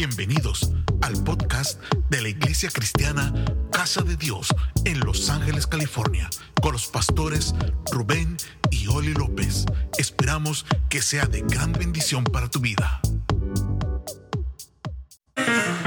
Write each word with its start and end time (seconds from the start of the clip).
Bienvenidos 0.00 0.72
al 1.02 1.12
podcast 1.24 1.78
de 2.08 2.22
la 2.22 2.30
Iglesia 2.30 2.70
Cristiana 2.72 3.34
Casa 3.70 4.00
de 4.00 4.16
Dios 4.16 4.48
en 4.86 4.98
Los 5.00 5.28
Ángeles, 5.28 5.66
California, 5.66 6.30
con 6.62 6.72
los 6.72 6.86
pastores 6.86 7.54
Rubén 7.92 8.38
y 8.70 8.86
Oli 8.86 9.12
López. 9.12 9.66
Esperamos 9.98 10.64
que 10.88 11.02
sea 11.02 11.26
de 11.26 11.42
gran 11.42 11.74
bendición 11.74 12.24
para 12.24 12.48
tu 12.48 12.60
vida. 12.60 13.02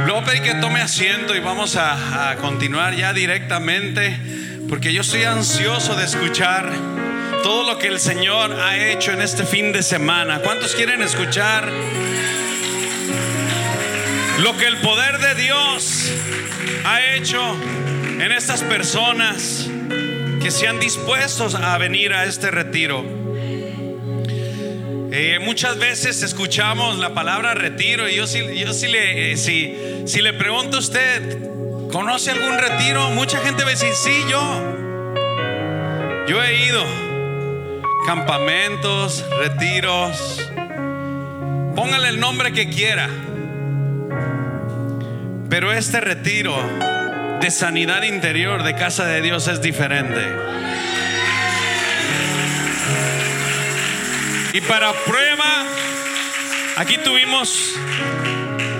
Luego 0.05 0.23
pedí 0.25 0.41
que 0.41 0.53
tome 0.61 0.81
asiento 0.81 1.35
y 1.35 1.39
vamos 1.39 1.75
a, 1.75 2.29
a 2.29 2.35
continuar 2.35 2.95
ya 2.95 3.13
directamente, 3.13 4.59
porque 4.69 4.93
yo 4.93 5.01
estoy 5.01 5.23
ansioso 5.23 5.95
de 5.95 6.05
escuchar 6.05 6.71
todo 7.41 7.63
lo 7.63 7.79
que 7.79 7.87
el 7.87 7.99
Señor 7.99 8.53
ha 8.53 8.77
hecho 8.77 9.11
en 9.11 9.23
este 9.23 9.43
fin 9.43 9.73
de 9.73 9.81
semana. 9.81 10.39
¿Cuántos 10.43 10.75
quieren 10.75 11.01
escuchar 11.01 11.73
lo 14.43 14.57
que 14.57 14.67
el 14.67 14.77
poder 14.77 15.19
de 15.19 15.35
Dios 15.35 16.11
ha 16.83 17.15
hecho 17.15 17.39
en 18.19 18.29
estas 18.33 18.61
personas 18.61 19.69
que 20.41 20.51
se 20.51 20.67
han 20.67 20.81
dispuesto 20.81 21.47
a 21.57 21.77
venir 21.77 22.13
a 22.13 22.25
este 22.25 22.51
retiro? 22.51 23.05
Eh, 25.13 25.39
muchas 25.39 25.79
veces 25.79 26.23
escuchamos 26.23 26.99
la 26.99 27.13
palabra 27.13 27.53
retiro 27.53 28.09
y 28.09 28.15
yo 28.15 28.27
sí, 28.27 28.43
yo 28.57 28.73
sí 28.73 28.87
le, 28.87 29.31
eh, 29.31 29.37
si, 29.37 29.77
si 30.05 30.21
le 30.21 30.33
pregunto 30.33 30.75
a 30.75 30.79
usted, 30.81 31.39
¿conoce 31.89 32.31
algún 32.31 32.57
retiro? 32.57 33.11
Mucha 33.11 33.39
gente 33.39 33.63
va 33.63 33.69
a 33.69 33.71
decir, 33.71 33.93
sí, 33.93 34.25
yo. 34.29 34.75
Yo 36.27 36.43
he 36.43 36.65
ido. 36.65 36.83
Campamentos, 38.05 39.23
retiros. 39.39 40.49
Póngale 41.75 42.09
el 42.09 42.19
nombre 42.19 42.51
que 42.51 42.67
quiera. 42.67 43.09
Pero 45.53 45.71
este 45.71 46.01
retiro 46.01 46.57
de 47.39 47.51
sanidad 47.51 48.01
interior 48.01 48.63
de 48.63 48.73
casa 48.73 49.05
de 49.05 49.21
Dios 49.21 49.47
es 49.47 49.61
diferente. 49.61 50.19
Y 54.53 54.61
para 54.61 54.91
prueba, 55.05 55.67
aquí 56.77 56.97
tuvimos 56.97 57.75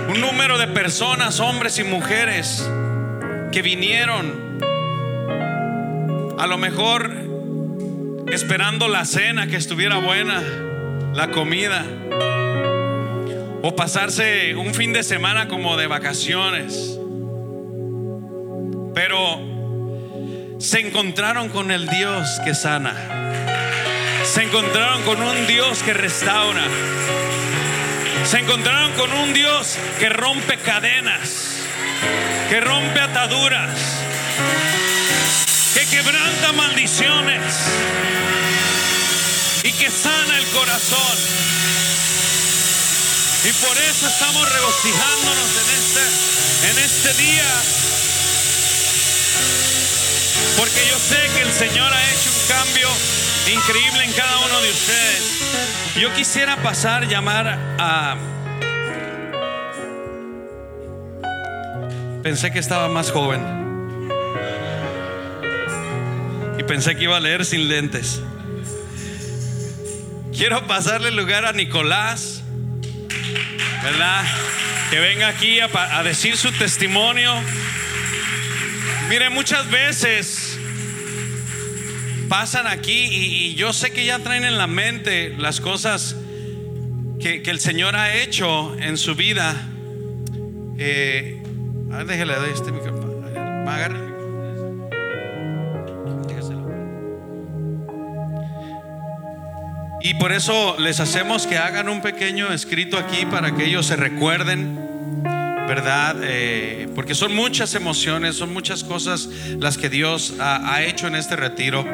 un 0.08 0.20
número 0.20 0.58
de 0.58 0.66
personas, 0.66 1.38
hombres 1.38 1.78
y 1.78 1.84
mujeres, 1.84 2.68
que 3.52 3.62
vinieron 3.62 4.58
a 6.36 6.46
lo 6.48 6.58
mejor 6.58 7.08
esperando 8.32 8.88
la 8.88 9.04
cena 9.04 9.46
que 9.46 9.54
estuviera 9.54 9.98
buena, 9.98 10.42
la 11.14 11.30
comida, 11.30 11.86
o 13.66 13.74
pasarse 13.74 14.54
un 14.56 14.74
fin 14.74 14.92
de 14.92 15.02
semana 15.02 15.48
como 15.48 15.78
de 15.78 15.86
vacaciones. 15.86 16.98
Pero 18.94 19.40
se 20.58 20.80
encontraron 20.80 21.48
con 21.48 21.70
el 21.70 21.88
Dios 21.88 22.28
que 22.44 22.54
sana. 22.54 22.94
Se 24.22 24.42
encontraron 24.42 25.00
con 25.04 25.22
un 25.22 25.46
Dios 25.46 25.82
que 25.82 25.94
restaura. 25.94 26.62
Se 28.26 28.40
encontraron 28.40 28.92
con 28.92 29.10
un 29.14 29.32
Dios 29.32 29.78
que 29.98 30.10
rompe 30.10 30.58
cadenas, 30.58 31.62
que 32.50 32.60
rompe 32.60 33.00
ataduras, 33.00 33.80
que 35.72 35.86
quebranta 35.86 36.52
maldiciones 36.52 37.54
y 39.62 39.72
que 39.72 39.90
sana 39.90 40.36
el 40.36 40.44
corazón. 40.48 41.44
Y 43.46 43.52
por 43.52 43.76
eso 43.76 44.06
estamos 44.06 44.52
regocijándonos 44.52 45.50
en 45.60 45.68
este, 45.76 46.70
en 46.70 46.78
este 46.84 47.22
día. 47.22 47.44
Porque 50.56 50.86
yo 50.88 50.98
sé 50.98 51.28
que 51.34 51.42
el 51.42 51.52
Señor 51.52 51.92
ha 51.92 52.10
hecho 52.10 52.30
un 52.30 52.48
cambio 52.48 52.88
increíble 53.52 54.04
en 54.04 54.12
cada 54.12 54.38
uno 54.38 54.60
de 54.62 54.70
ustedes. 54.70 55.40
Yo 56.00 56.14
quisiera 56.14 56.56
pasar, 56.62 57.06
llamar 57.06 57.58
a... 57.78 58.16
Pensé 62.22 62.50
que 62.50 62.60
estaba 62.60 62.88
más 62.88 63.10
joven. 63.10 63.42
Y 66.58 66.62
pensé 66.62 66.96
que 66.96 67.04
iba 67.04 67.18
a 67.18 67.20
leer 67.20 67.44
sin 67.44 67.68
lentes. 67.68 68.22
Quiero 70.32 70.66
pasarle 70.66 71.10
lugar 71.10 71.44
a 71.44 71.52
Nicolás, 71.52 72.43
¿verdad? 73.84 74.24
Que 74.90 74.98
venga 74.98 75.28
aquí 75.28 75.60
a, 75.60 76.02
decir 76.02 76.38
su 76.38 76.50
testimonio. 76.52 77.32
Mire, 79.10 79.28
muchas 79.28 79.70
veces 79.70 80.58
pasan 82.28 82.66
aquí 82.66 83.08
y, 83.10 83.54
yo 83.54 83.74
sé 83.74 83.92
que 83.92 84.06
ya 84.06 84.18
traen 84.20 84.44
en 84.44 84.56
la 84.56 84.66
mente 84.66 85.34
las 85.36 85.60
cosas 85.60 86.16
que, 87.20 87.42
el 87.44 87.60
Señor 87.60 87.94
ha 87.94 88.14
hecho 88.14 88.74
en 88.80 88.96
su 88.96 89.14
vida. 89.14 89.54
Eh, 90.78 91.42
a 91.92 92.04
déjale 92.04 92.34
este 92.52 92.72
micrófono. 92.72 93.04
Y 100.04 100.12
por 100.12 100.32
eso 100.32 100.76
les 100.78 101.00
hacemos 101.00 101.46
que 101.46 101.56
hagan 101.56 101.88
un 101.88 102.02
pequeño 102.02 102.52
escrito 102.52 102.98
aquí 102.98 103.24
para 103.24 103.56
que 103.56 103.64
ellos 103.64 103.86
se 103.86 103.96
recuerden, 103.96 104.78
¿verdad? 105.66 106.16
Eh, 106.22 106.90
porque 106.94 107.14
son 107.14 107.34
muchas 107.34 107.74
emociones, 107.74 108.36
son 108.36 108.52
muchas 108.52 108.84
cosas 108.84 109.30
las 109.58 109.78
que 109.78 109.88
Dios 109.88 110.34
ha, 110.40 110.82
hecho 110.82 111.06
en 111.06 111.14
este 111.14 111.36
retiro. 111.36 111.86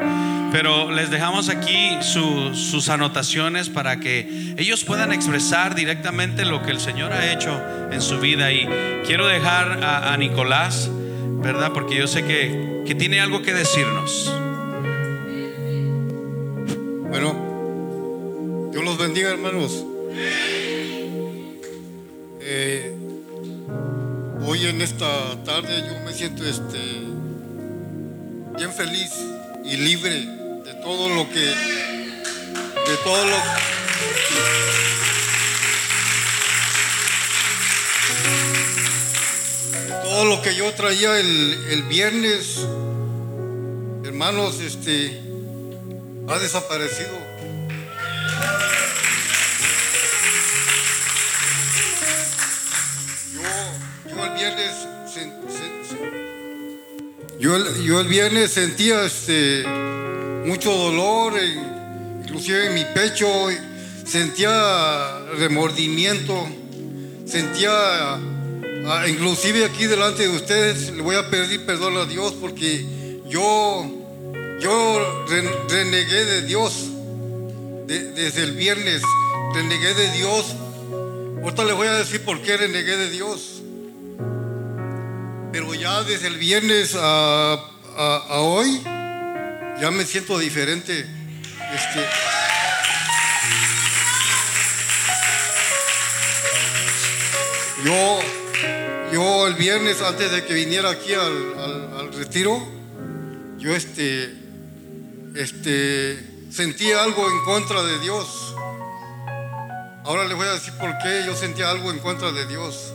Pero 0.51 0.91
les 0.91 1.13
dejamos 1.13 1.49
aquí 1.51 1.99
su, 2.01 2.53
sus 2.53 2.89
anotaciones 2.89 3.69
para 3.69 4.01
que 4.01 4.55
ellos 4.59 4.83
puedan 4.83 5.13
expresar 5.13 5.77
directamente 5.77 6.45
lo 6.45 6.65
que 6.65 6.73
el 6.73 6.81
Señor 6.81 7.13
ha 7.13 7.33
hecho 7.33 7.63
en 7.93 8.03
su 8.03 8.19
vida. 8.19 8.51
Y 8.51 8.69
quiero 9.07 9.29
dejar 9.29 9.85
a, 9.85 10.13
a 10.13 10.17
Nicolás, 10.17 10.91
¿verdad? 11.45 11.71
Porque 11.73 11.95
yo 11.95 12.09
sé 12.09 12.25
que, 12.25 12.83
que 12.85 12.97
tiene 12.97 13.21
algo 13.21 13.41
que 13.43 13.55
decirnos. 13.55 14.35
Bueno, 17.09 17.50
Dios 18.71 18.85
los 18.85 18.99
bendiga, 18.99 19.31
hermanos. 19.31 19.85
Eh, 22.41 22.95
hoy 24.47 24.67
en 24.67 24.81
esta 24.81 25.43
tarde 25.45 25.83
yo 25.89 25.99
me 26.05 26.13
siento 26.13 26.45
este, 26.47 26.79
bien 28.57 28.73
feliz 28.73 29.11
y 29.65 29.77
libre 29.77 30.25
de 30.65 30.75
todo 30.85 31.09
lo 31.09 31.29
que, 31.29 31.41
de 31.41 32.97
todo 33.03 33.25
lo 33.25 33.37
de 39.85 39.93
todo 40.05 40.25
lo 40.27 40.43
que 40.43 40.55
yo 40.55 40.73
traía 40.75 41.19
el, 41.19 41.67
el 41.71 41.83
viernes, 41.85 42.65
hermanos, 44.05 44.61
este, 44.61 45.21
ha 46.29 46.39
desaparecido. 46.39 47.30
El 54.25 54.35
viernes 54.35 54.71
sen- 55.07 55.33
sen- 55.49 55.71
yo, 57.39 57.57
el- 57.57 58.09
viernes 58.09 58.51
sentía 58.53 59.05
este, 59.05 59.65
mucho 60.47 60.71
dolor, 60.73 61.39
en- 61.39 62.21
inclusive 62.25 62.67
en 62.67 62.75
mi 62.75 62.85
pecho, 62.95 63.27
sentía 64.07 65.21
remordimiento, 65.39 66.47
sentía, 67.27 67.71
ah, 68.15 69.05
inclusive 69.09 69.65
aquí 69.65 69.87
delante 69.87 70.25
de 70.29 70.37
ustedes, 70.37 70.91
le 70.93 71.03
voy 71.03 71.17
a 71.17 71.31
pedir 71.31 71.65
perdón 71.65 71.97
a 71.97 72.05
Dios 72.05 72.35
porque 72.41 72.85
yo, 73.29 73.87
yo 74.61 75.25
ren- 75.29 75.51
renegué 75.69 76.25
de 76.25 76.43
Dios 76.43 76.89
de- 77.87 78.13
desde 78.13 78.43
el 78.45 78.53
viernes, 78.53 79.03
renegué 79.55 79.95
de 79.95 80.13
Dios. 80.13 80.55
Ahorita 81.43 81.65
les 81.65 81.75
voy 81.75 81.89
a 81.89 81.93
decir 81.95 82.21
por 82.23 82.43
qué 82.43 82.57
renegué 82.59 82.97
de 82.99 83.11
Dios. 83.11 83.60
Pero 85.53 85.75
ya 85.75 86.03
desde 86.05 86.29
el 86.29 86.39
viernes 86.39 86.95
a, 86.97 87.59
hoy, 88.41 88.81
ya 89.81 89.91
me 89.91 90.05
siento 90.05 90.39
diferente. 90.39 91.01
Este, 91.75 92.01
yo, 97.85 98.19
yo 99.13 99.47
el 99.47 99.55
viernes, 99.55 100.01
antes 100.03 100.31
de 100.31 100.45
que 100.45 100.55
viniera 100.55 100.91
aquí 100.91 101.15
al, 101.15 101.55
al- 101.59 101.99
al 102.01 102.13
retiro, 102.13 102.61
yo 103.59 103.75
este, 103.75 104.35
este, 105.35 106.19
sentía 106.51 107.03
algo 107.03 107.29
en 107.29 107.45
contra 107.45 107.83
de 107.83 107.99
Dios. 108.01 108.55
Ahora 110.05 110.25
les 110.25 110.37
voy 110.37 110.47
a 110.47 110.53
decir 110.53 110.73
por 110.75 110.97
qué 110.99 111.23
yo 111.27 111.37
sentía 111.37 111.71
algo 111.71 111.91
en 111.91 111.99
contra 111.99 112.33
de 112.33 112.47
Dios. 112.47 112.93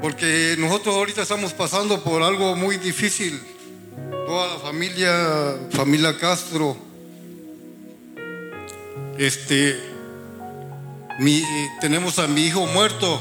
Porque 0.00 0.56
nosotros 0.58 0.94
ahorita 0.94 1.22
estamos 1.22 1.52
pasando 1.52 2.02
por 2.02 2.22
algo 2.22 2.54
muy 2.54 2.76
difícil. 2.76 3.40
Toda 4.26 4.54
la 4.54 4.60
familia, 4.60 5.56
familia 5.70 6.18
Castro, 6.18 6.76
este, 9.18 9.80
mi, 11.18 11.42
tenemos 11.80 12.18
a 12.18 12.26
mi 12.26 12.46
hijo 12.46 12.66
muerto. 12.66 13.20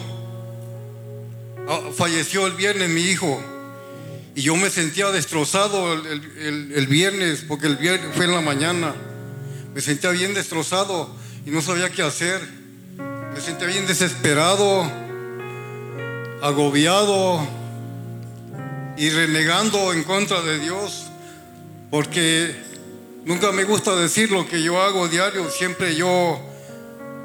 Ah, 1.67 1.81
falleció 1.95 2.45
el 2.47 2.53
viernes 2.53 2.89
mi 2.89 3.01
hijo. 3.01 3.41
Y 4.35 4.41
yo 4.41 4.55
me 4.57 4.69
sentía 4.69 5.11
destrozado 5.11 5.93
el, 5.93 6.73
el, 6.75 6.87
viernes, 6.87 7.45
porque 7.47 7.67
el 7.67 7.77
viernes 7.77 8.13
fue 8.13 8.25
en 8.25 8.33
la 8.33 8.41
mañana. 8.41 8.93
Me 9.73 9.79
sentía 9.79 10.09
bien 10.09 10.33
destrozado 10.33 11.15
y 11.45 11.51
no 11.51 11.61
sabía 11.61 11.89
qué 11.89 12.01
hacer. 12.01 12.41
Me 13.33 13.39
sentía 13.39 13.67
bien 13.67 13.87
desesperado, 13.87 14.91
agobiado 16.47 17.39
y 18.97 19.09
renegando 19.09 19.93
en 19.93 20.03
contra 20.03 20.41
de 20.41 20.59
Dios. 20.59 21.05
Porque 21.91 22.55
nunca 23.25 23.51
me 23.51 23.63
gusta 23.63 23.95
decir 23.95 24.31
lo 24.31 24.47
que 24.47 24.61
yo 24.61 24.81
hago 24.81 25.07
diario. 25.07 25.49
Siempre 25.49 25.95
yo 25.95 26.39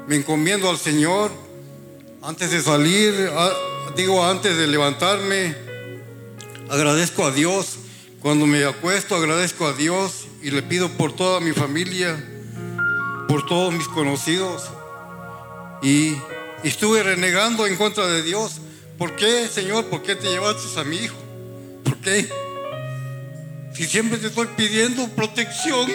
me 0.07 0.15
encomiendo 0.15 0.69
al 0.69 0.77
Señor 0.77 1.31
antes 2.21 2.51
de 2.51 2.61
salir, 2.61 3.13
digo 3.95 4.23
antes 4.25 4.57
de 4.57 4.67
levantarme 4.67 5.71
Agradezco 6.71 7.25
a 7.25 7.31
Dios. 7.31 7.79
Cuando 8.21 8.45
me 8.45 8.63
acuesto, 8.63 9.17
agradezco 9.17 9.67
a 9.67 9.73
Dios 9.73 10.27
y 10.41 10.51
le 10.51 10.63
pido 10.63 10.87
por 10.87 11.11
toda 11.11 11.41
mi 11.41 11.51
familia, 11.51 12.15
por 13.27 13.45
todos 13.45 13.73
mis 13.73 13.89
conocidos. 13.89 14.69
Y, 15.83 16.15
estuve 16.63 17.03
renegando 17.03 17.67
en 17.67 17.75
contra 17.75 18.07
de 18.07 18.23
Dios. 18.23 18.60
¿Por 19.01 19.15
qué, 19.15 19.47
Señor? 19.47 19.85
¿Por 19.85 20.03
qué 20.03 20.15
te 20.15 20.29
llevaste 20.29 20.79
a 20.79 20.83
mi 20.83 20.95
hijo? 20.95 21.17
¿Por 21.83 21.97
qué? 22.01 22.29
Si 23.73 23.85
siempre 23.85 24.19
te 24.19 24.27
estoy 24.27 24.45
pidiendo 24.55 25.07
protección, 25.07 25.89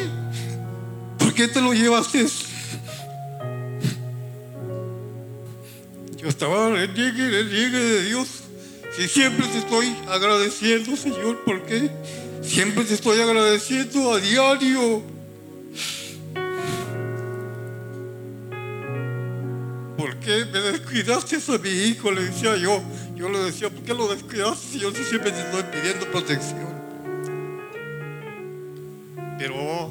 ¿por 1.16 1.32
qué 1.32 1.46
te 1.46 1.60
lo 1.60 1.72
llevaste? 1.72 2.26
Yo 6.16 6.28
estaba 6.28 6.66
en 6.66 6.76
el 6.78 6.94
llegue, 6.94 7.26
el 7.38 7.48
llegue 7.48 7.78
de 7.78 8.04
Dios. 8.06 8.26
Si 8.96 9.06
siempre 9.06 9.46
te 9.46 9.58
estoy 9.58 9.96
agradeciendo, 10.08 10.96
Señor, 10.96 11.44
¿por 11.44 11.62
qué? 11.62 11.88
Siempre 12.42 12.82
te 12.82 12.94
estoy 12.94 13.20
agradeciendo 13.20 14.14
a 14.14 14.18
diario. 14.18 15.04
¿Por 19.96 20.16
qué 20.16 20.44
me 20.44 20.60
descuidaste 20.60 21.36
a 21.36 21.58
mi 21.58 21.70
hijo? 21.70 22.10
Le 22.10 22.24
decía 22.24 22.56
yo. 22.56 22.82
Yo 23.14 23.30
le 23.30 23.38
decía, 23.38 23.70
¿por 23.70 23.82
qué 23.82 23.94
lo 23.94 24.08
descuidaste 24.08 24.66
si 24.72 24.78
yo 24.78 24.90
siempre 24.92 25.32
te 25.32 25.40
estoy 25.40 25.62
pidiendo 25.64 26.06
protección? 26.10 26.76
Pero, 29.38 29.90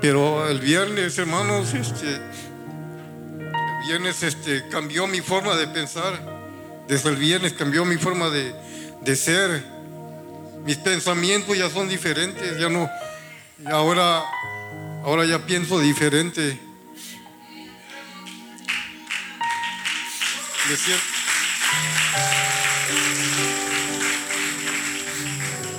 pero 0.00 0.48
el 0.48 0.60
viernes, 0.60 1.16
hermanos, 1.18 1.72
este, 1.72 2.16
el 2.16 3.86
viernes 3.86 4.22
este, 4.22 4.68
cambió 4.68 5.06
mi 5.06 5.22
forma 5.22 5.56
de 5.56 5.68
pensar. 5.68 6.20
Desde 6.86 7.08
el 7.08 7.16
viernes 7.16 7.54
cambió 7.54 7.84
mi 7.86 7.96
forma 7.96 8.28
de, 8.28 9.16
ser. 9.16 9.64
Mis 10.64 10.76
pensamientos 10.76 11.56
ya 11.56 11.70
son 11.70 11.88
diferentes. 11.88 12.58
Ya 12.58 12.68
no. 12.68 12.90
Ahora, 13.66 14.22
ahora 15.02 15.24
ya 15.24 15.38
pienso 15.46 15.80
diferente. 15.80 16.69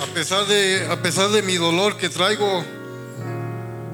A 0.01 0.05
pesar 0.13 0.45
de, 0.47 0.87
a 0.89 1.01
pesar 1.01 1.29
de 1.29 1.41
mi 1.41 1.55
dolor 1.55 1.97
que 1.97 2.09
traigo, 2.09 2.65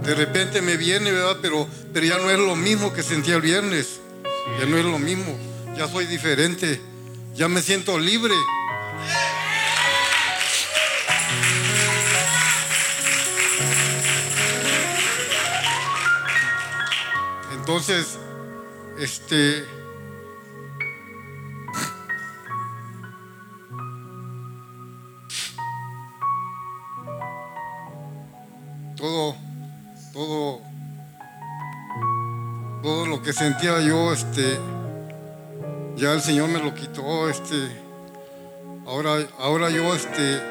de 0.04 0.16
repente 0.16 0.62
me 0.62 0.78
viene, 0.78 1.12
¿verdad? 1.12 1.38
Pero, 1.42 1.68
pero 1.94 2.06
ya 2.06 2.18
no 2.18 2.30
es 2.30 2.40
lo 2.40 2.56
mismo 2.56 2.94
que 2.94 3.04
sentía 3.04 3.36
el 3.36 3.42
viernes. 3.42 4.00
Ya 4.60 4.66
no 4.66 4.78
es 4.78 4.86
lo 4.86 5.00
mismo. 5.00 5.38
Ya 5.76 5.88
soy 5.88 6.06
diferente 6.06 6.82
ya 7.38 7.48
me 7.48 7.62
siento 7.62 8.00
libre. 8.00 8.34
Entonces, 17.54 18.18
este, 18.98 19.68
que 33.28 33.34
sentía 33.34 33.82
yo, 33.82 34.14
este, 34.14 34.58
ya 35.98 36.14
el 36.14 36.22
Señor 36.22 36.48
me 36.48 36.60
lo 36.60 36.74
quitó, 36.74 37.30
este, 37.30 37.56
ahora, 38.86 39.18
ahora 39.38 39.70
yo, 39.70 39.94
este, 39.94 40.42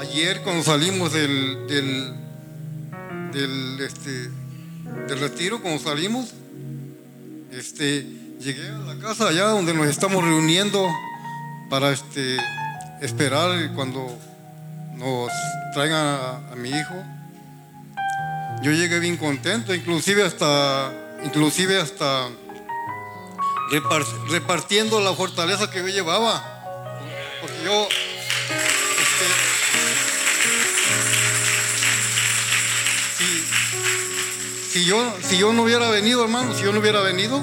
ayer 0.00 0.40
cuando 0.42 0.64
salimos 0.64 1.12
del, 1.12 1.68
del, 1.68 2.14
del, 3.30 3.80
este, 3.80 4.28
del 5.06 5.20
retiro, 5.20 5.62
cuando 5.62 5.80
salimos, 5.80 6.32
este, 7.52 8.04
llegué 8.40 8.70
a 8.70 8.78
la 8.78 8.98
casa 8.98 9.28
allá 9.28 9.44
donde 9.44 9.72
nos 9.72 9.86
estamos 9.86 10.24
reuniendo 10.24 10.84
para, 11.70 11.92
este, 11.92 12.38
esperar 13.00 13.72
cuando 13.76 14.18
nos 14.96 15.30
traigan 15.74 16.04
a, 16.04 16.50
a 16.50 16.56
mi 16.56 16.70
hijo. 16.70 17.04
Yo 18.64 18.72
llegué 18.72 18.98
bien 18.98 19.16
contento, 19.16 19.72
inclusive 19.72 20.24
hasta, 20.24 21.07
inclusive 21.24 21.80
hasta 21.80 22.28
repartiendo 24.28 25.00
la 25.00 25.12
fortaleza 25.14 25.70
que 25.70 25.78
yo 25.78 25.88
llevaba. 25.88 26.42
Porque 27.40 27.56
yo, 27.64 27.88
este, 29.00 29.24
si, 34.70 34.84
yo, 34.84 35.14
si 35.22 35.38
yo 35.38 35.52
no 35.52 35.62
hubiera 35.62 35.90
venido, 35.90 36.22
hermano, 36.22 36.54
si 36.54 36.64
yo 36.64 36.72
no 36.72 36.80
hubiera 36.80 37.00
venido, 37.00 37.40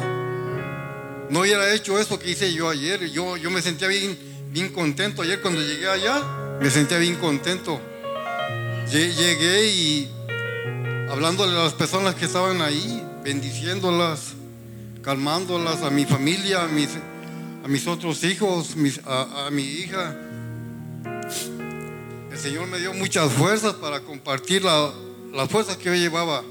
no 1.30 1.40
hubiera 1.40 1.74
hecho 1.74 2.00
eso 2.00 2.20
que 2.20 2.32
hice 2.32 2.54
yo 2.54 2.70
ayer. 2.70 3.10
Yo, 3.12 3.38
yo 3.38 3.50
me 3.52 3.62
sentía 3.62 3.88
bien, 3.88 4.18
bien 4.50 4.70
contento 4.70 5.22
ayer 5.22 5.42
cuando 5.42 5.62
llegué 5.62 5.90
allá, 5.90 6.22
me 6.60 6.70
sentía 6.70 6.98
bien 6.98 7.16
contento. 7.16 7.80
Llegué 8.90 9.68
y 9.68 10.12
hablándole 11.10 11.58
a 11.58 11.64
las 11.64 11.74
personas 11.74 12.16
que 12.16 12.26
estaban 12.26 12.62
ahí, 12.62 13.05
bendiciéndolas 13.26 14.36
calmándolas 15.02 15.82
a 15.82 15.90
mi 15.90 16.06
familia, 16.06 16.62
a 16.62 16.68
mis, 16.68 16.90
a 17.64 17.68
mis 17.68 17.88
otros 17.88 18.24
hijos, 18.24 18.76
a, 19.04 19.50
mi 19.52 19.64
hija. 19.64 20.16
El 22.32 22.38
Señor 22.38 22.68
me 22.68 22.78
dio 22.78 22.94
muchas 22.94 23.32
fuerzas 23.32 23.74
para 23.74 24.02
compartir 24.02 24.62
las 24.64 25.50
fuerzas 25.50 25.78
que 25.78 25.86
yo 25.86 25.96
llevaba. 25.96 26.44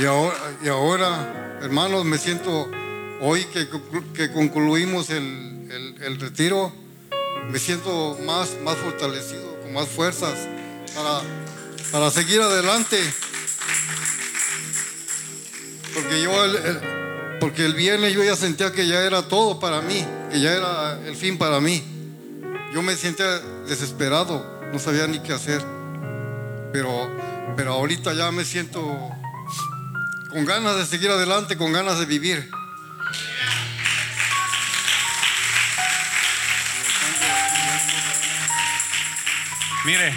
Y 0.00 0.04
ahora, 0.04 0.36
y 0.62 0.68
ahora, 0.68 1.58
hermanos, 1.62 2.04
me 2.04 2.18
siento 2.18 2.70
hoy 3.20 3.44
que, 3.46 3.68
que 4.14 4.32
concluimos 4.32 5.10
el, 5.10 5.96
el, 6.00 6.20
retiro, 6.20 6.72
me 7.48 7.58
siento 7.58 8.18
más, 8.24 8.56
más 8.62 8.76
fortalecido 8.76 9.48
más 9.72 9.88
fuerzas 9.88 10.34
para, 10.94 11.20
para 11.92 12.10
seguir 12.10 12.40
adelante. 12.40 12.98
Porque 15.94 16.22
yo, 16.22 16.44
el, 16.44 16.80
porque 17.40 17.64
el 17.64 17.74
viernes 17.74 18.12
yo 18.12 18.22
ya 18.22 18.36
sentía 18.36 18.72
que 18.72 18.86
ya 18.86 19.00
era 19.00 19.22
todo 19.22 19.58
para 19.58 19.80
mí, 19.80 20.04
que 20.30 20.40
ya 20.40 20.52
era 20.52 20.98
el 21.06 21.16
fin 21.16 21.38
para 21.38 21.60
mí. 21.60 21.82
Yo 22.72 22.82
me 22.82 22.94
sentía 22.96 23.38
desesperado, 23.66 24.60
no 24.72 24.78
sabía 24.78 25.06
ni 25.06 25.20
qué 25.20 25.32
hacer. 25.32 25.62
Pero, 26.72 27.10
pero 27.56 27.72
ahorita 27.72 28.12
ya 28.12 28.30
me 28.30 28.44
siento 28.44 28.80
con 30.30 30.44
ganas 30.44 30.76
de 30.76 30.86
seguir 30.86 31.10
adelante, 31.10 31.56
con 31.56 31.72
ganas 31.72 31.98
de 31.98 32.06
vivir. 32.06 32.50
Mire, 39.88 40.12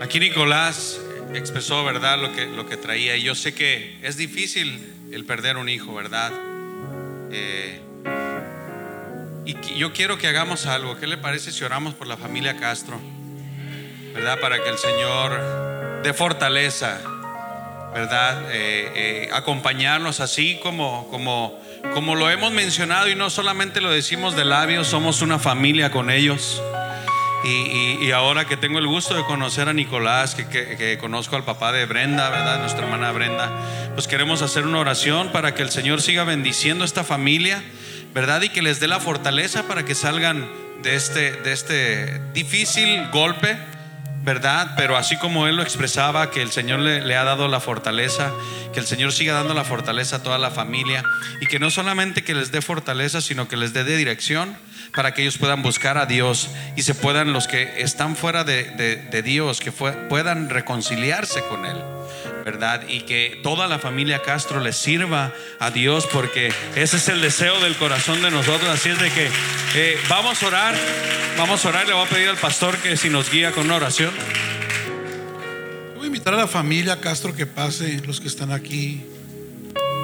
aquí 0.00 0.20
Nicolás 0.20 1.00
expresó, 1.34 1.82
¿verdad?, 1.84 2.16
lo 2.18 2.32
que, 2.32 2.46
lo 2.46 2.68
que 2.68 2.76
traía. 2.76 3.16
Y 3.16 3.24
yo 3.24 3.34
sé 3.34 3.52
que 3.52 3.98
es 4.00 4.16
difícil 4.16 5.10
el 5.10 5.24
perder 5.24 5.56
un 5.56 5.68
hijo, 5.68 5.92
¿verdad? 5.92 6.30
Eh, 7.32 7.80
y 9.44 9.56
yo 9.76 9.92
quiero 9.92 10.18
que 10.18 10.28
hagamos 10.28 10.66
algo. 10.66 10.96
¿Qué 11.00 11.08
le 11.08 11.16
parece 11.16 11.50
si 11.50 11.64
oramos 11.64 11.94
por 11.94 12.06
la 12.06 12.16
familia 12.16 12.58
Castro? 12.58 13.00
¿Verdad? 14.14 14.38
Para 14.38 14.62
que 14.62 14.68
el 14.68 14.78
Señor 14.78 16.00
dé 16.04 16.14
fortaleza 16.14 17.00
¿verdad? 17.92 18.52
Eh, 18.52 18.92
eh, 18.94 19.30
acompañarnos 19.32 20.20
así 20.20 20.60
como, 20.62 21.08
como, 21.10 21.60
como 21.92 22.14
lo 22.14 22.30
hemos 22.30 22.52
mencionado 22.52 23.08
y 23.08 23.16
no 23.16 23.30
solamente 23.30 23.80
lo 23.80 23.90
decimos 23.90 24.36
de 24.36 24.44
labios, 24.44 24.86
somos 24.86 25.22
una 25.22 25.40
familia 25.40 25.90
con 25.90 26.08
ellos. 26.08 26.62
Y, 27.44 28.10
ahora 28.12 28.44
que 28.44 28.56
tengo 28.56 28.78
el 28.78 28.86
gusto 28.86 29.14
de 29.14 29.24
conocer 29.24 29.68
a 29.68 29.72
Nicolás, 29.72 30.34
que, 30.34 30.98
conozco 31.00 31.36
al 31.36 31.44
papá 31.44 31.72
de 31.72 31.86
Brenda, 31.86 32.30
¿verdad? 32.30 32.60
Nuestra 32.60 32.84
hermana 32.84 33.10
Brenda, 33.12 33.50
pues 33.94 34.06
queremos 34.06 34.42
hacer 34.42 34.64
una 34.64 34.78
oración 34.78 35.30
para 35.32 35.54
que 35.54 35.62
el 35.62 35.70
Señor 35.70 36.02
siga 36.02 36.24
bendiciendo 36.24 36.84
a 36.84 36.86
esta 36.86 37.04
familia, 37.04 37.62
¿verdad? 38.14 38.42
Y 38.42 38.48
que 38.50 38.62
les 38.62 38.78
dé 38.78 38.86
la 38.86 39.00
fortaleza 39.00 39.66
para 39.66 39.84
que 39.84 39.94
salgan 39.94 40.48
de 40.82 40.94
este, 40.94 41.32
de 41.32 41.52
este 41.52 42.20
difícil 42.32 43.08
golpe, 43.10 43.56
¿verdad? 44.22 44.74
Pero 44.76 44.96
así 44.96 45.16
como 45.16 45.46
él 45.46 45.56
lo 45.56 45.62
expresaba, 45.62 46.30
que 46.30 46.42
el 46.42 46.50
Señor 46.50 46.80
le, 46.80 47.16
ha 47.16 47.24
dado 47.24 47.48
la 47.48 47.60
fortaleza, 47.60 48.32
que 48.72 48.80
el 48.80 48.86
Señor 48.86 49.12
siga 49.12 49.34
dando 49.34 49.54
la 49.54 49.64
fortaleza 49.64 50.16
a 50.16 50.22
toda 50.22 50.38
la 50.38 50.50
familia 50.50 51.02
y 51.40 51.46
que 51.46 51.58
no 51.58 51.70
solamente 51.70 52.22
que 52.22 52.34
les 52.34 52.52
dé 52.52 52.62
fortaleza, 52.62 53.20
sino 53.20 53.48
que 53.48 53.56
les 53.56 53.72
dé 53.72 53.84
de 53.84 53.96
dirección 53.96 54.56
para 54.94 55.14
que 55.14 55.22
ellos 55.22 55.38
puedan 55.38 55.62
buscar 55.62 55.98
a 55.98 56.06
Dios 56.06 56.50
y 56.76 56.82
se 56.82 56.94
puedan, 56.94 57.32
los 57.32 57.48
que 57.48 57.82
están 57.82 58.14
fuera 58.16 58.44
de, 58.44 59.22
Dios, 59.24 59.60
que 59.60 59.72
puedan 59.72 60.50
reconciliarse 60.50 61.42
con 61.44 61.66
Él. 61.66 61.76
¿Verdad? 62.44 62.82
Y 62.88 63.00
que 63.02 63.40
toda 63.42 63.66
la 63.66 63.78
familia 63.78 64.22
Castro 64.22 64.60
le 64.60 64.72
sirva 64.72 65.32
a 65.58 65.70
Dios 65.70 66.06
porque 66.12 66.52
ese 66.74 66.96
es 66.96 67.08
el 67.08 67.20
deseo 67.20 67.60
del 67.60 67.76
corazón 67.76 68.22
de 68.22 68.30
nosotros. 68.30 68.68
Así 68.70 68.88
es 68.88 69.00
de 69.00 69.10
que 69.10 69.28
eh, 69.74 69.96
vamos 70.08 70.42
a 70.42 70.46
orar, 70.46 70.74
vamos 71.38 71.64
a 71.64 71.68
orar. 71.68 71.86
Le 71.86 71.92
voy 71.92 72.06
a 72.06 72.08
pedir 72.08 72.28
al 72.28 72.36
pastor 72.36 72.76
que 72.78 72.96
si 72.96 73.08
nos 73.08 73.30
guía 73.30 73.52
con 73.52 73.66
una 73.66 73.76
oración. 73.76 74.12
Voy 75.96 76.04
a 76.04 76.06
invitar 76.06 76.34
a 76.34 76.38
la 76.38 76.48
familia 76.48 77.00
Castro 77.00 77.34
que 77.34 77.46
pase, 77.46 78.00
los 78.06 78.20
que 78.20 78.28
están 78.28 78.52
aquí. 78.52 79.04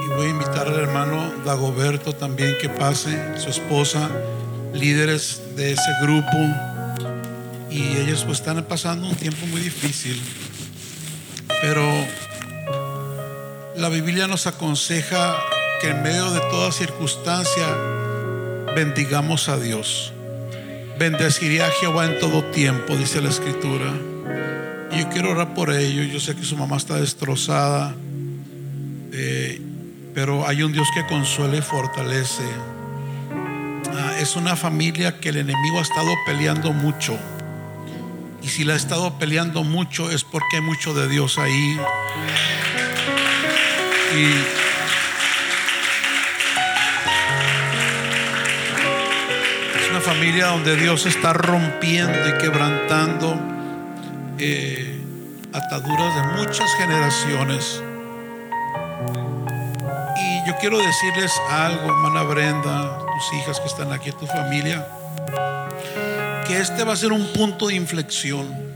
Y 0.05 0.09
voy 0.15 0.27
a 0.27 0.31
invitar 0.31 0.69
al 0.69 0.79
hermano 0.79 1.33
Dagoberto 1.45 2.15
también 2.15 2.57
que 2.61 2.69
pase, 2.69 3.39
su 3.39 3.51
esposa 3.51 4.09
líderes 4.73 5.43
de 5.57 5.73
ese 5.73 5.91
grupo 6.03 6.37
y 7.71 7.97
ellos 7.99 8.25
pues 8.25 8.39
están 8.39 8.63
pasando 8.65 9.09
un 9.09 9.15
tiempo 9.15 9.47
muy 9.47 9.61
difícil. 9.61 10.21
Pero 11.61 11.83
la 13.79 13.89
Biblia 13.89 14.27
nos 14.27 14.47
aconseja 14.47 15.37
que 15.81 15.91
en 15.91 16.03
medio 16.03 16.31
de 16.31 16.41
toda 16.51 16.73
circunstancia 16.73 17.67
bendigamos 18.75 19.49
a 19.49 19.59
Dios. 19.59 20.13
Bendeciré 20.99 21.63
a 21.63 21.71
Jehová 21.71 22.07
en 22.07 22.19
todo 22.19 22.45
tiempo, 22.45 22.97
dice 22.97 23.21
la 23.21 23.29
escritura. 23.31 23.93
Y 24.91 25.01
yo 25.01 25.09
quiero 25.11 25.31
orar 25.31 25.55
por 25.55 25.73
ellos. 25.73 26.13
Yo 26.13 26.19
sé 26.21 26.35
que 26.35 26.45
su 26.45 26.57
mamá 26.57 26.77
está 26.77 26.97
destrozada, 26.97 27.95
eh, 29.13 29.61
pero 30.15 30.47
hay 30.47 30.63
un 30.63 30.73
Dios 30.73 30.89
que 30.95 31.07
consuela 31.07 31.57
y 31.57 31.63
fortalece 31.63 32.45
es 34.21 34.35
una 34.35 34.57
familia 34.57 35.21
que 35.21 35.29
el 35.29 35.37
enemigo 35.37 35.79
ha 35.79 35.83
estado 35.83 36.11
peleando 36.27 36.73
mucho. 36.73 37.17
Y 38.43 38.49
si 38.49 38.65
la 38.65 38.75
ha 38.75 38.77
estado 38.77 39.19
peleando 39.19 39.63
mucho 39.63 40.11
es 40.11 40.25
porque 40.25 40.57
hay 40.57 40.63
mucho 40.63 40.93
de 40.93 41.09
Dios 41.09 41.39
ahí. 41.39 41.79
Y 44.15 44.25
es 49.77 49.91
una 49.91 50.01
familia 50.01 50.47
donde 50.47 50.77
Dios 50.77 51.07
está 51.07 51.33
rompiendo 51.33 52.29
y 52.29 52.39
quebrantando 52.39 53.39
eh, 54.39 55.01
ataduras 55.53 56.15
de 56.15 56.23
muchas 56.39 56.75
generaciones. 56.77 57.83
Y 60.17 60.49
yo 60.49 60.57
quiero 60.61 60.79
decirles 60.79 61.33
algo, 61.51 61.89
hermana 61.89 62.23
Brenda, 62.23 62.99
hijas 63.33 63.61
que 63.61 63.67
están 63.67 63.93
aquí, 63.93 64.13
tu 64.13 64.27
familia, 64.27 64.87
que 66.47 66.59
este 66.59 66.85
va 66.85 66.93
a 66.93 66.97
ser 66.97 67.13
un 67.13 67.27
punto 67.33 67.67
de 67.67 67.75
inflexión 67.75 68.68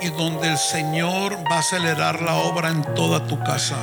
y 0.00 0.08
donde 0.10 0.48
el 0.48 0.58
Señor 0.58 1.38
va 1.50 1.56
a 1.56 1.60
acelerar 1.60 2.22
la 2.22 2.34
obra 2.34 2.68
en 2.68 2.82
toda 2.94 3.26
tu 3.26 3.38
casa. 3.42 3.76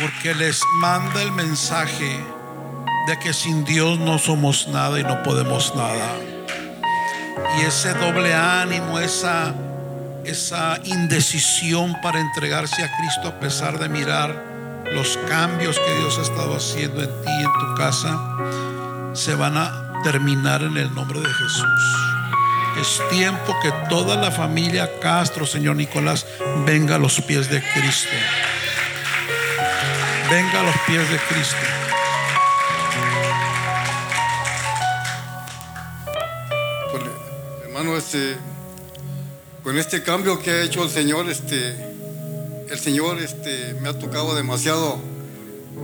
Porque 0.00 0.34
les 0.34 0.60
manda 0.80 1.22
el 1.22 1.32
mensaje 1.32 2.20
de 3.06 3.18
que 3.18 3.32
sin 3.32 3.64
Dios 3.64 3.98
no 3.98 4.18
somos 4.18 4.68
nada 4.68 4.98
y 4.98 5.04
no 5.04 5.22
podemos 5.22 5.74
nada. 5.76 6.16
Y 7.58 7.62
ese 7.62 7.92
doble 7.94 8.34
ánimo, 8.34 8.98
esa, 8.98 9.54
esa 10.24 10.78
indecisión 10.84 11.96
para 12.02 12.20
entregarse 12.20 12.82
a 12.82 12.96
Cristo 12.96 13.28
a 13.28 13.40
pesar 13.40 13.78
de 13.78 13.88
mirar 13.88 14.54
los 14.92 15.18
cambios 15.28 15.78
que 15.78 15.98
Dios 15.98 16.18
ha 16.18 16.22
estado 16.22 16.56
haciendo 16.56 17.02
en 17.02 17.08
ti 17.22 17.30
y 17.30 17.44
en 17.44 17.52
tu 17.52 17.74
casa 17.76 18.18
se 19.14 19.34
van 19.34 19.56
a 19.56 20.02
terminar 20.02 20.62
en 20.62 20.76
el 20.76 20.94
nombre 20.94 21.20
de 21.20 21.26
Jesús. 21.26 22.13
Es 22.80 23.00
tiempo 23.10 23.54
que 23.62 23.72
toda 23.88 24.16
la 24.16 24.30
familia 24.32 24.90
Castro, 25.00 25.46
Señor 25.46 25.76
Nicolás, 25.76 26.26
venga 26.66 26.96
a 26.96 26.98
los 26.98 27.20
pies 27.20 27.48
de 27.48 27.62
Cristo. 27.62 28.10
Venga 30.28 30.60
a 30.60 30.62
los 30.64 30.76
pies 30.86 31.08
de 31.10 31.18
Cristo. 31.18 31.56
hermano, 37.64 37.96
este, 37.96 38.36
con 39.62 39.76
este 39.78 40.02
cambio 40.02 40.38
que 40.38 40.50
ha 40.50 40.62
hecho 40.62 40.84
el 40.84 40.90
Señor, 40.90 41.28
este, 41.28 41.74
el 42.70 42.78
Señor 42.78 43.20
este, 43.20 43.74
me 43.80 43.88
ha 43.88 43.98
tocado 43.98 44.34
demasiado 44.34 44.98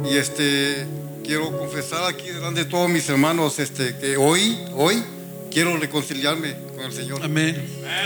y 0.09 0.17
este, 0.17 0.87
quiero 1.25 1.57
confesar 1.57 2.05
aquí 2.09 2.29
delante 2.29 2.65
de 2.65 2.71
todos 2.71 2.89
mis 2.89 3.09
hermanos 3.09 3.59
este, 3.59 3.97
que 3.99 4.17
hoy, 4.17 4.59
hoy 4.77 5.03
quiero 5.51 5.77
reconciliarme 5.77 6.55
con 6.75 6.85
el 6.85 6.93
Señor. 6.93 7.23
Amén. 7.23 7.57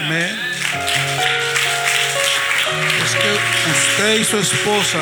Amén. 0.04 0.30
Es 3.04 3.14
que 3.14 3.32
usted 3.70 4.20
y 4.20 4.24
su 4.24 4.38
esposa 4.38 4.98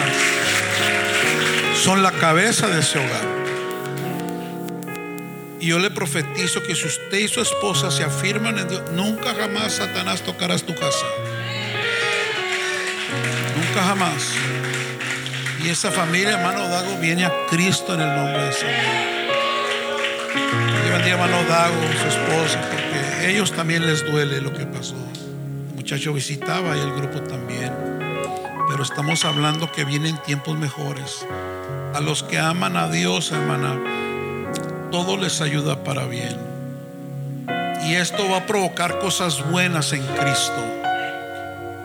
son 1.82 2.02
la 2.02 2.12
cabeza 2.12 2.68
de 2.68 2.80
ese 2.80 2.98
hogar. 2.98 3.42
Y 5.60 5.68
yo 5.68 5.78
le 5.78 5.90
profetizo 5.90 6.62
que 6.62 6.74
si 6.74 6.86
usted 6.86 7.18
y 7.18 7.28
su 7.28 7.40
esposa 7.40 7.90
se 7.90 8.02
afirman 8.02 8.58
en 8.58 8.68
Dios, 8.68 8.82
nunca 8.92 9.32
jamás 9.34 9.74
Satanás 9.74 10.22
tocarás 10.22 10.64
tu 10.64 10.74
casa 10.74 11.06
jamás. 13.80 14.32
Y 15.62 15.68
esa 15.68 15.90
familia, 15.90 16.32
hermano 16.32 16.68
Dago, 16.68 16.96
viene 16.98 17.24
a 17.24 17.32
Cristo 17.48 17.94
en 17.94 18.00
el 18.00 18.16
nombre 18.16 18.44
de 18.44 18.52
Señor. 18.52 19.21
Y 20.86 20.90
bendiga 20.90 21.14
hermano 21.14 21.44
Dago, 21.48 21.76
su 22.00 22.08
esposa, 22.08 22.60
porque 22.70 22.98
a 22.98 23.28
ellos 23.28 23.52
también 23.52 23.86
les 23.86 24.04
duele 24.04 24.40
lo 24.40 24.52
que 24.52 24.66
pasó. 24.66 24.96
El 25.70 25.76
muchacho 25.76 26.12
visitaba 26.12 26.76
y 26.76 26.80
el 26.80 26.92
grupo 26.92 27.20
también. 27.20 27.72
Pero 28.68 28.82
estamos 28.82 29.24
hablando 29.24 29.70
que 29.70 29.84
vienen 29.84 30.16
tiempos 30.22 30.56
mejores. 30.56 31.26
A 31.94 32.00
los 32.00 32.22
que 32.22 32.38
aman 32.38 32.76
a 32.76 32.88
Dios, 32.88 33.32
hermana, 33.32 33.78
todo 34.90 35.16
les 35.16 35.40
ayuda 35.40 35.84
para 35.84 36.06
bien. 36.06 36.36
Y 37.86 37.94
esto 37.94 38.28
va 38.30 38.38
a 38.38 38.46
provocar 38.46 38.98
cosas 38.98 39.44
buenas 39.50 39.92
en 39.92 40.02
Cristo. 40.06 40.64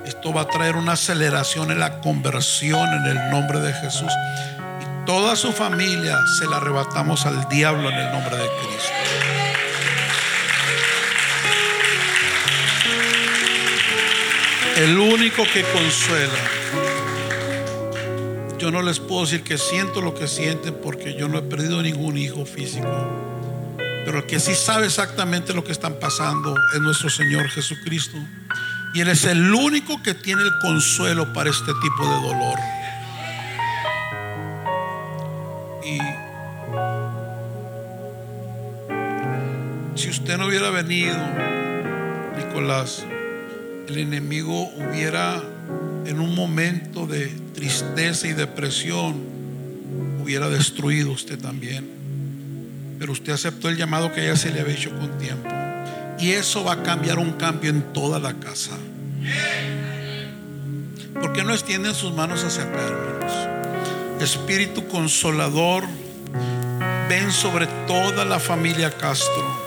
Esto 0.05 0.31
va 0.31 0.41
a 0.41 0.47
traer 0.47 0.75
una 0.75 0.93
aceleración 0.93 1.71
en 1.71 1.79
la 1.79 1.99
conversión 1.99 2.87
en 2.87 3.05
el 3.05 3.29
nombre 3.31 3.59
de 3.59 3.73
Jesús. 3.73 4.11
Toda 5.07 5.37
su 5.37 5.53
familia 5.53 6.27
se 6.27 6.45
la 6.47 6.57
arrebatamos 6.57 7.25
al 7.25 7.47
diablo 7.47 7.89
en 7.89 7.95
el 7.95 8.11
nombre 8.11 8.35
de 8.35 8.43
Cristo. 8.43 8.91
El 14.75 14.97
único 14.97 15.45
que 15.53 15.63
consuela. 15.63 16.33
Yo 18.59 18.69
no 18.69 18.81
les 18.81 18.99
puedo 18.99 19.21
decir 19.21 19.43
que 19.43 19.57
siento 19.57 20.01
lo 20.01 20.13
que 20.13 20.27
sienten 20.27 20.75
porque 20.83 21.15
yo 21.15 21.29
no 21.29 21.37
he 21.37 21.43
perdido 21.43 21.81
ningún 21.81 22.17
hijo 22.17 22.45
físico. 22.45 22.89
Pero 24.03 24.17
el 24.17 24.25
que 24.25 24.41
sí 24.41 24.55
sabe 24.55 24.87
exactamente 24.87 25.53
lo 25.53 25.63
que 25.63 25.71
están 25.71 25.93
pasando 26.01 26.53
es 26.75 26.81
nuestro 26.81 27.09
Señor 27.09 27.47
Jesucristo. 27.47 28.17
Y 28.93 28.99
Él 28.99 29.07
es 29.07 29.23
el 29.23 29.53
único 29.53 30.03
que 30.03 30.13
tiene 30.15 30.41
el 30.41 30.51
consuelo 30.61 31.31
para 31.31 31.49
este 31.49 31.71
tipo 31.81 32.03
de 32.03 32.27
dolor. 32.27 32.76
Venido, 40.83 41.17
Nicolás, 42.37 43.03
el 43.87 43.97
enemigo 43.97 44.69
hubiera 44.75 45.41
en 46.05 46.19
un 46.19 46.35
momento 46.35 47.07
de 47.07 47.29
tristeza 47.55 48.27
y 48.27 48.33
depresión, 48.33 49.15
hubiera 50.21 50.49
destruido 50.49 51.11
usted 51.11 51.39
también. 51.39 51.89
Pero 52.99 53.11
usted 53.11 53.33
aceptó 53.33 53.69
el 53.69 53.77
llamado 53.77 54.13
que 54.13 54.23
ya 54.23 54.35
se 54.35 54.51
le 54.51 54.61
había 54.61 54.75
hecho 54.75 54.91
con 54.91 55.17
tiempo. 55.17 55.49
Y 56.19 56.33
eso 56.33 56.63
va 56.63 56.73
a 56.73 56.83
cambiar 56.83 57.17
un 57.17 57.31
cambio 57.31 57.71
en 57.71 57.81
toda 57.91 58.19
la 58.19 58.35
casa. 58.35 58.77
¿Por 61.19 61.33
qué 61.33 61.43
no 61.43 61.53
extienden 61.53 61.95
sus 61.95 62.13
manos 62.13 62.43
hacia 62.43 62.63
acá? 62.63 64.19
Espíritu 64.21 64.87
consolador, 64.87 65.85
ven 67.09 67.31
sobre 67.31 67.65
toda 67.87 68.25
la 68.25 68.37
familia 68.37 68.91
Castro. 68.91 69.66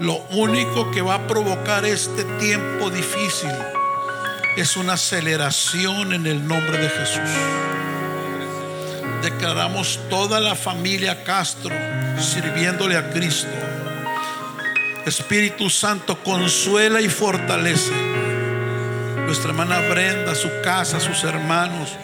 Lo 0.00 0.14
único 0.30 0.92
que 0.92 1.02
va 1.02 1.14
a 1.14 1.26
provocar 1.26 1.84
este 1.84 2.22
tiempo 2.38 2.88
difícil 2.88 3.50
es 4.56 4.76
una 4.76 4.92
aceleración 4.92 6.12
en 6.12 6.26
el 6.26 6.46
nombre 6.46 6.78
de 6.78 6.88
Jesús. 6.88 7.30
Declaramos 9.22 9.98
toda 10.08 10.38
la 10.38 10.54
familia 10.54 11.24
Castro 11.24 11.74
sirviéndole 12.20 12.96
a 12.96 13.10
Cristo. 13.10 13.50
Espíritu 15.04 15.68
Santo 15.68 16.22
consuela 16.22 17.00
y 17.00 17.08
fortalece. 17.08 17.92
Nuestra 19.26 19.50
hermana 19.50 19.80
Brenda, 19.80 20.36
su 20.36 20.48
casa, 20.62 21.00
sus 21.00 21.24
hermanos, 21.24 21.96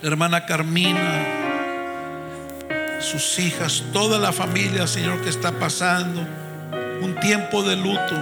la 0.00 0.08
hermana 0.08 0.46
Carmina, 0.46 1.47
sus 3.08 3.38
hijas, 3.38 3.82
toda 3.92 4.18
la 4.18 4.32
familia, 4.32 4.86
Señor, 4.86 5.22
que 5.22 5.30
está 5.30 5.52
pasando 5.52 6.20
un 7.00 7.18
tiempo 7.20 7.62
de 7.62 7.76
luto. 7.76 8.14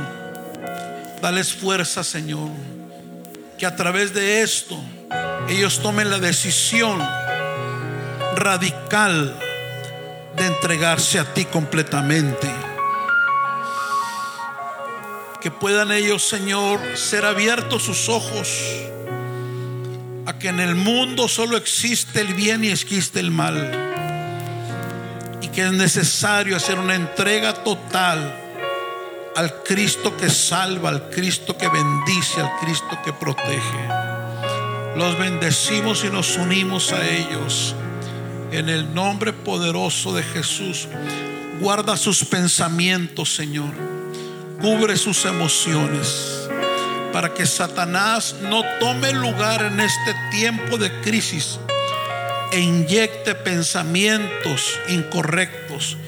Dales 1.21 1.53
fuerza, 1.53 2.05
Señor, 2.05 2.51
que 3.59 3.67
a 3.67 3.75
través 3.75 4.15
de 4.15 4.43
esto 4.43 4.79
ellos 5.49 5.81
tomen 5.81 6.09
la 6.09 6.19
decisión 6.19 7.03
radical 8.37 9.37
de 10.37 10.47
entregarse 10.47 11.19
a 11.19 11.35
ti 11.35 11.45
completamente. 11.47 12.49
Que 15.41 15.51
puedan 15.51 15.91
ellos, 15.91 16.29
Señor, 16.29 16.81
ser 16.97 17.25
abiertos 17.25 17.83
sus 17.83 18.09
ojos 18.09 18.49
a 20.27 20.39
que 20.39 20.49
en 20.49 20.61
el 20.61 20.75
mundo 20.75 21.29
solo 21.29 21.57
existe 21.57 22.21
el 22.21 22.35
bien 22.35 22.63
y 22.65 22.69
existe 22.69 23.21
el 23.21 23.31
mal. 23.31 23.96
Que 25.57 25.63
es 25.63 25.73
necesario 25.73 26.55
hacer 26.55 26.79
una 26.79 26.95
entrega 26.95 27.55
total 27.55 28.31
al 29.35 29.63
Cristo 29.63 30.15
que 30.15 30.29
salva, 30.29 30.91
al 30.91 31.09
Cristo 31.09 31.57
que 31.57 31.67
bendice, 31.67 32.43
al 32.43 32.59
Cristo 32.61 32.99
que 33.03 33.15
protege. 33.15 33.89
Los 34.97 35.19
bendecimos 35.19 36.05
y 36.05 36.11
nos 36.11 36.37
unimos 36.37 36.93
a 36.93 37.09
ellos. 37.09 37.75
En 38.53 38.69
el 38.69 38.95
nombre 38.95 39.33
poderoso 39.33 40.15
de 40.15 40.23
Jesús, 40.25 40.89
guarda 41.59 41.97
sus 41.97 42.23
pensamientos, 42.27 43.35
Señor. 43.35 43.73
Cubre 44.61 44.95
sus 44.99 45.25
emociones 45.25 46.51
para 47.15 47.33
que 47.33 47.47
Satanás 47.47 48.37
no 48.43 48.63
tome 48.79 49.11
lugar 49.15 49.65
en 49.65 49.81
este 49.81 50.15
tiempo 50.31 50.77
de 50.77 51.01
crisis 51.01 51.59
e 52.57 52.61
inyecte 52.61 53.35
pensamientos 53.35 54.81
incorrectos. 54.89 55.99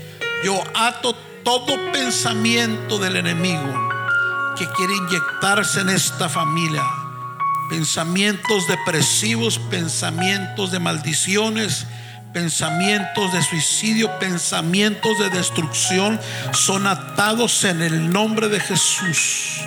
Yo 0.43 0.65
ato 0.75 1.15
todo 1.45 1.77
pensamiento 1.93 2.99
del 2.99 3.17
enemigo 3.17 3.69
que 4.57 4.67
quiere 4.69 4.97
inyectarse 4.97 5.81
en 5.81 5.91
esta 5.91 6.31
familia. 6.31 6.83
Pensamientos 7.69 8.67
depresivos, 8.67 9.59
pensamientos 9.59 10.73
de 10.73 10.79
maldiciones, 10.79 11.87
pensamientos 12.33 13.31
de 13.35 13.43
suicidio, 13.43 14.19
pensamientos 14.19 15.19
de 15.19 15.29
destrucción 15.29 16.19
son 16.53 16.87
atados 16.87 17.63
en 17.65 17.83
el 17.83 18.11
nombre 18.11 18.49
de 18.49 18.59
Jesús. 18.59 19.61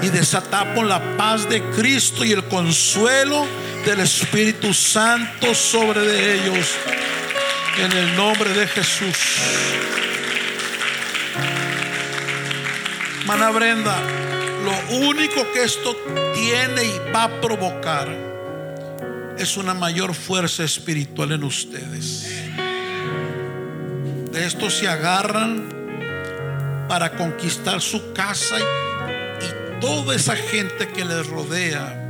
Y 0.00 0.08
desatamos 0.08 0.86
la 0.86 1.18
paz 1.18 1.46
de 1.50 1.62
Cristo 1.72 2.24
y 2.24 2.32
el 2.32 2.48
consuelo 2.48 3.46
del 3.84 4.00
Espíritu 4.00 4.72
Santo 4.72 5.54
sobre 5.54 6.00
de 6.00 6.34
ellos. 6.34 6.76
En 7.78 7.92
el 7.92 8.16
nombre 8.16 8.50
de 8.50 8.66
Jesús. 8.66 9.16
Mana 13.26 13.50
Brenda, 13.50 13.98
lo 14.64 14.96
único 15.06 15.50
que 15.52 15.64
esto 15.64 15.96
tiene 16.34 16.84
y 16.84 17.12
va 17.12 17.24
a 17.24 17.40
provocar 17.40 18.08
es 19.38 19.56
una 19.56 19.74
mayor 19.74 20.14
fuerza 20.14 20.64
espiritual 20.64 21.32
en 21.32 21.44
ustedes. 21.44 22.30
De 24.30 24.46
esto 24.46 24.70
se 24.70 24.88
agarran 24.88 26.86
para 26.88 27.12
conquistar 27.12 27.80
su 27.80 28.12
casa 28.12 28.56
y, 28.58 29.44
y 29.44 29.80
toda 29.80 30.14
esa 30.14 30.36
gente 30.36 30.88
que 30.88 31.04
les 31.04 31.26
rodea, 31.26 32.01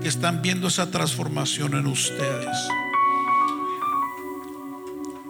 que 0.00 0.08
están 0.08 0.42
viendo 0.42 0.68
esa 0.68 0.90
transformación 0.90 1.74
en 1.74 1.86
ustedes. 1.86 2.56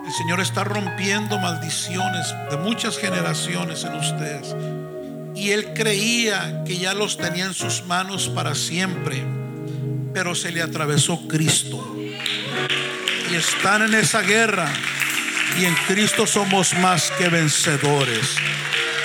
El 0.06 0.12
Señor 0.12 0.40
está 0.40 0.62
rompiendo 0.62 1.38
maldiciones 1.38 2.32
de 2.48 2.56
muchas 2.58 2.96
generaciones 2.96 3.82
en 3.84 3.94
ustedes. 3.94 4.54
Y 5.34 5.50
él 5.50 5.72
creía 5.74 6.62
que 6.64 6.78
ya 6.78 6.94
los 6.94 7.18
tenía 7.18 7.44
en 7.44 7.54
sus 7.54 7.84
manos 7.86 8.28
para 8.28 8.54
siempre, 8.54 9.24
pero 10.14 10.34
se 10.34 10.52
le 10.52 10.62
atravesó 10.62 11.26
Cristo. 11.26 11.96
Y 13.30 13.34
están 13.34 13.82
en 13.82 13.94
esa 13.94 14.22
guerra. 14.22 14.72
Y 15.60 15.64
en 15.64 15.74
Cristo 15.88 16.26
somos 16.26 16.74
más 16.74 17.10
que 17.18 17.28
vencedores. 17.28 18.36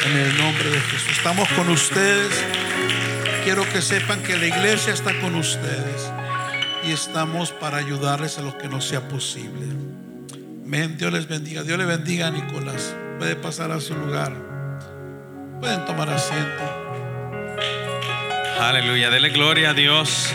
En 0.06 0.17
el 0.17 0.38
nombre 0.38 0.69
de 0.69 0.80
Jesús. 0.82 1.17
Estamos 1.17 1.50
con 1.50 1.69
ustedes. 1.69 2.32
Quiero 3.43 3.67
que 3.71 3.82
sepan 3.82 4.21
que 4.23 4.38
la 4.38 4.45
iglesia 4.45 4.93
está 4.93 5.19
con 5.19 5.36
ustedes. 5.36 6.12
Y 6.84 6.91
estamos 6.91 7.51
para 7.51 7.77
ayudarles 7.77 8.38
a 8.38 8.41
lo 8.41 8.58
que 8.58 8.67
no 8.67 8.82
sea 8.82 9.08
posible. 9.08 9.65
Amén. 10.65 10.97
Dios 10.97 11.12
les 11.12 11.27
bendiga. 11.27 11.63
Dios 11.63 11.77
le 11.77 11.86
bendiga 11.86 12.27
a 12.27 12.32
Nicolás. 12.32 12.95
Puede 13.19 13.36
pasar 13.36 13.71
a 13.71 13.80
su 13.80 13.95
lugar. 13.95 14.34
Pueden 15.60 15.86
tomar 15.86 16.10
asiento. 16.10 16.63
Aleluya, 18.60 19.10
dele 19.10 19.30
gloria 19.30 19.71
a 19.71 19.73
Dios 19.73 20.34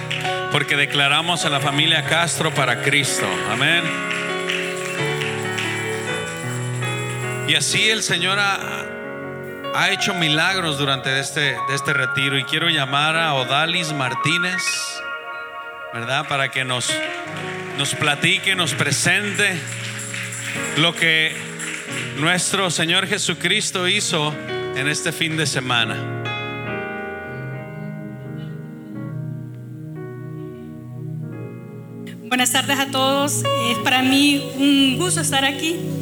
porque 0.51 0.77
declaramos 0.77 1.45
a 1.45 1.51
la 1.51 1.61
familia 1.61 2.05
Castro 2.05 2.53
para 2.53 2.83
Cristo. 2.83 3.27
Amén. 3.51 3.85
Y 7.49 7.55
así 7.55 7.89
el 7.89 8.03
Señor 8.03 8.39
ha, 8.39 8.86
ha 9.77 9.91
hecho 9.91 10.15
milagros 10.15 10.79
durante 10.79 11.21
este, 11.21 11.55
este 11.69 11.93
retiro 11.93 12.39
y 12.39 12.45
quiero 12.45 12.71
llamar 12.71 13.15
a 13.15 13.35
Odalis 13.35 13.93
Martínez, 13.93 14.63
¿verdad? 15.93 16.27
Para 16.27 16.51
que 16.51 16.65
nos, 16.65 16.91
nos 17.77 17.95
platique, 17.95 18.55
nos 18.55 18.73
presente 18.73 19.61
lo 20.79 20.95
que 20.95 21.37
nuestro 22.17 22.71
Señor 22.71 23.07
Jesucristo 23.07 23.87
hizo 23.87 24.35
en 24.77 24.89
este 24.89 25.13
fin 25.13 25.37
de 25.37 25.47
semana. 25.47 25.95
Buenas 32.29 32.51
tardes 32.51 32.79
a 32.79 32.91
todos. 32.91 33.45
Es 33.71 33.79
para 33.85 34.03
mí 34.03 34.43
un 34.57 34.97
gusto 34.97 35.21
estar 35.21 35.45
aquí. 35.45 35.96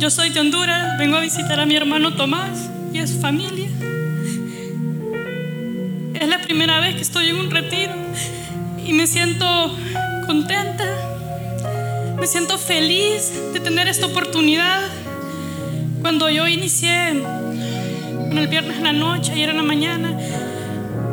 Yo 0.00 0.08
soy 0.08 0.30
de 0.30 0.40
Honduras, 0.40 0.96
vengo 0.96 1.18
a 1.18 1.20
visitar 1.20 1.60
a 1.60 1.66
mi 1.66 1.76
hermano 1.76 2.14
Tomás 2.14 2.70
y 2.90 3.00
a 3.00 3.06
su 3.06 3.20
familia. 3.20 3.68
Es 6.14 6.26
la 6.26 6.40
primera 6.40 6.80
vez 6.80 6.94
que 6.94 7.02
estoy 7.02 7.28
en 7.28 7.36
un 7.36 7.50
retiro 7.50 7.92
y 8.82 8.94
me 8.94 9.06
siento 9.06 9.44
contenta 10.26 10.86
me 12.18 12.26
siento 12.26 12.56
feliz 12.56 13.30
de 13.52 13.60
tener 13.60 13.88
esta 13.88 14.06
oportunidad. 14.06 14.88
Cuando 16.00 16.30
yo 16.30 16.48
inicié 16.48 17.10
el 17.10 18.48
viernes 18.48 18.78
en 18.78 18.84
la 18.84 18.94
noche, 18.94 19.32
ayer 19.32 19.50
en 19.50 19.58
la 19.58 19.62
mañana, 19.62 20.18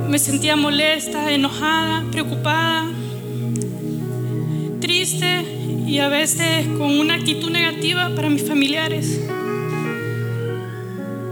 me 0.08 0.18
sentía 0.18 0.56
molesta, 0.56 1.30
enojada, 1.30 2.06
preocupada, 2.10 2.86
triste 4.80 5.57
y 5.88 6.00
a 6.00 6.10
veces 6.10 6.68
con 6.78 7.00
una 7.00 7.16
actitud 7.16 7.50
negativa 7.50 8.10
para 8.14 8.30
mis 8.30 8.46
familiares. 8.46 9.22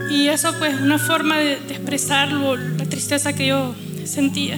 Y 0.10 0.28
eso 0.30 0.54
pues 0.58 0.80
una 0.80 0.98
forma 0.98 1.38
de, 1.38 1.58
de 1.58 1.74
expresarlo, 1.74 2.56
la 2.56 2.86
tristeza 2.86 3.34
que 3.34 3.48
yo 3.48 3.76
sentía. 4.06 4.58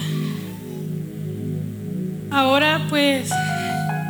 Ahora 2.30 2.86
pues 2.88 3.28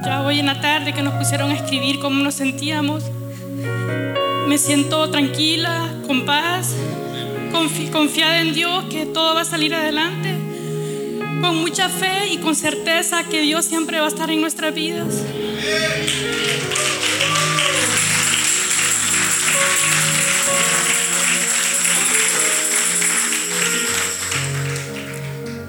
ya 0.04 0.22
hoy 0.22 0.40
en 0.40 0.46
la 0.46 0.60
tarde 0.60 0.92
que 0.92 1.02
nos 1.02 1.14
pusieron 1.14 1.50
a 1.50 1.54
escribir 1.54 2.00
cómo 2.00 2.22
nos 2.22 2.34
sentíamos, 2.34 3.04
me 4.46 4.58
siento 4.58 5.08
tranquila, 5.10 5.88
con 6.06 6.26
paz, 6.26 6.74
confiada 7.92 8.40
en 8.40 8.52
Dios 8.52 8.84
que 8.90 9.06
todo 9.06 9.34
va 9.34 9.40
a 9.40 9.44
salir 9.44 9.74
adelante, 9.74 10.36
con 11.40 11.56
mucha 11.56 11.88
fe 11.88 12.28
y 12.30 12.38
con 12.38 12.54
certeza 12.54 13.24
que 13.24 13.40
Dios 13.40 13.64
siempre 13.64 13.98
va 13.98 14.06
a 14.06 14.08
estar 14.08 14.30
en 14.30 14.40
nuestras 14.40 14.74
vidas. 14.74 15.22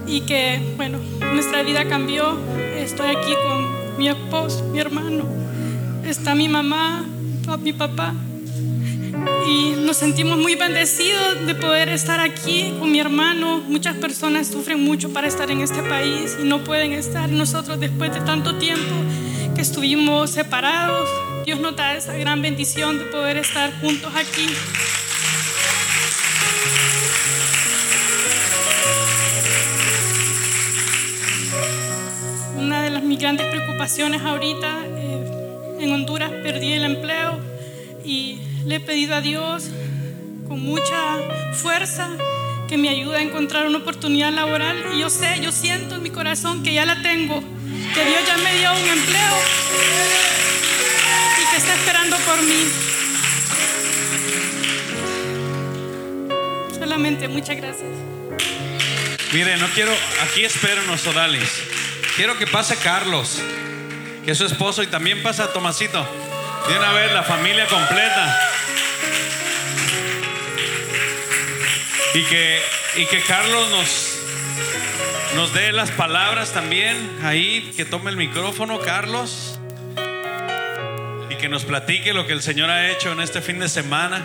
Y 0.07 0.21
que, 0.21 0.59
bueno, 0.75 0.99
nuestra 1.33 1.63
vida 1.63 1.87
cambió. 1.87 2.37
Estoy 2.75 3.09
aquí 3.09 3.33
con 3.43 3.97
mi 3.97 4.09
esposo, 4.09 4.63
mi 4.65 4.79
hermano. 4.79 5.25
Está 6.03 6.33
mi 6.33 6.49
mamá, 6.49 7.05
mi 7.61 7.73
papá. 7.73 8.13
Y 9.47 9.71
nos 9.77 9.97
sentimos 9.97 10.37
muy 10.37 10.55
bendecidos 10.55 11.45
de 11.45 11.55
poder 11.55 11.89
estar 11.89 12.19
aquí 12.19 12.73
con 12.79 12.91
mi 12.91 12.99
hermano. 12.99 13.61
Muchas 13.67 13.95
personas 13.97 14.47
sufren 14.47 14.83
mucho 14.83 15.11
para 15.13 15.27
estar 15.27 15.51
en 15.51 15.61
este 15.61 15.83
país 15.83 16.37
y 16.41 16.45
no 16.45 16.63
pueden 16.63 16.93
estar. 16.93 17.29
Nosotros 17.29 17.79
después 17.79 18.13
de 18.13 18.21
tanto 18.21 18.55
tiempo 18.55 18.95
estuvimos 19.59 20.31
separados, 20.31 21.09
Dios 21.45 21.59
nos 21.59 21.75
da 21.75 21.93
esa 21.93 22.13
gran 22.13 22.41
bendición 22.41 22.97
de 22.97 23.05
poder 23.05 23.35
estar 23.35 23.77
juntos 23.81 24.13
aquí. 24.15 24.47
Una 32.57 32.81
de 32.83 32.89
las 32.89 33.03
mis 33.03 33.19
grandes 33.19 33.47
preocupaciones 33.47 34.21
ahorita, 34.21 34.85
eh, 34.85 35.77
en 35.81 35.91
Honduras 35.91 36.31
perdí 36.41 36.71
el 36.71 36.85
empleo 36.85 37.39
y 38.05 38.39
le 38.65 38.75
he 38.75 38.79
pedido 38.79 39.15
a 39.15 39.21
Dios 39.21 39.69
con 40.47 40.61
mucha 40.61 41.17
fuerza 41.53 42.09
que 42.69 42.77
me 42.77 42.87
ayude 42.87 43.17
a 43.17 43.21
encontrar 43.21 43.67
una 43.67 43.79
oportunidad 43.79 44.31
laboral. 44.31 44.77
Y 44.95 44.99
yo 45.01 45.09
sé, 45.09 45.41
yo 45.41 45.51
siento 45.51 45.95
en 45.95 46.03
mi 46.03 46.11
corazón 46.11 46.63
que 46.63 46.73
ya 46.73 46.85
la 46.85 47.01
tengo, 47.01 47.43
que 47.93 48.05
Dios 48.05 48.25
ya 48.25 48.37
me 48.37 48.53
dio 48.55 48.71
un 48.71 48.87
empleo 48.87 49.37
y 51.37 51.51
que 51.51 51.57
está 51.57 51.73
esperando 51.73 52.17
por 52.17 52.41
mí. 52.43 52.69
Solamente 56.77 57.27
muchas 57.27 57.57
gracias. 57.57 57.89
Mire, 59.31 59.57
no 59.57 59.67
quiero, 59.69 59.91
aquí 60.23 60.43
espero 60.43 60.81
los 60.83 61.05
Odalis. 61.07 61.49
Quiero 62.15 62.37
que 62.37 62.47
pase 62.47 62.75
Carlos, 62.77 63.39
que 64.25 64.31
es 64.31 64.37
su 64.37 64.45
esposo, 64.45 64.83
y 64.83 64.87
también 64.87 65.21
pasa 65.23 65.53
Tomasito. 65.53 66.05
De 66.67 66.77
una 66.77 66.91
vez 66.93 67.11
la 67.11 67.23
familia 67.23 67.67
completa. 67.67 68.51
Y 72.13 72.23
que, 72.23 72.61
y 72.97 73.05
que 73.05 73.21
Carlos 73.21 73.69
nos, 73.69 74.19
nos 75.39 75.53
dé 75.53 75.71
las 75.71 75.89
palabras 75.91 76.51
también 76.51 76.97
ahí, 77.23 77.71
que 77.77 77.85
tome 77.85 78.11
el 78.11 78.17
micrófono, 78.17 78.77
Carlos. 78.77 79.57
Y 81.29 81.35
que 81.35 81.47
nos 81.47 81.63
platique 81.63 82.11
lo 82.11 82.27
que 82.27 82.33
el 82.33 82.41
Señor 82.41 82.69
ha 82.69 82.91
hecho 82.91 83.13
en 83.13 83.21
este 83.21 83.39
fin 83.39 83.57
de 83.57 83.69
semana. 83.69 84.21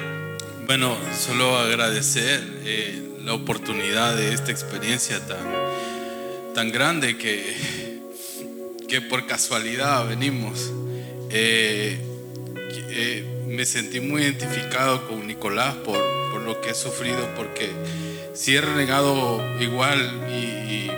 Bueno, 0.66 0.96
solo 1.16 1.56
agradecer 1.56 2.42
eh, 2.64 3.00
la 3.22 3.32
oportunidad 3.32 4.16
de 4.16 4.34
esta 4.34 4.50
experiencia 4.50 5.24
tan, 5.24 5.38
tan 6.52 6.72
grande 6.72 7.16
que, 7.16 8.00
que 8.88 9.00
por 9.00 9.24
casualidad 9.28 10.08
venimos. 10.08 10.72
Eh, 11.30 11.96
eh, 12.90 13.44
me 13.46 13.64
sentí 13.64 14.00
muy 14.00 14.22
identificado 14.22 15.06
con 15.06 15.24
Nicolás 15.28 15.76
por, 15.76 16.02
por 16.32 16.40
lo 16.40 16.60
que 16.60 16.70
he 16.70 16.74
sufrido, 16.74 17.24
porque 17.36 17.70
sí 18.34 18.56
he 18.56 18.60
renegado 18.60 19.40
igual 19.60 19.98
y, 20.30 20.90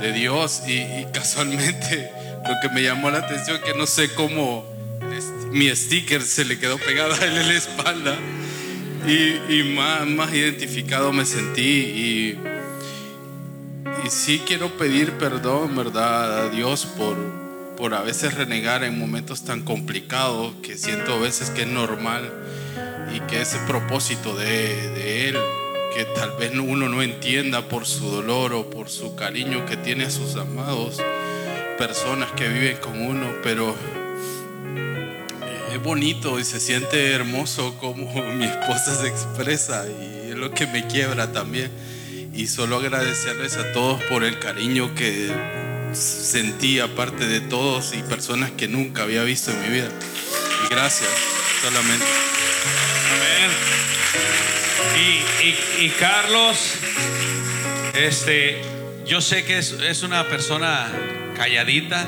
de 0.00 0.12
Dios 0.12 0.62
y, 0.66 1.04
casualmente 1.12 2.10
lo 2.46 2.54
que 2.62 2.68
me 2.74 2.82
llamó 2.82 3.10
la 3.10 3.18
atención 3.18 3.60
que 3.64 3.74
no 3.74 3.86
sé 3.86 4.12
cómo 4.14 4.64
mi 5.50 5.68
sticker 5.74 6.22
se 6.22 6.44
le 6.44 6.58
quedó 6.58 6.78
pegado 6.78 7.14
a 7.20 7.24
él 7.24 7.36
en 7.36 7.48
la 7.48 7.54
espalda 7.54 8.16
y, 9.06 9.62
más, 9.74 10.06
más 10.06 10.32
identificado 10.32 11.12
me 11.12 11.26
sentí 11.26 11.62
y, 11.62 12.38
sí 14.08 14.42
quiero 14.46 14.68
pedir 14.76 15.12
perdón, 15.12 15.74
¿verdad? 15.76 16.46
A 16.46 16.48
Dios 16.50 16.84
por, 16.84 17.16
por 17.76 17.94
a 17.94 18.02
veces 18.02 18.34
renegar 18.34 18.84
en 18.84 18.98
momentos 18.98 19.44
tan 19.44 19.62
complicados 19.62 20.52
que 20.62 20.76
siento 20.76 21.14
a 21.14 21.18
veces 21.18 21.48
que 21.50 21.62
es 21.62 21.68
normal 21.68 22.30
y 23.14 23.20
que 23.20 23.40
ese 23.40 23.58
propósito 23.66 24.36
de, 24.36 24.90
de 24.90 25.28
Él, 25.30 25.38
que 25.94 26.04
tal 26.04 26.32
vez 26.36 26.52
uno 26.52 26.88
no 26.88 27.02
entienda 27.02 27.68
por 27.68 27.86
su 27.86 28.10
dolor 28.10 28.52
o 28.52 28.68
por 28.68 28.90
su 28.90 29.14
cariño 29.14 29.64
que 29.64 29.76
tiene 29.76 30.06
a 30.06 30.10
sus 30.10 30.34
amados, 30.34 31.00
personas 31.78 32.32
que 32.32 32.48
viven 32.48 32.76
con 32.78 33.00
uno, 33.00 33.32
pero 33.42 33.76
es 35.72 35.82
bonito 35.82 36.40
y 36.40 36.44
se 36.44 36.58
siente 36.58 37.12
hermoso 37.12 37.76
como 37.78 38.12
mi 38.34 38.44
esposa 38.44 39.00
se 39.00 39.08
expresa 39.08 39.86
y 39.86 40.30
es 40.30 40.36
lo 40.36 40.50
que 40.50 40.66
me 40.66 40.86
quiebra 40.86 41.32
también. 41.32 41.70
Y 42.34 42.48
solo 42.48 42.78
agradecerles 42.78 43.56
a 43.56 43.72
todos 43.72 44.02
por 44.04 44.24
el 44.24 44.40
cariño 44.40 44.92
que 44.96 45.32
sentí 45.92 46.80
aparte 46.80 47.28
de 47.28 47.40
todos 47.40 47.94
y 47.94 48.02
personas 48.02 48.50
que 48.50 48.66
nunca 48.66 49.04
había 49.04 49.22
visto 49.22 49.52
en 49.52 49.62
mi 49.62 49.68
vida. 49.68 49.88
Y 50.64 50.74
gracias, 50.74 51.10
solamente. 51.62 52.04
Amén. 53.12 54.53
Y, 55.80 55.90
Carlos, 55.98 56.78
este, 57.94 58.62
yo 59.04 59.20
sé 59.20 59.44
que 59.44 59.58
es, 59.58 59.72
es 59.72 60.02
una 60.02 60.24
persona 60.28 60.90
calladita, 61.36 62.06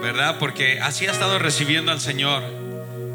¿verdad? 0.00 0.36
Porque 0.38 0.78
así 0.80 1.06
ha 1.06 1.10
estado 1.10 1.38
recibiendo 1.38 1.90
al 1.90 2.00
Señor, 2.00 2.42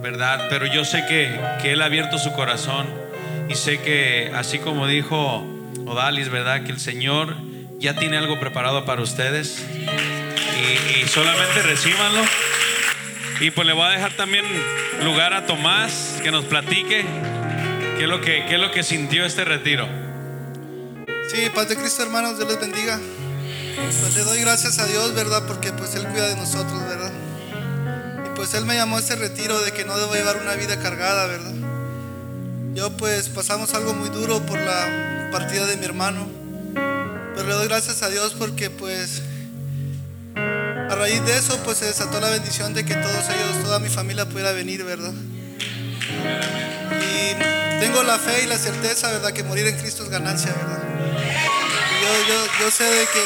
¿verdad? 0.01 0.47
Pero 0.49 0.65
yo 0.65 0.83
sé 0.83 1.05
que, 1.07 1.39
que 1.61 1.71
Él 1.71 1.81
ha 1.81 1.85
abierto 1.85 2.17
su 2.17 2.33
corazón 2.33 2.87
y 3.47 3.55
sé 3.55 3.79
que, 3.79 4.31
así 4.35 4.59
como 4.59 4.87
dijo 4.87 5.45
Odalis, 5.85 6.29
¿verdad? 6.29 6.63
Que 6.63 6.71
el 6.71 6.79
Señor 6.79 7.37
ya 7.79 7.95
tiene 7.95 8.17
algo 8.17 8.39
preparado 8.39 8.83
para 8.83 9.01
ustedes 9.01 9.65
y, 9.69 10.99
y 10.99 11.07
solamente 11.07 11.61
recíbanlo. 11.61 12.21
Y 13.39 13.51
pues 13.51 13.65
le 13.65 13.73
voy 13.73 13.85
a 13.85 13.89
dejar 13.89 14.11
también 14.13 14.45
lugar 15.03 15.33
a 15.33 15.45
Tomás 15.45 16.19
que 16.21 16.31
nos 16.31 16.45
platique 16.45 17.05
qué 18.01 18.55
es 18.55 18.59
lo 18.59 18.71
que, 18.71 18.81
sintió 18.81 19.25
este 19.25 19.45
retiro. 19.45 19.87
Sí, 21.29 21.49
paz 21.53 21.69
de 21.69 21.75
Cristo, 21.75 22.01
hermanos, 22.01 22.35
Dios 22.35 22.49
les 22.49 22.59
bendiga. 22.59 22.99
Pues 23.75 24.15
le 24.15 24.23
doy 24.23 24.39
gracias 24.41 24.79
a 24.79 24.87
Dios, 24.87 25.13
¿verdad? 25.13 25.43
Porque 25.45 25.71
pues 25.71 25.93
Él 25.93 26.07
cuida 26.07 26.27
de 26.27 26.35
nosotros, 26.35 26.81
¿verdad? 26.87 27.11
Y 28.25 28.35
pues 28.35 28.55
Él 28.55 28.65
me 28.65 28.73
llamó 28.73 28.97
a 28.97 29.01
ese 29.01 29.15
retiro 29.15 29.59
de 29.61 29.71
que 29.71 29.85
no 29.85 29.95
debo 29.99 30.15
llevar 30.15 30.37
una 30.37 30.55
vida 30.55 30.79
cargada, 30.79 31.27
¿verdad? 31.27 31.53
Yo 32.73 32.89
pues 32.97 33.29
pasamos 33.29 33.75
algo 33.75 33.93
muy 33.93 34.09
duro 34.09 34.41
por 34.47 34.59
la 34.59 35.29
partida 35.31 35.67
de 35.67 35.77
mi 35.77 35.85
hermano. 35.85 36.27
Pero 36.73 37.47
le 37.47 37.53
doy 37.53 37.67
gracias 37.67 38.01
a 38.01 38.09
Dios 38.09 38.35
porque 38.37 38.71
pues 38.71 39.21
a 40.35 40.95
raíz 40.95 41.23
de 41.23 41.37
eso 41.37 41.55
pues 41.63 41.77
se 41.77 41.85
desató 41.85 42.19
la 42.19 42.31
bendición 42.31 42.73
de 42.73 42.83
que 42.83 42.95
todos 42.95 43.29
ellos, 43.29 43.63
toda 43.63 43.77
mi 43.77 43.89
familia 43.89 44.25
pudiera 44.27 44.53
venir, 44.53 44.83
¿verdad? 44.83 45.13
Tengo 47.81 48.03
la 48.03 48.19
fe 48.19 48.43
y 48.43 48.45
la 48.45 48.59
certeza, 48.59 49.11
¿verdad? 49.11 49.33
Que 49.33 49.43
morir 49.43 49.65
en 49.65 49.75
Cristo 49.75 50.03
es 50.03 50.09
ganancia, 50.09 50.53
¿verdad? 50.53 50.83
Yo, 51.99 52.27
yo, 52.27 52.45
yo 52.59 52.69
sé 52.69 52.83
de 52.83 53.07
que, 53.07 53.23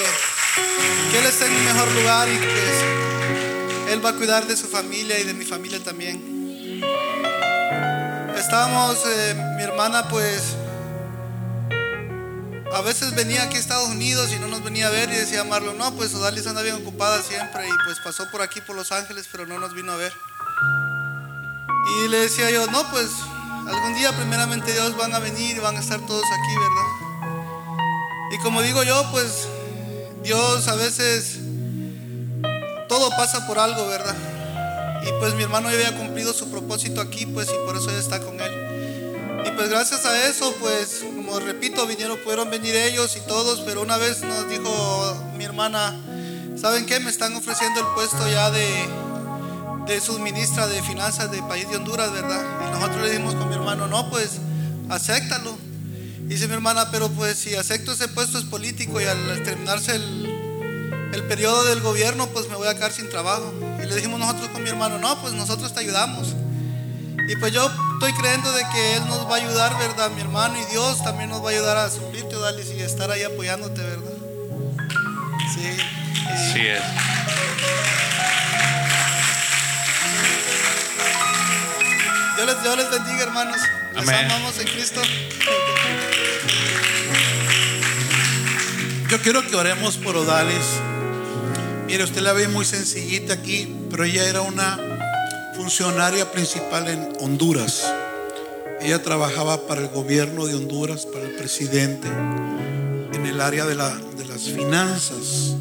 que 1.12 1.20
Él 1.20 1.26
está 1.26 1.46
en 1.46 1.54
un 1.56 1.66
mejor 1.66 1.92
lugar 1.92 2.30
y 2.30 2.38
que 2.38 3.92
Él 3.92 4.04
va 4.04 4.12
a 4.12 4.14
cuidar 4.14 4.48
de 4.48 4.56
su 4.56 4.70
familia 4.70 5.20
y 5.20 5.26
de 5.26 5.34
mi 5.34 5.44
familia 5.44 5.84
también. 5.84 6.82
Estábamos, 8.38 8.98
eh, 9.06 9.36
mi 9.58 9.64
hermana 9.64 10.08
pues 10.08 10.56
a 12.74 12.80
veces 12.80 13.14
venía 13.14 13.44
aquí 13.44 13.58
a 13.58 13.60
Estados 13.60 13.90
Unidos 13.90 14.32
y 14.32 14.40
no 14.40 14.48
nos 14.48 14.64
venía 14.64 14.88
a 14.88 14.90
ver 14.90 15.10
y 15.10 15.16
decía 15.16 15.44
Marlon, 15.44 15.78
no, 15.78 15.94
pues 15.98 16.16
Odalis 16.16 16.48
anda 16.48 16.62
bien 16.62 16.76
ocupada 16.76 17.22
siempre 17.22 17.68
y 17.68 17.72
pues 17.84 18.00
pasó 18.00 18.32
por 18.32 18.42
aquí 18.42 18.62
por 18.62 18.78
Los 18.78 18.94
Ángeles 18.94 19.28
pero 19.30 19.46
no 19.46 19.60
nos 19.60 19.74
vino 19.74 19.92
a 19.92 19.98
ver. 19.98 20.14
Y 22.00 22.08
le 22.08 22.20
decía 22.20 22.50
yo, 22.52 22.68
no, 22.68 22.90
pues 22.90 23.10
algún 23.68 23.96
día 23.96 24.12
primeramente 24.12 24.72
Dios 24.72 24.96
van 24.98 25.14
a 25.14 25.20
venir 25.20 25.58
y 25.58 25.60
van 25.60 25.78
a 25.78 25.80
estar 25.80 26.00
todos 26.02 26.24
aquí, 26.24 26.56
¿verdad? 26.56 27.06
Y 28.32 28.38
como 28.40 28.62
digo 28.62 28.84
yo, 28.84 29.10
pues 29.12 29.48
Dios 30.24 30.68
a 30.68 30.76
veces 30.76 31.40
todo 32.88 33.10
pasa 33.12 33.46
por 33.48 33.60
algo, 33.60 33.88
¿verdad? 33.88 34.16
Y 35.04 35.12
pues 35.20 35.36
mi 35.36 35.44
hermano 35.44 35.70
ya 35.70 35.76
había 35.76 35.98
cumplido 35.98 36.34
su 36.34 36.50
propósito 36.50 37.02
aquí, 37.02 37.26
pues 37.26 37.50
y 37.50 37.66
por 37.66 37.76
eso 37.76 37.90
ella 37.90 38.00
está 38.00 38.20
con 38.20 38.40
él. 38.40 39.46
Y 39.46 39.52
pues 39.52 39.70
gracias 39.70 40.06
a 40.06 40.28
eso, 40.28 40.54
pues 40.60 41.04
como 41.16 41.40
repito, 41.40 41.86
vinieron, 41.86 42.18
pudieron 42.18 42.50
venir 42.50 42.76
ellos 42.76 43.16
y 43.16 43.20
todos, 43.22 43.62
pero 43.62 43.82
una 43.82 43.98
vez 43.98 44.22
nos 44.22 44.50
dijo 44.50 45.16
mi 45.38 45.44
hermana, 45.44 45.96
¿saben 46.60 46.86
qué? 46.86 47.00
Me 47.00 47.12
están 47.12 47.36
ofreciendo 47.36 47.82
el 47.82 47.88
puesto 47.94 48.28
ya 48.28 48.50
de, 48.50 48.66
de 49.86 50.02
subministra 50.02 50.68
de 50.68 50.82
finanzas 50.82 51.32
del 51.32 51.44
país 51.44 51.70
de 51.70 51.78
Honduras, 51.78 52.12
¿verdad? 52.12 52.44
Y 52.68 52.72
nosotros 52.72 53.02
le 53.02 53.10
dijimos 53.12 53.36
con 53.36 53.50
mi 53.50 53.56
hermano, 53.56 53.88
no, 53.88 54.10
pues 54.10 54.40
acéptalo. 54.90 55.58
Dice 56.22 56.48
mi 56.48 56.54
hermana, 56.54 56.90
pero 56.92 57.10
pues 57.10 57.38
si 57.38 57.56
acepto 57.56 57.92
ese 57.92 58.08
puesto 58.08 58.40
es 58.40 58.46
político 58.46 59.00
y 59.00 59.06
al 59.06 59.44
terminarse 59.44 59.96
el, 59.96 60.26
el 61.14 61.24
periodo 61.24 61.64
del 61.66 61.82
gobierno, 61.82 62.28
pues 62.28 62.50
me 62.50 62.56
voy 62.56 62.68
a 62.68 62.74
quedar 62.74 62.92
sin 62.92 63.10
trabajo. 63.10 63.54
Y 63.82 63.86
le 63.86 63.96
dijimos 63.96 64.20
nosotros 64.20 64.50
con 64.50 64.64
mi 64.64 64.70
hermano, 64.70 64.98
no, 64.98 65.22
pues 65.22 65.34
nosotros 65.34 65.74
te 65.74 65.82
ayudamos. 65.82 66.36
Y 67.28 67.36
pues 67.38 67.54
yo 67.54 67.70
estoy 67.94 68.14
creyendo 68.14 68.52
de 68.52 68.64
que 68.74 68.98
Él 68.98 69.06
nos 69.08 69.30
va 69.30 69.36
a 69.36 69.38
ayudar, 69.38 69.78
¿verdad? 69.78 70.10
Mi 70.12 70.22
hermano 70.22 70.56
y 70.60 70.66
Dios 70.72 71.04
también 71.04 71.30
nos 71.30 71.44
va 71.44 71.50
a 71.50 71.54
ayudar 71.54 71.78
a 71.78 71.90
suplirte, 71.90 72.36
Dalis, 72.38 72.72
y 72.72 72.82
estar 72.82 73.10
ahí 73.12 73.24
apoyándote, 73.24 73.82
¿verdad? 73.82 74.14
Sí. 75.54 75.78
Así 76.28 76.68
es. 76.68 76.82
Dios 82.36 82.48
les, 82.48 82.64
Dios 82.64 82.78
les 82.78 82.90
bendiga, 82.92 83.24
hermanos. 83.24 83.58
Los 83.94 84.04
Amén. 84.04 84.26
amamos 84.26 84.60
en 84.60 84.68
Cristo. 84.68 85.02
Yo 89.10 89.22
quiero 89.22 89.46
que 89.48 89.56
oremos 89.56 89.98
por 89.98 90.16
Odalis. 90.18 90.66
Mire, 91.88 92.04
usted 92.04 92.22
la 92.22 92.34
ve 92.34 92.48
muy 92.48 92.66
sencillita 92.66 93.34
aquí, 93.36 93.74
pero 93.92 94.04
ella 94.04 94.28
era 94.28 94.42
una 94.42 94.78
funcionaria 95.56 96.32
principal 96.32 96.88
en 96.88 97.14
Honduras. 97.20 97.84
Ella 98.82 99.02
trabajaba 99.02 99.68
para 99.68 99.82
el 99.82 99.88
gobierno 99.88 100.46
de 100.48 100.56
Honduras, 100.56 101.06
para 101.06 101.26
el 101.26 101.32
presidente, 101.36 102.08
en 102.08 103.26
el 103.26 103.40
área 103.40 103.66
de, 103.66 103.76
la- 103.76 103.96
de 104.18 104.26
las 104.26 104.42
finanzas. 104.50 105.56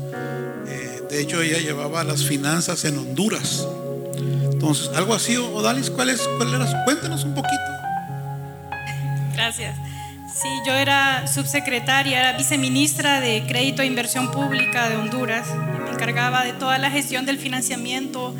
Eh, 0.66 1.02
de 1.08 1.20
hecho, 1.20 1.40
ella 1.40 1.58
llevaba 1.58 2.02
las 2.02 2.24
finanzas 2.24 2.84
en 2.84 2.98
Honduras. 2.98 3.64
Entonces, 4.64 4.96
algo 4.96 5.14
así, 5.14 5.36
Odalis, 5.36 5.90
¿cuál 5.90 6.08
es? 6.10 6.20
¿Cuál 6.38 6.54
era? 6.54 6.66
su- 6.66 6.76
Cuéntanos 6.84 7.24
un 7.24 7.34
poquito. 7.34 7.62
Gracias. 9.34 9.76
Sí, 10.34 10.48
yo 10.66 10.72
era 10.72 11.26
subsecretaria, 11.26 12.18
era 12.18 12.32
viceministra 12.38 13.20
de 13.20 13.44
Crédito 13.46 13.82
e 13.82 13.86
Inversión 13.86 14.30
Pública 14.30 14.88
de 14.88 14.96
Honduras. 14.96 15.46
Me 15.84 15.90
encargaba 15.90 16.44
de 16.44 16.52
toda 16.54 16.78
la 16.78 16.90
gestión 16.90 17.24
del 17.26 17.38
financiamiento 17.38 18.34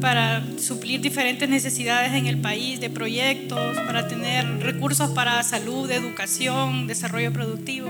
para 0.00 0.42
suplir 0.58 1.00
diferentes 1.00 1.48
necesidades 1.48 2.12
en 2.14 2.26
el 2.26 2.38
país, 2.40 2.80
de 2.80 2.90
proyectos, 2.90 3.76
para 3.86 4.08
tener 4.08 4.60
recursos 4.60 5.10
para 5.10 5.42
salud, 5.42 5.90
educación, 5.90 6.86
desarrollo 6.86 7.32
productivo, 7.32 7.88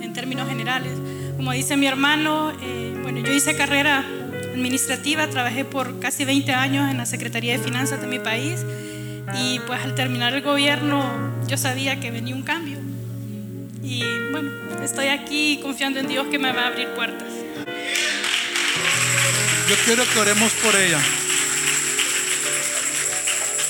en 0.00 0.12
términos 0.12 0.48
generales. 0.48 0.92
Como 1.36 1.52
dice 1.52 1.76
mi 1.76 1.86
hermano, 1.86 2.52
eh, 2.62 2.98
bueno, 3.02 3.20
yo 3.20 3.32
hice 3.32 3.56
carrera 3.56 4.04
administrativa, 4.52 5.28
trabajé 5.28 5.64
por 5.64 5.98
casi 6.00 6.24
20 6.24 6.52
años 6.52 6.90
en 6.90 6.98
la 6.98 7.06
Secretaría 7.06 7.56
de 7.56 7.64
Finanzas 7.64 8.00
de 8.00 8.06
mi 8.06 8.18
país 8.18 8.64
y 9.34 9.58
pues 9.60 9.80
al 9.82 9.94
terminar 9.94 10.34
el 10.34 10.42
gobierno 10.42 11.04
yo 11.46 11.56
sabía 11.56 12.00
que 12.00 12.10
venía 12.10 12.34
un 12.34 12.42
cambio. 12.42 12.78
Y 13.82 14.02
bueno, 14.30 14.50
estoy 14.82 15.08
aquí 15.08 15.60
confiando 15.62 16.00
en 16.00 16.08
Dios 16.08 16.26
que 16.30 16.38
me 16.38 16.52
va 16.52 16.62
a 16.62 16.66
abrir 16.68 16.88
puertas. 16.94 17.28
Yo 19.68 19.76
quiero 19.84 20.04
que 20.12 20.18
oremos 20.18 20.52
por 20.54 20.74
ella. 20.76 21.00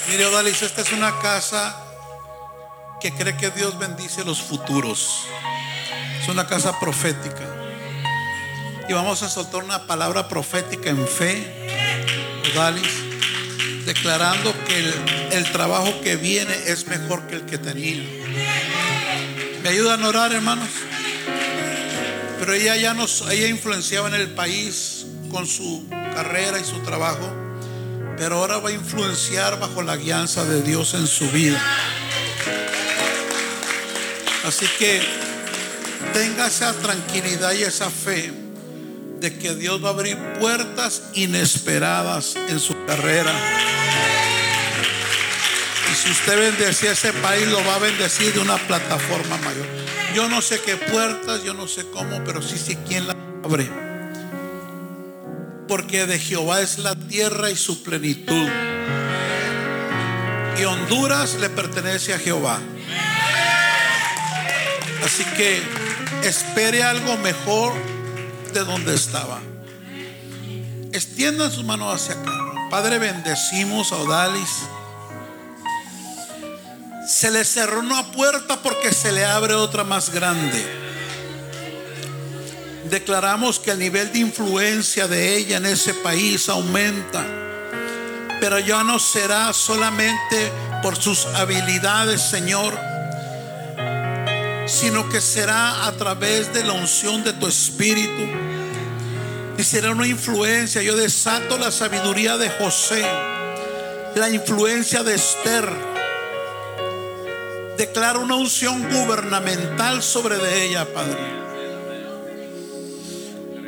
Mire, 0.09 0.27
Odalis, 0.27 0.63
esta 0.63 0.81
es 0.83 0.93
una 0.93 1.19
casa 1.21 1.77
que 3.01 3.13
cree 3.13 3.37
que 3.37 3.51
Dios 3.51 3.79
bendice 3.79 4.25
los 4.25 4.41
futuros. 4.43 5.27
Es 6.23 6.29
una 6.29 6.47
casa 6.47 6.79
profética. 6.81 7.50
Y 8.91 8.93
vamos 8.93 9.23
a 9.23 9.31
soltar 9.31 9.63
una 9.63 9.87
palabra 9.87 10.27
profética 10.27 10.91
en 10.91 11.07
fe, 11.07 11.47
Odalis, 12.53 12.91
declarando 13.87 14.53
que 14.67 15.37
el, 15.37 15.53
trabajo 15.53 16.01
que 16.01 16.17
viene 16.17 16.53
es 16.67 16.89
mejor 16.89 17.25
que 17.29 17.37
el 17.37 17.43
que 17.43 17.57
tenía. 17.57 18.03
¿Me 19.63 19.69
ayudan 19.69 20.03
a 20.03 20.09
orar, 20.09 20.33
hermanos? 20.33 20.69
Pero 22.41 22.53
ella 22.53 22.75
ya 22.75 22.93
nos, 22.93 23.31
ella 23.31 23.47
influenciaba 23.47 24.09
en 24.09 24.15
el 24.15 24.31
país 24.31 25.07
con 25.31 25.47
su 25.47 25.87
carrera 25.89 26.59
y 26.59 26.65
su 26.65 26.81
trabajo, 26.81 27.33
pero 28.17 28.39
ahora 28.39 28.59
va 28.59 28.71
a 28.71 28.73
influenciar 28.73 29.61
bajo 29.61 29.83
la 29.83 29.95
guianza 29.95 30.45
de 30.45 30.63
Dios 30.63 30.95
en 30.95 31.07
su 31.07 31.31
vida. 31.31 31.63
Así 34.45 34.67
que 34.81 35.01
tenga 36.13 36.49
esa 36.49 36.73
tranquilidad 36.73 37.53
y 37.53 37.63
esa 37.63 37.89
fe 37.89 38.50
de 39.21 39.37
que 39.37 39.55
Dios 39.55 39.85
va 39.85 39.89
a 39.89 39.93
abrir 39.93 40.17
puertas 40.41 41.03
inesperadas 41.13 42.37
en 42.49 42.59
su 42.59 42.75
carrera. 42.87 43.33
Y 45.93 45.95
si 45.95 46.11
usted 46.11 46.39
bendecía 46.39 46.93
ese 46.93 47.13
país, 47.13 47.47
lo 47.49 47.63
va 47.67 47.75
a 47.75 47.79
bendecir 47.79 48.33
de 48.33 48.41
una 48.41 48.57
plataforma 48.57 49.37
mayor. 49.39 49.67
Yo 50.15 50.29
no 50.29 50.41
sé 50.41 50.61
qué 50.61 50.77
puertas, 50.77 51.45
yo 51.45 51.53
no 51.53 51.69
sé 51.69 51.85
cómo, 51.93 52.25
pero 52.25 52.41
sí 52.41 52.57
sé 52.57 52.79
quién 52.89 53.07
la 53.07 53.17
abre. 53.45 53.69
Porque 55.69 56.07
de 56.07 56.19
Jehová 56.19 56.63
es 56.63 56.79
la 56.79 56.95
tierra 56.95 57.51
y 57.51 57.57
su 57.57 57.83
plenitud. 57.83 58.49
Y 60.59 60.65
Honduras 60.65 61.35
le 61.35 61.51
pertenece 61.51 62.15
a 62.15 62.19
Jehová. 62.19 62.59
Así 65.05 65.25
que 65.37 65.63
espere 66.23 66.83
algo 66.83 67.17
mejor 67.19 68.00
de 68.53 68.65
donde 68.65 68.95
estaba. 68.95 69.41
Extiendan 70.93 71.51
sus 71.51 71.65
manos 71.65 71.95
hacia 71.95 72.21
acá. 72.21 72.33
Padre, 72.71 72.99
bendecimos 72.99 73.93
a 73.93 73.97
Odalis. 73.97 74.51
Se 77.07 77.31
le 77.31 77.45
cerró 77.45 77.81
una 77.81 78.11
puerta 78.13 78.61
porque 78.63 78.93
se 78.93 79.13
le 79.13 79.25
abre 79.25 79.55
otra 79.55 79.85
más 79.85 80.11
grande. 80.11 80.65
Declaramos 82.91 83.59
que 83.59 83.71
el 83.71 83.79
nivel 83.79 84.13
de 84.13 84.19
influencia 84.21 85.07
de 85.07 85.37
ella 85.37 85.59
en 85.59 85.67
ese 85.67 85.95
país 85.95 86.49
aumenta. 86.49 87.25
Pero 88.41 88.59
ya 88.59 88.83
no 88.83 88.99
será 88.99 89.53
solamente 89.53 90.51
por 90.83 90.97
sus 90.97 91.27
habilidades, 91.27 92.23
Señor, 92.23 92.90
sino 94.67 95.09
que 95.09 95.21
será 95.21 95.87
a 95.87 95.93
través 95.93 96.53
de 96.53 96.65
la 96.65 96.73
unción 96.73 97.25
de 97.25 97.33
tu 97.33 97.47
Espíritu. 97.47 98.23
Y 99.59 99.63
será 99.63 99.91
una 99.91 100.07
influencia. 100.07 100.83
Yo 100.83 100.97
desato 100.97 101.59
la 101.59 101.71
sabiduría 101.71 102.37
de 102.37 102.49
José, 102.51 103.05
la 104.15 104.31
influencia 104.31 105.03
de 105.03 105.15
Esther. 105.15 105.69
Declaro 107.77 108.21
una 108.21 108.37
unción 108.37 108.89
gubernamental 108.91 110.03
sobre 110.03 110.37
de 110.39 110.65
ella, 110.65 110.87
Padre. 110.93 111.41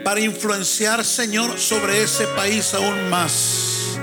Para 0.04 0.20
influenciar, 0.20 1.04
Señor, 1.04 1.58
sobre 1.58 2.02
ese 2.02 2.26
país 2.28 2.74
aún 2.74 3.08
más. 3.08 3.98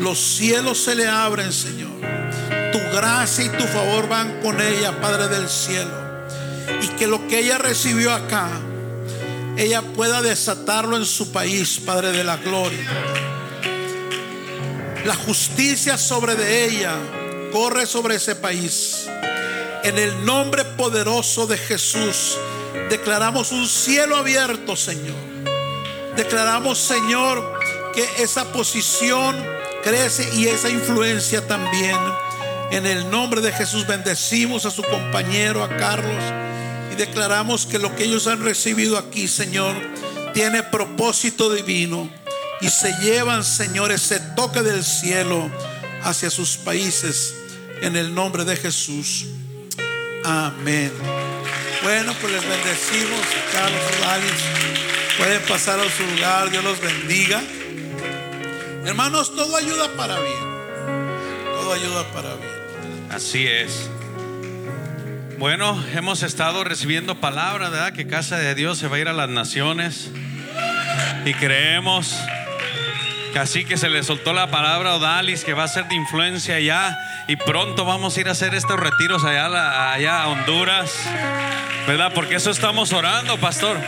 Los 0.00 0.18
cielos 0.18 0.78
se 0.78 0.94
le 0.94 1.08
abren, 1.08 1.52
Señor. 1.52 1.90
Tu 2.72 2.78
gracia 2.96 3.44
y 3.44 3.48
tu 3.48 3.64
favor 3.64 4.08
van 4.08 4.40
con 4.40 4.60
ella, 4.60 5.00
Padre 5.00 5.28
del 5.28 5.48
cielo. 5.48 6.03
Y 6.82 6.88
que 6.96 7.06
lo 7.06 7.26
que 7.28 7.40
ella 7.40 7.58
recibió 7.58 8.12
acá, 8.12 8.48
ella 9.56 9.82
pueda 9.82 10.22
desatarlo 10.22 10.96
en 10.96 11.04
su 11.04 11.30
país, 11.30 11.80
Padre 11.84 12.12
de 12.12 12.24
la 12.24 12.36
gloria. 12.38 12.90
La 15.04 15.14
justicia 15.14 15.98
sobre 15.98 16.34
de 16.34 16.64
ella 16.64 16.96
corre 17.52 17.86
sobre 17.86 18.16
ese 18.16 18.34
país. 18.34 19.06
En 19.84 19.98
el 19.98 20.24
nombre 20.24 20.64
poderoso 20.64 21.46
de 21.46 21.58
Jesús, 21.58 22.38
declaramos 22.88 23.52
un 23.52 23.68
cielo 23.68 24.16
abierto, 24.16 24.76
Señor. 24.76 25.14
Declaramos, 26.16 26.78
Señor, 26.78 27.60
que 27.94 28.22
esa 28.22 28.50
posición 28.52 29.36
crece 29.82 30.28
y 30.34 30.46
esa 30.46 30.70
influencia 30.70 31.46
también. 31.46 31.98
En 32.70 32.86
el 32.86 33.10
nombre 33.10 33.40
de 33.40 33.52
Jesús 33.52 33.86
bendecimos 33.86 34.64
a 34.64 34.70
su 34.70 34.82
compañero, 34.82 35.62
a 35.62 35.68
Carlos, 35.76 36.24
y 36.94 36.96
declaramos 36.96 37.66
que 37.66 37.78
lo 37.80 37.94
que 37.96 38.04
ellos 38.04 38.28
han 38.28 38.44
recibido 38.44 38.96
aquí, 38.96 39.26
Señor, 39.26 39.74
tiene 40.32 40.62
propósito 40.62 41.52
divino 41.52 42.08
y 42.60 42.68
se 42.68 42.92
llevan, 43.02 43.42
Señor, 43.42 43.90
ese 43.90 44.20
toque 44.36 44.62
del 44.62 44.84
cielo 44.84 45.50
hacia 46.02 46.30
sus 46.30 46.56
países. 46.56 47.34
En 47.82 47.96
el 47.96 48.14
nombre 48.14 48.44
de 48.44 48.56
Jesús. 48.56 49.26
Amén. 50.24 50.92
Bueno, 51.82 52.14
pues 52.20 52.32
les 52.32 52.48
bendecimos, 52.48 53.20
Carlos 53.52 53.80
Odalis. 53.98 55.18
Pueden 55.18 55.42
pasar 55.42 55.80
a 55.80 55.90
su 55.90 56.06
lugar, 56.14 56.50
Dios 56.50 56.64
los 56.64 56.80
bendiga. 56.80 57.42
Hermanos, 58.86 59.34
todo 59.34 59.56
ayuda 59.56 59.88
para 59.96 60.20
bien. 60.20 60.44
Todo 61.52 61.72
ayuda 61.72 62.04
para 62.12 62.34
bien. 62.36 63.08
Así 63.10 63.46
es. 63.46 63.90
Bueno, 65.38 65.84
hemos 65.92 66.22
estado 66.22 66.62
recibiendo 66.62 67.20
palabra, 67.20 67.68
¿verdad? 67.68 67.92
Que 67.92 68.06
casa 68.06 68.36
de 68.38 68.54
Dios 68.54 68.78
se 68.78 68.86
va 68.86 68.96
a 68.96 69.00
ir 69.00 69.08
a 69.08 69.12
las 69.12 69.28
naciones. 69.28 70.10
Y 71.24 71.34
creemos 71.34 72.16
así 73.38 73.64
que 73.64 73.76
se 73.76 73.88
le 73.88 74.02
soltó 74.02 74.32
la 74.32 74.50
palabra 74.50 74.90
a 74.90 74.94
Odalis, 74.94 75.44
que 75.44 75.54
va 75.54 75.64
a 75.64 75.68
ser 75.68 75.86
de 75.88 75.94
influencia 75.94 76.56
allá. 76.56 76.96
Y 77.28 77.36
pronto 77.36 77.84
vamos 77.84 78.16
a 78.16 78.20
ir 78.20 78.28
a 78.28 78.32
hacer 78.32 78.54
estos 78.54 78.78
retiros 78.78 79.24
allá, 79.24 79.92
allá 79.92 80.22
a 80.22 80.28
Honduras. 80.28 80.92
¿Verdad? 81.86 82.12
Porque 82.14 82.36
eso 82.36 82.50
estamos 82.50 82.92
orando, 82.92 83.38
pastor. 83.38 83.78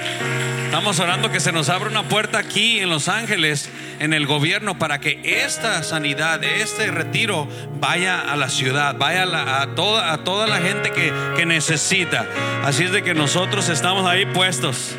Estamos 0.65 0.99
orando 1.01 1.31
que 1.31 1.41
se 1.41 1.53
nos 1.53 1.69
abra 1.69 1.89
una 1.89 2.03
puerta 2.03 2.39
aquí 2.39 2.81
en 2.81 2.91
Los 2.91 3.09
Ángeles, 3.09 3.71
en 3.99 4.13
el 4.13 4.27
gobierno, 4.27 4.79
para 4.79 5.01
que 5.01 5.21
esta 5.23 5.83
sanidad, 5.83 6.43
este 6.45 6.91
retiro, 6.91 7.49
vaya 7.79 8.21
a 8.21 8.37
la 8.37 8.49
ciudad, 8.49 8.97
vaya 8.99 9.63
a 9.63 9.75
toda, 9.75 10.13
a 10.13 10.25
toda 10.25 10.47
la 10.47 10.59
gente 10.59 10.91
que, 10.91 11.13
que 11.37 11.47
necesita. 11.47 12.27
Así 12.65 12.85
es 12.85 12.93
de 12.93 13.03
que 13.03 13.15
nosotros 13.15 13.69
estamos 13.69 14.07
ahí 14.07 14.27
puestos. 14.27 14.97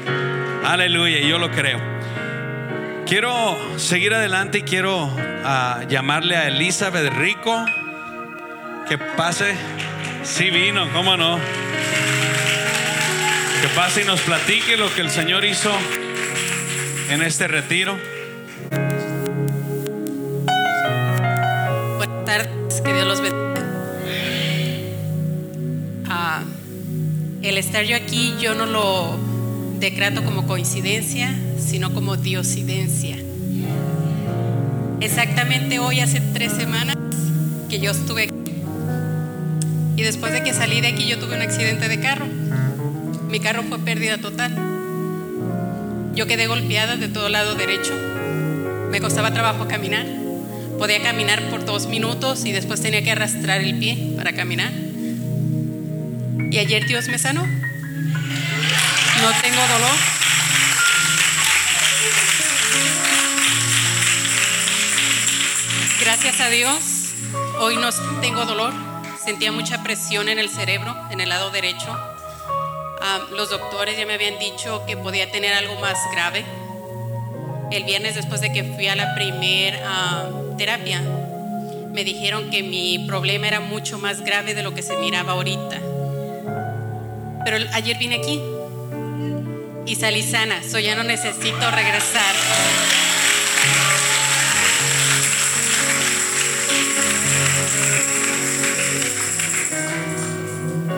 Aleluya, 0.65 1.19
yo 1.19 1.37
lo 1.37 1.51
creo. 1.51 1.96
Quiero 3.07 3.57
seguir 3.79 4.13
adelante 4.13 4.57
y 4.57 4.61
quiero 4.63 5.09
ah, 5.45 5.85
llamarle 5.87 6.35
a 6.35 6.49
Elizabeth 6.49 7.13
Rico 7.13 7.65
que 8.89 8.97
pase. 8.97 9.55
Sí 10.23 10.49
vino, 10.49 10.91
cómo 10.91 11.15
no. 11.15 11.39
Que 13.61 13.67
pase 13.69 14.01
y 14.01 14.03
nos 14.03 14.19
platique 14.19 14.75
lo 14.75 14.93
que 14.93 14.99
el 14.99 15.09
Señor 15.09 15.45
hizo 15.45 15.71
en 17.09 17.21
este 17.21 17.47
retiro. 17.47 17.97
Buenas 21.95 22.25
tardes, 22.25 22.81
que 22.81 22.93
Dios 22.93 23.07
los 23.07 23.21
bendiga. 23.21 23.65
Ah, 26.09 26.41
el 27.41 27.57
estar 27.57 27.85
yo 27.85 27.95
aquí, 27.95 28.35
yo 28.37 28.53
no 28.53 28.65
lo 28.65 29.26
decreto 29.79 30.23
como 30.23 30.47
coincidencia, 30.47 31.33
sino 31.59 31.93
como 31.93 32.17
diosidencia. 32.17 33.17
Exactamente 34.99 35.79
hoy, 35.79 35.99
hace 35.99 36.21
tres 36.33 36.53
semanas, 36.53 36.97
que 37.69 37.79
yo 37.79 37.91
estuve 37.91 38.23
aquí. 38.23 38.33
Y 39.95 40.03
después 40.03 40.31
de 40.33 40.43
que 40.43 40.53
salí 40.53 40.81
de 40.81 40.87
aquí, 40.87 41.07
yo 41.07 41.19
tuve 41.19 41.35
un 41.35 41.41
accidente 41.41 41.87
de 41.87 41.99
carro. 41.99 42.25
Mi 43.29 43.39
carro 43.39 43.63
fue 43.63 43.79
pérdida 43.79 44.17
total. 44.17 44.55
Yo 46.15 46.25
quedé 46.27 46.47
golpeada 46.47 46.97
de 46.97 47.07
todo 47.07 47.29
lado 47.29 47.55
derecho. 47.55 47.93
Me 48.89 48.99
costaba 49.01 49.33
trabajo 49.33 49.67
caminar. 49.67 50.05
Podía 50.77 51.01
caminar 51.01 51.49
por 51.49 51.65
dos 51.65 51.87
minutos 51.87 52.45
y 52.45 52.51
después 52.51 52.81
tenía 52.81 53.03
que 53.03 53.11
arrastrar 53.11 53.61
el 53.61 53.77
pie 53.77 54.13
para 54.15 54.33
caminar. 54.33 54.71
Y 56.51 56.57
ayer 56.57 56.87
Dios 56.87 57.07
me 57.07 57.17
sanó. 57.17 57.43
No 59.21 59.31
tengo 59.41 59.61
dolor. 59.67 59.97
Gracias 65.99 66.39
a 66.39 66.49
Dios, 66.49 67.13
hoy 67.59 67.77
no 67.77 67.89
tengo 68.21 68.45
dolor. 68.45 68.73
Sentía 69.23 69.51
mucha 69.51 69.81
presión 69.83 70.29
en 70.29 70.37
el 70.37 70.49
cerebro, 70.49 70.95
en 71.09 71.19
el 71.19 71.29
lado 71.29 71.49
derecho. 71.49 71.87
Ah, 73.01 73.19
los 73.35 73.49
doctores 73.49 73.97
ya 73.97 74.05
me 74.05 74.13
habían 74.13 74.37
dicho 74.37 74.85
que 74.85 74.95
podía 74.95 75.31
tener 75.31 75.53
algo 75.53 75.75
más 75.79 75.97
grave. 76.11 76.45
El 77.71 77.83
viernes 77.85 78.15
después 78.15 78.39
de 78.39 78.53
que 78.53 78.63
fui 78.63 78.87
a 78.87 78.95
la 78.95 79.15
primer 79.15 79.81
ah, 79.83 80.29
terapia, 80.57 81.01
me 81.91 82.03
dijeron 82.03 82.51
que 82.51 82.61
mi 82.61 82.99
problema 83.07 83.47
era 83.47 83.59
mucho 83.59 83.97
más 83.97 84.21
grave 84.21 84.53
de 84.53 84.61
lo 84.61 84.75
que 84.75 84.83
se 84.83 84.95
miraba 84.97 85.33
ahorita. 85.33 85.81
Pero 87.43 87.57
ayer 87.73 87.97
vine 87.97 88.17
aquí 88.17 88.41
y 89.87 89.95
salí 89.95 90.21
sana, 90.21 90.61
so 90.69 90.79
ya 90.79 90.95
no 90.95 91.03
necesito 91.03 91.71
regresar. 91.71 92.35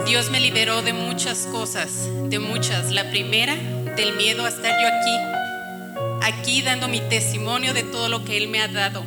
Dios 0.08 0.32
me 0.32 0.40
liberó 0.40 0.82
de 0.82 0.94
muchas 0.94 1.46
cosas, 1.46 2.10
de 2.30 2.40
muchas. 2.40 2.92
La 2.92 3.12
primera, 3.12 3.56
del 3.96 4.16
miedo 4.16 4.44
a 4.46 4.50
estar 4.50 4.72
yo 4.82 4.88
aquí, 4.88 6.34
aquí 6.34 6.62
dando 6.64 6.88
mi 6.88 7.00
testimonio 7.00 7.76
de 7.76 7.84
todo 7.84 8.10
lo 8.10 8.26
que 8.26 8.38
Él 8.38 8.48
me 8.48 8.60
ha 8.60 8.68
dado. 8.68 9.04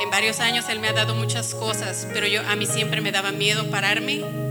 En 0.00 0.10
varios 0.10 0.40
años 0.40 0.68
Él 0.68 0.78
me 0.78 0.88
ha 0.88 0.92
dado 0.92 1.14
muchas 1.14 1.54
cosas, 1.54 2.06
pero 2.12 2.26
yo 2.26 2.42
a 2.46 2.54
mí 2.54 2.66
siempre 2.66 3.00
me 3.00 3.12
daba 3.12 3.32
miedo 3.32 3.70
pararme 3.70 4.47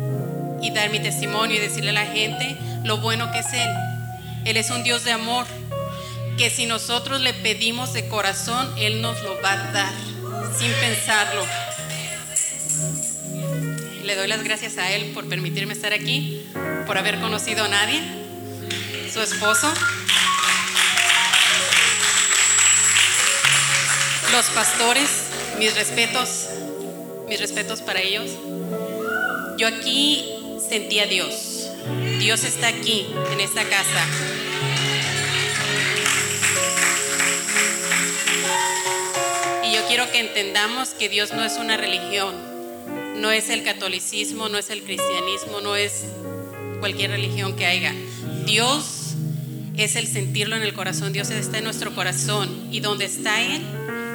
y 0.62 0.72
dar 0.72 0.89
mi 0.89 1.00
testimonio 1.00 1.56
y 1.56 1.60
decirle 1.60 1.91
a 1.91 1.93
la 1.93 2.06
gente 2.06 2.58
lo 2.84 2.98
bueno 2.98 3.32
que 3.32 3.39
es 3.39 3.54
Él. 3.54 3.70
Él 4.46 4.58
es 4.58 4.70
un 4.70 4.84
Dios 4.84 5.04
de 5.04 5.12
amor, 5.12 5.46
que 6.38 6.50
si 6.50 6.65
nosotros 6.65 7.20
le 7.22 7.34
pedimos 7.34 7.93
de 7.93 8.08
corazón, 8.08 8.74
Él 8.78 9.02
nos 9.02 9.22
lo 9.24 9.41
va 9.41 9.54
a 9.54 9.72
dar, 9.72 9.93
sin 10.58 10.72
pensarlo. 10.74 11.46
Le 14.04 14.15
doy 14.15 14.28
las 14.28 14.43
gracias 14.43 14.78
a 14.78 14.91
Él 14.91 15.12
por 15.13 15.28
permitirme 15.28 15.74
estar 15.74 15.91
aquí, 15.93 16.46
por 16.86 16.98
haber 16.98 17.20
conocido 17.20 17.65
a 17.65 17.67
Nadia, 17.67 18.02
su 19.12 19.22
esposo, 19.22 19.74
los 24.32 24.46
pastores, 24.48 25.10
mis 25.60 25.76
respetos, 25.76 26.48
mis 27.28 27.39
respetos 27.39 27.82
para 27.82 28.00
ellos. 28.00 28.32
Yo 29.58 29.67
aquí 29.67 30.37
sentí 30.67 30.99
a 30.99 31.08
Dios. 31.08 31.69
Dios 32.19 32.43
está 32.43 32.67
aquí, 32.67 33.08
en 33.32 33.39
esta 33.39 33.63
casa. 33.63 34.06
Y 39.63 39.73
yo 39.73 39.86
quiero 39.88 40.12
que 40.12 40.19
entendamos 40.19 40.89
que 40.89 41.10
Dios 41.10 41.34
no 41.34 41.43
es 41.43 41.58
una 41.58 41.77
religión, 41.77 42.36
no 43.17 43.32
es 43.32 43.49
el 43.49 43.63
catolicismo, 43.63 44.49
no 44.49 44.58
es 44.58 44.69
el 44.69 44.84
cristianismo, 44.84 45.62
no 45.62 45.75
es 45.75 46.06
cualquier 46.80 47.12
religión 47.12 47.56
que 47.56 47.65
haya. 47.65 47.93
Dios 48.45 49.15
es 49.77 49.95
el 49.95 50.08
sentirlo 50.08 50.56
en 50.56 50.63
el 50.63 50.73
corazón, 50.73 51.13
Dios 51.13 51.30
está 51.30 51.60
en 51.60 51.63
nuestro 51.63 51.93
corazón 51.93 52.67
y 52.71 52.80
donde 52.80 53.06
está 53.06 53.41
Él, 53.41 53.62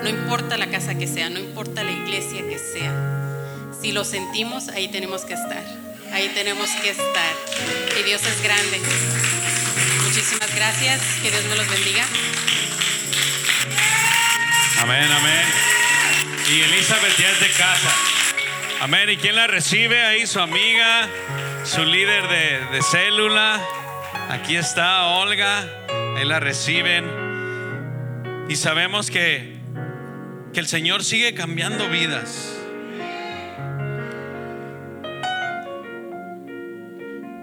no 0.02 0.08
importa 0.08 0.56
la 0.56 0.70
casa 0.70 0.96
que 0.98 1.06
sea, 1.06 1.30
no 1.30 1.38
importa 1.38 1.84
la 1.84 1.92
iglesia 1.92 2.46
que 2.48 2.58
sea, 2.58 3.68
si 3.80 3.92
lo 3.92 4.04
sentimos, 4.04 4.68
ahí 4.68 4.88
tenemos 4.88 5.24
que 5.24 5.34
estar, 5.34 5.64
ahí 6.12 6.28
tenemos 6.34 6.68
que 6.82 6.90
estar. 6.90 7.34
Y 7.98 8.02
Dios 8.02 8.22
es 8.24 8.42
grande. 8.42 8.80
Muchísimas 10.04 10.54
gracias, 10.54 11.00
que 11.22 11.30
Dios 11.30 11.44
me 11.44 11.56
los 11.56 11.68
bendiga. 11.68 12.04
Amén, 14.80 15.10
amén. 15.10 15.46
Y 16.50 16.60
Elizabeth 16.60 17.16
ya 17.18 17.30
es 17.30 17.40
de 17.40 17.50
casa. 17.50 17.94
Amén. 18.80 19.08
¿Y 19.10 19.16
quién 19.16 19.36
la 19.36 19.46
recibe 19.46 20.02
ahí? 20.02 20.26
Su 20.26 20.40
amiga, 20.40 21.08
su 21.64 21.84
líder 21.84 22.28
de, 22.28 22.66
de 22.72 22.82
célula. 22.82 23.60
Aquí 24.28 24.56
está 24.56 25.06
Olga. 25.06 25.66
Ahí 26.16 26.24
la 26.24 26.40
reciben. 26.40 27.04
Y 28.48 28.56
sabemos 28.56 29.10
que, 29.10 29.56
que 30.52 30.60
el 30.60 30.66
Señor 30.66 31.04
sigue 31.04 31.32
cambiando 31.34 31.88
vidas. 31.88 32.61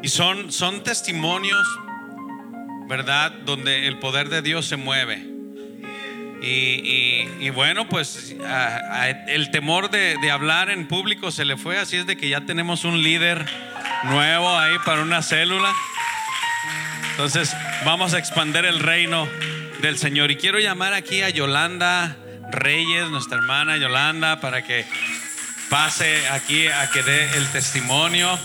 Son, 0.10 0.52
son 0.52 0.84
testimonios, 0.84 1.65
¿verdad? 2.88 3.32
Donde 3.45 3.88
el 3.88 4.00
poder 4.00 4.30
de 4.30 4.41
Dios 4.41 4.65
se 4.65 4.76
mueve. 4.76 5.26
Y, 6.41 7.28
y- 7.41 7.50
bueno, 7.50 7.89
pues 7.89 8.36
el 9.28 9.52
temor 9.52 9.89
de, 9.89 10.15
de 10.22 10.32
hablar 10.32 10.69
en 10.69 10.88
público 10.88 11.32
se 11.32 11.43
le 11.43 11.58
fue, 11.58 11.78
así 11.78 11.98
es 11.98 12.06
de 12.06 12.15
que 12.15 12.30
ya 12.30 12.41
tenemos 12.41 12.86
un 12.86 13.04
líder 13.04 13.45
nuevo 14.04 14.58
ahí 14.58 14.78
para 14.86 15.02
una 15.02 15.22
célula. 15.22 15.74
Entonces 17.12 17.54
vamos 17.84 18.13
a 18.13 18.19
expandir 18.19 18.63
el 18.65 18.80
reino 18.80 19.28
del 19.82 19.98
Señor. 19.98 20.32
Y 20.32 20.38
quiero 20.38 20.60
llamar 20.60 20.93
aquí 20.93 21.22
a 21.22 21.30
Yolanda 21.30 22.15
Reyes, 22.52 23.10
nuestra 23.10 23.38
hermana 23.38 23.76
Yolanda, 23.78 24.39
para 24.39 24.63
que 24.63 24.86
pase 25.69 26.28
aquí 26.30 26.67
a 26.67 26.89
que 26.89 27.04
dé 27.04 27.38
el 27.38 27.48
testimonio. 27.52 28.39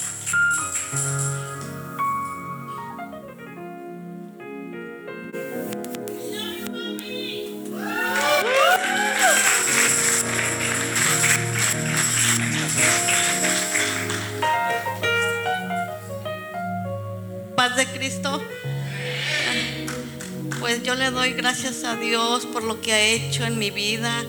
Le 21.05 21.11
doy 21.11 21.33
gracias 21.35 21.85
a 21.85 21.97
Dios 21.97 22.47
por 22.47 22.65
lo 22.65 22.81
que 22.81 22.95
ha 22.95 23.01
hecho 23.03 23.45
en 23.45 23.59
mi 23.59 23.71
vida. 23.71 24.25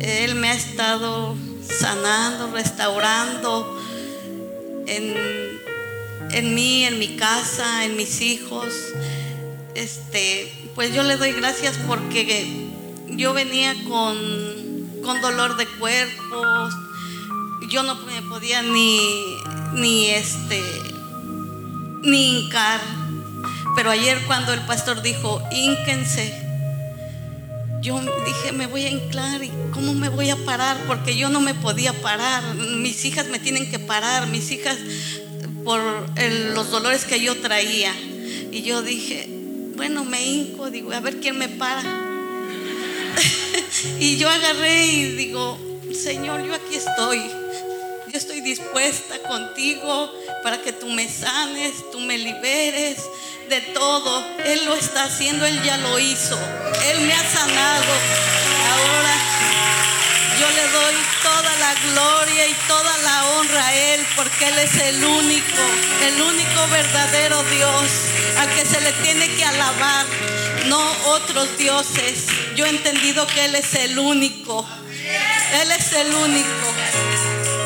Él 0.00 0.36
me 0.36 0.48
ha 0.48 0.54
estado 0.54 1.36
sanando, 1.68 2.50
restaurando 2.50 3.78
en, 4.86 5.14
en 6.30 6.54
mí, 6.54 6.86
en 6.86 6.98
mi 6.98 7.16
casa, 7.16 7.84
en 7.84 7.98
mis 7.98 8.22
hijos. 8.22 8.72
Este, 9.74 10.70
pues 10.74 10.94
yo 10.94 11.02
le 11.02 11.18
doy 11.18 11.32
gracias 11.32 11.76
porque 11.86 12.70
yo 13.08 13.34
venía 13.34 13.74
con, 13.86 14.16
con 15.02 15.20
dolor 15.20 15.58
de 15.58 15.66
cuerpo. 15.78 16.42
Yo 17.68 17.82
no 17.82 17.96
me 17.96 18.22
podía 18.22 18.62
ni, 18.62 18.98
ni 19.74 20.08
este, 20.08 20.62
ni 22.02 22.44
hincar. 22.44 22.80
Pero 23.74 23.90
ayer 23.90 24.18
cuando 24.26 24.52
el 24.52 24.60
pastor 24.60 25.02
dijo, 25.02 25.42
hínquense, 25.50 26.32
yo 27.80 28.00
dije, 28.24 28.52
me 28.52 28.66
voy 28.66 28.84
a 28.84 28.90
hinclar 28.90 29.42
y 29.42 29.50
cómo 29.72 29.94
me 29.94 30.08
voy 30.08 30.30
a 30.30 30.36
parar, 30.36 30.76
porque 30.86 31.16
yo 31.16 31.30
no 31.30 31.40
me 31.40 31.54
podía 31.54 31.92
parar. 31.92 32.54
Mis 32.54 33.04
hijas 33.04 33.26
me 33.26 33.38
tienen 33.38 33.70
que 33.70 33.78
parar, 33.78 34.28
mis 34.28 34.50
hijas 34.52 34.78
por 35.64 35.80
los 36.54 36.70
dolores 36.70 37.04
que 37.04 37.20
yo 37.20 37.40
traía. 37.40 37.92
Y 38.52 38.62
yo 38.62 38.82
dije, 38.82 39.28
bueno, 39.74 40.04
me 40.04 40.24
hinco, 40.24 40.70
digo, 40.70 40.92
a 40.92 41.00
ver 41.00 41.18
quién 41.18 41.38
me 41.38 41.48
para. 41.48 41.82
y 43.98 44.16
yo 44.16 44.28
agarré 44.28 44.86
y 44.86 45.16
digo, 45.16 45.58
Señor, 45.92 46.44
yo 46.44 46.54
aquí 46.54 46.76
estoy. 46.76 47.20
Yo 48.12 48.18
estoy 48.18 48.42
dispuesta 48.42 49.18
contigo 49.26 50.12
para 50.42 50.62
que 50.62 50.72
tú 50.72 50.86
me 50.88 51.08
sanes, 51.08 51.72
tú 51.90 51.98
me 51.98 52.18
liberes 52.18 52.98
de 53.48 53.60
todo. 53.72 54.24
Él 54.44 54.64
lo 54.64 54.74
está 54.74 55.04
haciendo, 55.04 55.46
Él 55.46 55.62
ya 55.62 55.76
lo 55.78 55.98
hizo. 55.98 56.38
Él 56.86 57.00
me 57.02 57.14
ha 57.14 57.30
sanado. 57.30 57.92
Ahora 58.72 59.14
yo 60.40 60.50
le 60.50 60.68
doy 60.68 60.94
toda 61.22 61.52
la 61.58 61.74
gloria 61.92 62.46
y 62.48 62.54
toda 62.66 62.98
la 62.98 63.24
honra 63.26 63.66
a 63.66 63.74
Él 63.74 64.06
porque 64.16 64.48
Él 64.48 64.58
es 64.58 64.74
el 64.76 65.04
único, 65.04 65.62
el 66.04 66.20
único 66.20 66.68
verdadero 66.68 67.42
Dios 67.44 67.90
al 68.38 68.48
que 68.54 68.64
se 68.64 68.80
le 68.80 68.92
tiene 69.04 69.28
que 69.36 69.44
alabar, 69.44 70.06
no 70.66 70.80
otros 71.10 71.56
dioses. 71.58 72.26
Yo 72.56 72.66
he 72.66 72.70
entendido 72.70 73.26
que 73.26 73.44
Él 73.44 73.54
es 73.54 73.74
el 73.74 73.98
único. 73.98 74.66
Él 75.60 75.70
es 75.72 75.92
el 75.92 76.14
único. 76.14 76.74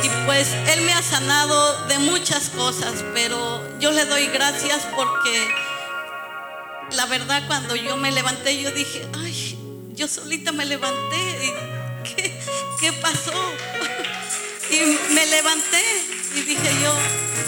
Y 0.02 0.08
pues 0.26 0.48
Él 0.68 0.82
me 0.82 0.92
ha 0.92 1.02
sanado 1.02 1.86
de 1.86 1.98
muchas 1.98 2.50
cosas, 2.50 3.04
pero 3.14 3.62
yo 3.78 3.92
le 3.92 4.04
doy 4.04 4.26
gracias 4.26 4.82
porque 4.94 5.48
la 6.93 7.07
verdad 7.07 7.43
cuando 7.47 7.76
yo 7.76 7.97
me 7.97 8.11
levanté 8.12 8.62
yo 8.62 8.70
dije, 8.70 9.07
ay, 9.18 9.59
yo 9.95 10.09
solita 10.09 10.53
me 10.53 10.64
levanté. 10.64 11.55
¿qué, 12.05 12.32
¿Qué 12.80 12.93
pasó? 12.95 13.32
Y 14.68 15.14
me 15.14 15.24
levanté 15.26 15.80
y 16.34 16.41
dije 16.41 16.70
yo, 16.82 16.93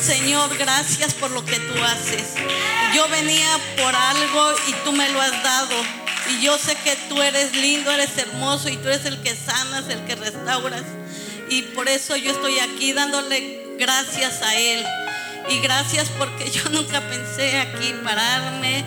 Señor, 0.00 0.56
gracias 0.56 1.14
por 1.14 1.32
lo 1.32 1.44
que 1.44 1.58
tú 1.58 1.82
haces. 1.82 2.34
Yo 2.94 3.08
venía 3.08 3.58
por 3.76 3.92
algo 3.92 4.52
y 4.68 4.72
tú 4.84 4.92
me 4.92 5.08
lo 5.10 5.20
has 5.20 5.42
dado. 5.42 5.74
Y 6.30 6.44
yo 6.44 6.56
sé 6.56 6.76
que 6.84 6.96
tú 7.08 7.20
eres 7.20 7.56
lindo, 7.56 7.90
eres 7.90 8.16
hermoso 8.16 8.68
y 8.68 8.76
tú 8.76 8.88
eres 8.88 9.04
el 9.04 9.20
que 9.20 9.34
sanas, 9.34 9.88
el 9.88 10.04
que 10.04 10.14
restauras. 10.14 10.84
Y 11.50 11.62
por 11.62 11.88
eso 11.88 12.16
yo 12.16 12.30
estoy 12.30 12.60
aquí 12.60 12.92
dándole 12.92 13.66
gracias 13.78 14.40
a 14.42 14.54
Él. 14.54 14.84
Y 15.48 15.58
gracias 15.60 16.08
porque 16.18 16.48
yo 16.52 16.70
nunca 16.70 17.00
pensé 17.08 17.58
aquí 17.58 17.94
pararme. 18.04 18.84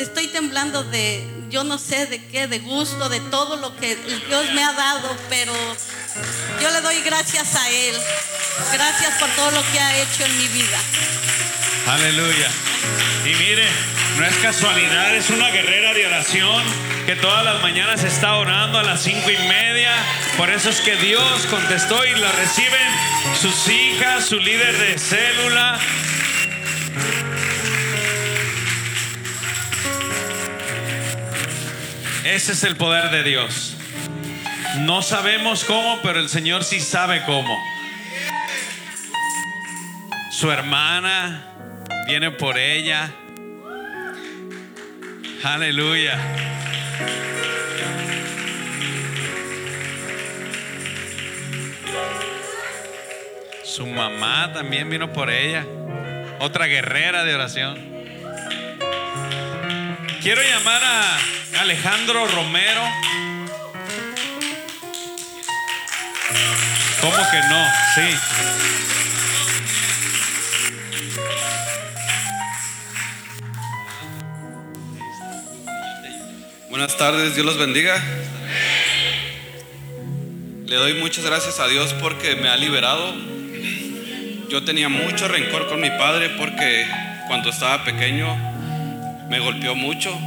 Estoy 0.00 0.28
temblando 0.28 0.82
de, 0.82 1.22
yo 1.50 1.62
no 1.62 1.76
sé 1.76 2.06
de 2.06 2.24
qué, 2.24 2.46
de 2.46 2.58
gusto, 2.58 3.10
de 3.10 3.20
todo 3.20 3.56
lo 3.56 3.76
que 3.76 3.96
Dios 3.96 4.52
me 4.54 4.64
ha 4.64 4.72
dado, 4.72 5.14
pero 5.28 5.52
yo 6.58 6.70
le 6.70 6.80
doy 6.80 7.02
gracias 7.02 7.54
a 7.54 7.68
Él. 7.68 7.94
Gracias 8.72 9.18
por 9.20 9.28
todo 9.30 9.50
lo 9.50 9.62
que 9.70 9.78
ha 9.78 9.98
hecho 10.00 10.24
en 10.24 10.38
mi 10.38 10.48
vida. 10.48 10.78
Aleluya. 11.86 12.48
Y 13.26 13.34
mire, 13.34 13.68
no 14.16 14.24
es 14.24 14.36
casualidad, 14.36 15.14
es 15.14 15.28
una 15.28 15.50
guerrera 15.50 15.92
de 15.92 16.06
oración 16.06 16.64
que 17.04 17.16
todas 17.16 17.44
las 17.44 17.60
mañanas 17.60 18.02
está 18.02 18.36
orando 18.36 18.78
a 18.78 18.82
las 18.82 19.02
cinco 19.02 19.30
y 19.30 19.36
media. 19.48 19.92
Por 20.38 20.48
eso 20.48 20.70
es 20.70 20.80
que 20.80 20.96
Dios 20.96 21.46
contestó 21.50 22.06
y 22.06 22.14
la 22.18 22.32
reciben 22.32 22.88
sus 23.38 23.68
hijas, 23.68 24.24
su 24.24 24.38
líder 24.38 24.78
de 24.78 24.98
célula. 24.98 25.78
Ese 32.24 32.52
es 32.52 32.64
el 32.64 32.76
poder 32.76 33.10
de 33.10 33.22
Dios. 33.22 33.76
No 34.80 35.02
sabemos 35.02 35.64
cómo, 35.64 35.98
pero 36.02 36.20
el 36.20 36.28
Señor 36.28 36.64
sí 36.64 36.80
sabe 36.80 37.22
cómo. 37.24 37.58
Su 40.30 40.50
hermana 40.50 41.42
viene 42.06 42.30
por 42.30 42.58
ella. 42.58 43.10
Aleluya. 45.42 46.18
Su 53.64 53.86
mamá 53.86 54.52
también 54.52 54.90
vino 54.90 55.10
por 55.12 55.30
ella. 55.30 55.64
Otra 56.38 56.66
guerrera 56.66 57.24
de 57.24 57.34
oración. 57.34 57.78
Quiero 60.20 60.42
llamar 60.42 60.82
a 60.84 61.18
Alejandro 61.60 62.26
Romero. 62.26 62.80
¿Cómo 67.02 67.16
que 67.30 67.40
no? 67.50 67.66
Sí. 67.94 68.16
Buenas 76.70 76.96
tardes, 76.96 77.34
Dios 77.34 77.44
los 77.44 77.58
bendiga. 77.58 78.02
Le 80.64 80.76
doy 80.76 80.94
muchas 80.94 81.26
gracias 81.26 81.60
a 81.60 81.68
Dios 81.68 81.92
porque 82.00 82.36
me 82.36 82.48
ha 82.48 82.56
liberado. 82.56 83.14
Yo 84.48 84.64
tenía 84.64 84.88
mucho 84.88 85.28
rencor 85.28 85.68
con 85.68 85.82
mi 85.82 85.90
padre 85.90 86.30
porque 86.38 86.86
cuando 87.28 87.50
estaba 87.50 87.84
pequeño 87.84 88.34
me 89.28 89.40
golpeó 89.40 89.74
mucho. 89.74 90.18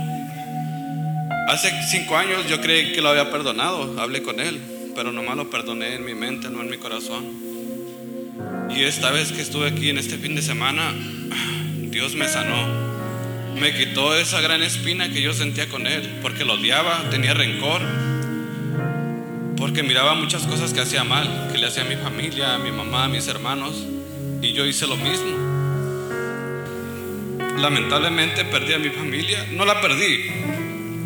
Hace 1.48 1.72
cinco 1.90 2.16
años 2.18 2.48
yo 2.50 2.62
creí 2.62 2.94
que 2.94 3.02
lo 3.02 3.10
había 3.10 3.32
perdonado, 3.32 4.00
hablé 4.00 4.24
con 4.24 4.40
él, 4.40 4.60
pero 4.96 5.12
nomás 5.12 5.38
lo 5.38 5.50
perdoné 5.50 5.96
en 5.96 6.06
mi 6.06 6.14
mente, 6.14 6.50
no 6.50 6.62
en 6.62 6.70
mi 6.70 6.78
corazón. 6.78 7.26
Y 8.76 8.84
esta 8.84 9.12
vez 9.12 9.32
que 9.32 9.42
estuve 9.42 9.68
aquí 9.68 9.90
en 9.90 9.98
este 9.98 10.18
fin 10.18 10.36
de 10.36 10.42
semana, 10.42 10.94
Dios 11.92 12.16
me 12.16 12.28
sanó 12.28 12.94
me 13.60 13.74
quitó 13.74 14.16
esa 14.16 14.42
gran 14.42 14.62
espina 14.64 15.10
que 15.10 15.22
yo 15.22 15.34
sentía 15.34 15.70
con 15.70 15.86
él, 15.88 16.20
porque 16.22 16.44
lo 16.44 16.54
odiaba, 16.54 17.10
tenía 17.10 17.34
rencor, 17.34 17.82
porque 19.58 19.84
miraba 19.84 20.16
muchas 20.16 20.46
cosas 20.48 20.74
que 20.74 20.82
hacía 20.82 21.04
mal, 21.04 21.50
que 21.52 21.60
le 21.60 21.68
hacía 21.68 21.84
a 21.84 21.86
mi 21.86 21.96
familia, 21.96 22.56
a 22.56 22.58
mi 22.58 22.72
mamá, 22.72 23.06
a 23.06 23.08
mis 23.08 23.28
hermanos, 23.28 23.86
y 24.42 24.54
yo 24.54 24.66
hice 24.66 24.88
lo 24.88 24.98
mismo. 24.98 25.38
Lamentablemente 27.58 28.44
perdí 28.44 28.74
a 28.74 28.80
mi 28.80 28.90
familia, 28.90 29.46
no 29.52 29.66
la 29.66 29.80
perdí, 29.80 30.32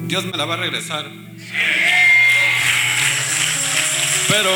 Dios 0.07 0.25
me 0.25 0.37
la 0.37 0.45
va 0.45 0.55
a 0.55 0.57
regresar. 0.57 1.05
Pero 4.29 4.51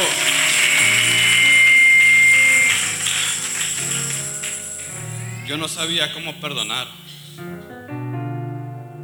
yo 5.47 5.57
no 5.57 5.67
sabía 5.67 6.13
cómo 6.13 6.39
perdonar 6.41 6.87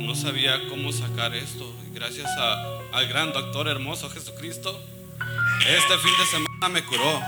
no 0.07 0.15
sabía 0.15 0.57
cómo 0.69 0.93
sacar 0.93 1.35
esto. 1.35 1.69
Y 1.85 1.93
gracias 1.93 2.29
al 2.93 3.07
gran 3.07 3.33
doctor 3.33 3.67
hermoso 3.67 4.09
Jesucristo, 4.09 4.81
este 5.67 5.97
fin 5.97 6.13
de 6.17 6.25
semana 6.25 6.69
me 6.69 6.83
curó. 6.83 7.21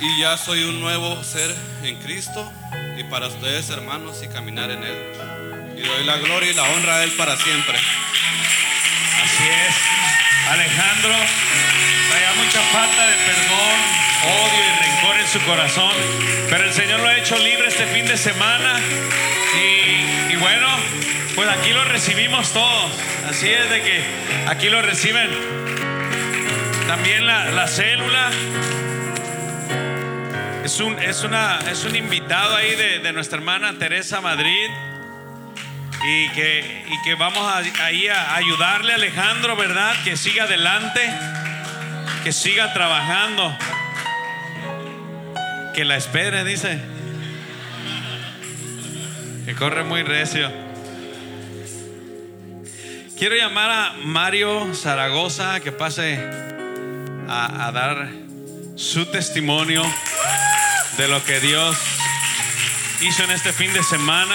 Y 0.00 0.20
ya 0.20 0.36
soy 0.36 0.62
un 0.62 0.80
nuevo 0.80 1.22
ser 1.24 1.52
en 1.82 1.96
Cristo 2.02 2.48
y 2.96 3.02
para 3.04 3.26
ustedes 3.26 3.68
hermanos 3.70 4.22
y 4.22 4.28
caminar 4.28 4.70
en 4.70 4.84
Él. 4.84 5.37
Y 5.78 5.86
doy 5.86 6.04
la 6.04 6.16
gloria 6.16 6.50
y 6.50 6.54
la 6.54 6.64
honra 6.64 6.96
a 6.96 7.04
Él 7.04 7.12
para 7.12 7.36
siempre. 7.36 7.78
Así 7.78 9.44
es. 9.44 9.74
Alejandro 10.50 11.14
traía 12.10 12.32
mucha 12.42 12.60
falta 12.72 13.06
de 13.06 13.14
perdón, 13.16 13.78
odio 14.24 14.64
y 14.64 14.82
rencor 14.82 15.20
en 15.20 15.28
su 15.28 15.40
corazón. 15.42 15.92
Pero 16.50 16.64
el 16.64 16.72
Señor 16.72 17.00
lo 17.00 17.08
ha 17.08 17.16
hecho 17.16 17.38
libre 17.38 17.68
este 17.68 17.86
fin 17.86 18.06
de 18.06 18.16
semana. 18.16 18.80
Y, 19.54 20.32
y 20.32 20.36
bueno, 20.36 20.68
pues 21.34 21.48
aquí 21.48 21.70
lo 21.70 21.84
recibimos 21.84 22.52
todos. 22.52 22.90
Así 23.28 23.48
es 23.48 23.70
de 23.70 23.82
que 23.82 24.02
aquí 24.48 24.68
lo 24.70 24.82
reciben. 24.82 25.30
También 26.88 27.26
la, 27.26 27.50
la 27.50 27.68
célula. 27.68 28.30
Es 30.64 30.80
un, 30.80 30.98
es, 30.98 31.22
una, 31.22 31.60
es 31.70 31.84
un 31.84 31.94
invitado 31.94 32.56
ahí 32.56 32.74
de, 32.74 32.98
de 32.98 33.12
nuestra 33.12 33.38
hermana 33.38 33.78
Teresa 33.78 34.20
Madrid 34.20 34.68
y 36.04 36.28
que, 36.30 36.86
y 36.88 37.02
que 37.02 37.14
vamos 37.14 37.44
a, 37.46 37.58
ahí 37.84 38.08
a 38.08 38.36
ayudarle 38.36 38.92
a 38.92 38.96
Alejandro, 38.96 39.56
¿verdad? 39.56 39.94
Que 40.04 40.16
siga 40.16 40.44
adelante, 40.44 41.00
que 42.22 42.32
siga 42.32 42.72
trabajando, 42.72 43.56
que 45.74 45.84
la 45.84 45.96
espere, 45.96 46.44
dice, 46.44 46.80
que 49.44 49.54
corre 49.54 49.82
muy 49.84 50.02
recio. 50.02 50.50
Quiero 53.18 53.34
llamar 53.34 53.70
a 53.70 53.92
Mario 54.04 54.72
Zaragoza 54.74 55.58
que 55.58 55.72
pase 55.72 56.24
a, 57.28 57.66
a 57.66 57.72
dar 57.72 58.08
su 58.76 59.06
testimonio 59.06 59.82
de 60.96 61.08
lo 61.08 61.24
que 61.24 61.40
Dios 61.40 61.76
hizo 63.00 63.24
en 63.24 63.32
este 63.32 63.52
fin 63.52 63.72
de 63.72 63.82
semana. 63.82 64.34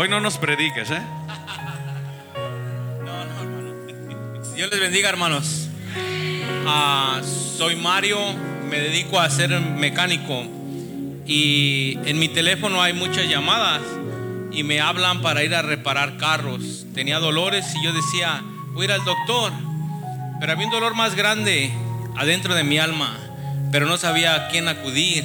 Hoy 0.00 0.08
no 0.08 0.20
nos 0.20 0.38
prediques, 0.38 0.92
¿eh? 0.92 1.02
Dios 4.54 4.70
les 4.70 4.78
bendiga, 4.78 5.08
hermanos. 5.08 5.66
Ah, 6.68 7.20
soy 7.56 7.74
Mario, 7.74 8.16
me 8.70 8.78
dedico 8.78 9.18
a 9.18 9.28
ser 9.28 9.58
mecánico 9.58 10.44
y 11.26 11.98
en 12.04 12.16
mi 12.20 12.28
teléfono 12.28 12.80
hay 12.80 12.92
muchas 12.92 13.28
llamadas 13.28 13.82
y 14.52 14.62
me 14.62 14.80
hablan 14.80 15.20
para 15.20 15.42
ir 15.42 15.52
a 15.52 15.62
reparar 15.62 16.16
carros. 16.16 16.86
Tenía 16.94 17.18
dolores 17.18 17.66
y 17.74 17.84
yo 17.84 17.92
decía, 17.92 18.44
voy 18.74 18.82
a 18.82 18.84
ir 18.84 18.92
al 18.92 19.04
doctor. 19.04 19.52
Pero 20.38 20.52
había 20.52 20.66
un 20.66 20.70
dolor 20.70 20.94
más 20.94 21.16
grande 21.16 21.72
adentro 22.14 22.54
de 22.54 22.62
mi 22.62 22.78
alma, 22.78 23.18
pero 23.72 23.86
no 23.86 23.96
sabía 23.96 24.36
a 24.36 24.48
quién 24.50 24.68
acudir. 24.68 25.24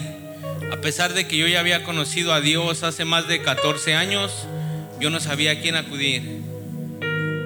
A 0.72 0.78
pesar 0.78 1.14
de 1.14 1.28
que 1.28 1.38
yo 1.38 1.48
ya 1.48 1.60
había 1.60 1.84
conocido 1.84 2.34
a 2.34 2.42
Dios 2.42 2.82
hace 2.82 3.06
más 3.06 3.28
de 3.28 3.44
14 3.44 3.94
años, 3.94 4.48
yo 5.04 5.10
no 5.10 5.20
sabía 5.20 5.52
a 5.52 5.56
quién 5.60 5.76
acudir. 5.76 6.22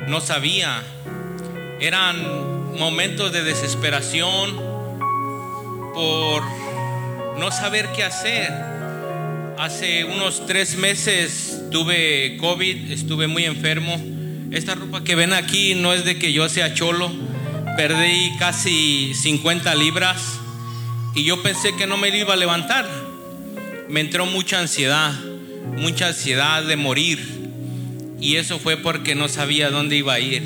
No 0.08 0.22
sabía. 0.22 0.84
Eran 1.80 2.78
momentos 2.78 3.32
de 3.32 3.42
desesperación 3.42 4.56
por 5.96 6.44
no 7.40 7.50
saber 7.52 7.88
qué 7.96 8.04
hacer. 8.04 8.52
Hace 9.58 10.04
unos 10.04 10.46
tres 10.46 10.78
meses 10.78 11.64
tuve 11.72 12.38
COVID, 12.38 12.92
estuve 12.92 13.26
muy 13.26 13.46
enfermo. 13.46 14.00
Esta 14.52 14.76
ropa 14.76 15.04
que 15.04 15.16
ven 15.16 15.34
aquí 15.34 15.74
no 15.74 15.96
es 15.96 16.06
de 16.06 16.20
que 16.20 16.34
yo 16.34 16.48
sea 16.50 16.76
cholo. 16.76 17.12
Perdí 17.76 18.34
casi 18.38 19.16
50 19.16 19.74
libras 19.74 20.22
y 21.16 21.24
yo 21.24 21.42
pensé 21.42 21.76
que 21.76 21.88
no 21.88 21.98
me 21.98 22.16
iba 22.16 22.36
a 22.36 22.38
levantar. 22.38 22.88
Me 23.90 24.02
entró 24.02 24.28
mucha 24.28 24.60
ansiedad, 24.60 25.12
mucha 25.76 26.10
ansiedad 26.10 26.62
de 26.62 26.76
morir. 26.76 27.47
Y 28.20 28.38
eso 28.38 28.60
fue 28.60 28.78
porque 28.78 29.16
no 29.16 29.28
sabía 29.28 29.70
dónde 29.70 29.98
iba 29.98 30.14
a 30.14 30.20
ir. 30.20 30.44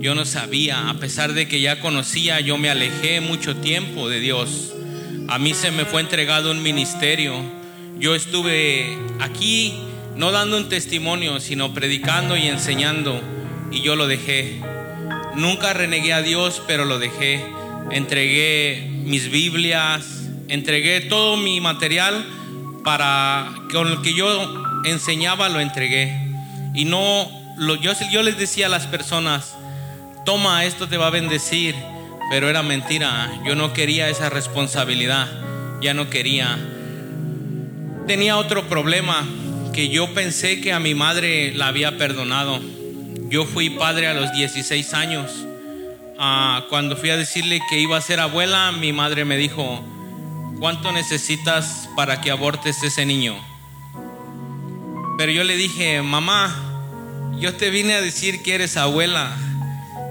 Yo 0.00 0.14
no 0.14 0.26
sabía, 0.26 0.90
a 0.90 0.94
pesar 0.94 1.32
de 1.32 1.48
que 1.48 1.60
ya 1.60 1.80
conocía, 1.80 2.40
yo 2.40 2.58
me 2.58 2.68
alejé 2.68 3.20
mucho 3.20 3.56
tiempo 3.56 4.08
de 4.08 4.20
Dios. 4.20 4.74
A 5.28 5.38
mí 5.38 5.54
se 5.54 5.70
me 5.70 5.86
fue 5.86 6.02
entregado 6.02 6.50
un 6.50 6.62
ministerio. 6.62 7.34
Yo 7.98 8.14
estuve 8.14 8.98
aquí 9.20 9.72
no 10.16 10.30
dando 10.30 10.58
un 10.58 10.68
testimonio, 10.68 11.40
sino 11.40 11.72
predicando 11.72 12.36
y 12.36 12.48
enseñando. 12.48 13.20
Y 13.70 13.80
yo 13.80 13.96
lo 13.96 14.06
dejé. 14.06 14.60
Nunca 15.36 15.72
renegué 15.72 16.12
a 16.12 16.22
Dios, 16.22 16.62
pero 16.66 16.84
lo 16.84 16.98
dejé. 16.98 17.42
Entregué 17.90 18.86
mis 19.04 19.30
Biblias, 19.30 20.28
entregué 20.48 21.00
todo 21.00 21.36
mi 21.36 21.60
material 21.60 22.26
para 22.84 23.52
con 23.72 23.88
el 23.88 24.02
que 24.02 24.14
yo 24.14 24.62
enseñaba 24.84 25.48
lo 25.48 25.60
entregué. 25.60 26.23
Y 26.74 26.84
no 26.84 27.30
lo, 27.56 27.76
yo, 27.76 27.92
yo 28.10 28.22
les 28.22 28.36
decía 28.36 28.66
a 28.66 28.68
las 28.68 28.86
personas, 28.86 29.54
toma, 30.24 30.64
esto 30.64 30.88
te 30.88 30.96
va 30.96 31.06
a 31.06 31.10
bendecir 31.10 31.74
pero 32.30 32.48
era 32.48 32.62
mentira. 32.62 33.30
Yo 33.44 33.54
no 33.54 33.72
quería 33.72 34.08
esa 34.08 34.30
responsabilidad. 34.30 35.28
Ya 35.80 35.94
no 35.94 36.10
quería. 36.10 36.58
Tenía 38.06 38.36
otro 38.36 38.68
problema 38.68 39.26
que 39.72 39.88
yo 39.88 40.12
pensé 40.14 40.60
que 40.60 40.72
a 40.72 40.80
mi 40.80 40.94
madre 40.94 41.52
la 41.54 41.68
había 41.68 41.98
perdonado. 41.98 42.60
Yo 43.28 43.44
fui 43.44 43.70
padre 43.70 44.06
a 44.08 44.14
los 44.14 44.32
16 44.32 44.94
años. 44.94 45.30
Ah, 46.18 46.64
cuando 46.68 46.96
fui 46.96 47.10
a 47.10 47.16
decirle 47.16 47.60
que 47.68 47.80
iba 47.80 47.96
a 47.96 48.00
ser 48.00 48.20
abuela, 48.20 48.72
mi 48.72 48.92
madre 48.92 49.24
me 49.24 49.36
dijo, 49.36 49.84
¿cuánto 50.60 50.92
necesitas 50.92 51.88
para 51.96 52.20
que 52.20 52.30
abortes 52.30 52.82
ese 52.82 53.04
niño? 53.04 53.34
Pero 55.18 55.32
yo 55.32 55.44
le 55.44 55.56
dije, 55.56 56.02
mamá, 56.02 57.34
yo 57.38 57.54
te 57.54 57.70
vine 57.70 57.94
a 57.94 58.00
decir 58.00 58.42
que 58.42 58.54
eres 58.54 58.76
abuela 58.76 59.36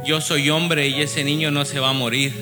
yo 0.06 0.20
soy 0.20 0.50
hombre 0.50 0.90
y 0.90 1.02
ese 1.02 1.24
niño 1.24 1.50
no 1.50 1.64
se 1.64 1.80
va 1.80 1.90
a 1.90 1.94
morir. 1.94 2.34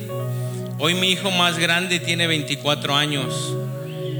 Hoy 0.80 0.95
mi 0.95 1.12
hijo 1.12 1.30
más 1.30 1.59
grande 1.59 1.99
tiene 1.99 2.26
24 2.26 2.95
años, 2.95 3.55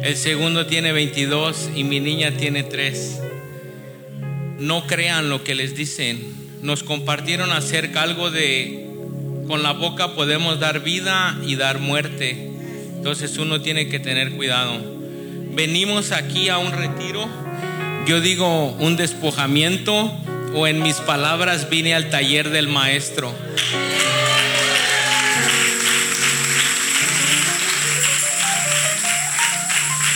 el 0.04 0.16
segundo 0.16 0.68
tiene 0.68 0.92
22 0.92 1.72
y 1.76 1.84
mi 1.84 2.00
niña 2.00 2.38
tiene 2.38 2.62
3. 2.62 3.20
No 4.60 4.86
crean 4.86 5.30
lo 5.30 5.44
que 5.44 5.56
les 5.56 5.76
dicen. 5.76 6.36
Nos 6.62 6.84
compartieron 6.84 7.52
acerca 7.52 8.04
algo 8.04 8.30
de 8.30 8.88
con 9.48 9.64
la 9.64 9.74
boca 9.74 10.14
podemos 10.14 10.60
dar 10.60 10.82
vida 10.82 11.36
y 11.44 11.56
dar 11.56 11.80
muerte. 11.80 12.52
Entonces 12.96 13.38
uno 13.40 13.62
tiene 13.62 13.90
que 13.90 14.00
tener 14.00 14.34
cuidado. 14.34 14.80
Venimos 15.54 16.12
aquí 16.12 16.50
a 16.50 16.60
un 16.60 16.72
retiro, 16.72 17.28
yo 18.06 18.20
digo 18.20 18.68
un 18.80 18.96
despojamiento 18.96 20.12
o 20.54 20.68
en 20.68 20.82
mis 20.82 20.96
palabras 20.96 21.70
vine 21.70 21.94
al 21.94 22.10
taller 22.10 22.50
del 22.50 22.68
maestro. 22.68 23.34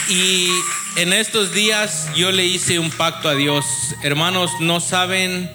Y 0.10 0.50
en 0.98 1.14
estos 1.14 1.54
días 1.54 2.10
yo 2.16 2.32
le 2.32 2.46
hice 2.46 2.80
un 2.80 2.92
pacto 2.92 3.30
a 3.30 3.36
Dios. 3.36 3.66
Hermanos, 4.04 4.52
no 4.60 4.80
saben 4.80 5.50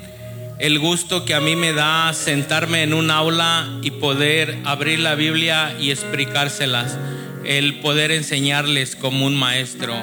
el 0.58 0.78
gusto 0.78 1.24
que 1.24 1.34
a 1.34 1.40
mí 1.40 1.56
me 1.56 1.72
da 1.72 2.12
sentarme 2.12 2.82
en 2.82 2.94
un 2.94 3.10
aula 3.10 3.68
y 3.82 3.92
poder 3.92 4.58
abrir 4.64 4.98
la 4.98 5.14
Biblia 5.14 5.76
y 5.80 5.90
explicárselas. 5.90 6.98
El 7.44 7.80
poder 7.80 8.10
enseñarles 8.10 8.96
como 8.96 9.26
un 9.26 9.36
maestro. 9.36 9.94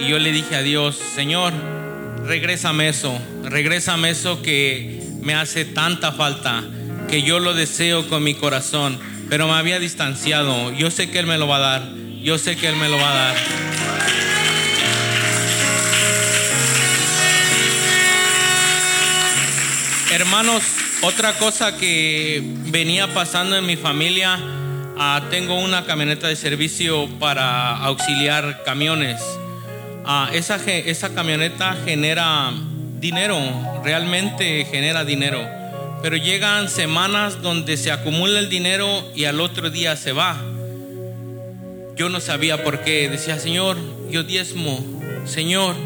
Y 0.00 0.08
yo 0.08 0.18
le 0.18 0.32
dije 0.32 0.56
a 0.56 0.62
Dios, 0.62 0.96
Señor, 1.14 1.52
regrésame 2.24 2.88
eso, 2.88 3.20
regrésame 3.44 4.08
eso 4.08 4.40
que 4.40 4.98
me 5.20 5.34
hace 5.34 5.66
tanta 5.66 6.10
falta, 6.10 6.64
que 7.10 7.22
yo 7.22 7.38
lo 7.38 7.52
deseo 7.52 8.08
con 8.08 8.24
mi 8.24 8.32
corazón, 8.32 8.98
pero 9.28 9.46
me 9.46 9.52
había 9.52 9.78
distanciado. 9.78 10.72
Yo 10.72 10.90
sé 10.90 11.10
que 11.10 11.18
Él 11.18 11.26
me 11.26 11.36
lo 11.36 11.46
va 11.46 11.56
a 11.56 11.60
dar, 11.60 11.94
yo 12.22 12.38
sé 12.38 12.56
que 12.56 12.68
Él 12.68 12.76
me 12.76 12.88
lo 12.88 12.96
va 12.96 13.10
a 13.10 13.14
dar. 13.14 13.36
Hermanos, 20.12 20.62
otra 21.02 21.34
cosa 21.34 21.76
que 21.76 22.42
venía 22.68 23.12
pasando 23.12 23.54
en 23.54 23.66
mi 23.66 23.76
familia, 23.76 24.40
ah, 24.98 25.20
tengo 25.28 25.60
una 25.60 25.84
camioneta 25.84 26.26
de 26.26 26.36
servicio 26.36 27.06
para 27.18 27.76
auxiliar 27.76 28.62
camiones 28.64 29.20
Ah, 30.12 30.28
esa, 30.32 30.56
esa 30.56 31.14
camioneta 31.14 31.76
genera 31.84 32.52
dinero, 32.98 33.38
realmente 33.84 34.66
genera 34.68 35.04
dinero. 35.04 35.38
Pero 36.02 36.16
llegan 36.16 36.68
semanas 36.68 37.42
donde 37.42 37.76
se 37.76 37.92
acumula 37.92 38.40
el 38.40 38.48
dinero 38.48 39.04
y 39.14 39.26
al 39.26 39.40
otro 39.40 39.70
día 39.70 39.94
se 39.94 40.10
va. 40.10 40.36
Yo 41.94 42.08
no 42.08 42.18
sabía 42.18 42.64
por 42.64 42.80
qué. 42.80 43.08
Decía, 43.08 43.38
Señor, 43.38 43.76
yo 44.10 44.24
diezmo. 44.24 44.84
Señor, 45.26 45.76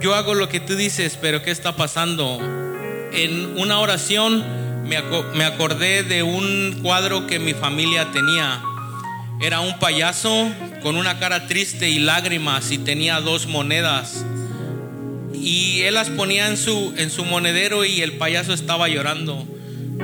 yo 0.00 0.14
hago 0.14 0.34
lo 0.34 0.48
que 0.48 0.60
tú 0.60 0.76
dices, 0.76 1.18
pero 1.20 1.42
¿qué 1.42 1.50
está 1.50 1.74
pasando? 1.74 2.38
En 3.14 3.58
una 3.58 3.80
oración 3.80 4.44
me 4.84 5.44
acordé 5.44 6.04
de 6.04 6.22
un 6.22 6.82
cuadro 6.84 7.26
que 7.26 7.40
mi 7.40 7.52
familia 7.52 8.12
tenía 8.12 8.62
era 9.40 9.60
un 9.60 9.78
payaso 9.78 10.50
con 10.82 10.96
una 10.96 11.18
cara 11.18 11.46
triste 11.46 11.88
y 11.88 11.98
lágrimas 11.98 12.70
y 12.72 12.78
tenía 12.78 13.20
dos 13.20 13.46
monedas. 13.46 14.24
Y 15.34 15.82
él 15.82 15.94
las 15.94 16.10
ponía 16.10 16.48
en 16.48 16.56
su, 16.56 16.92
en 16.96 17.10
su 17.10 17.24
monedero 17.24 17.84
y 17.84 18.00
el 18.02 18.14
payaso 18.14 18.52
estaba 18.52 18.88
llorando. 18.88 19.46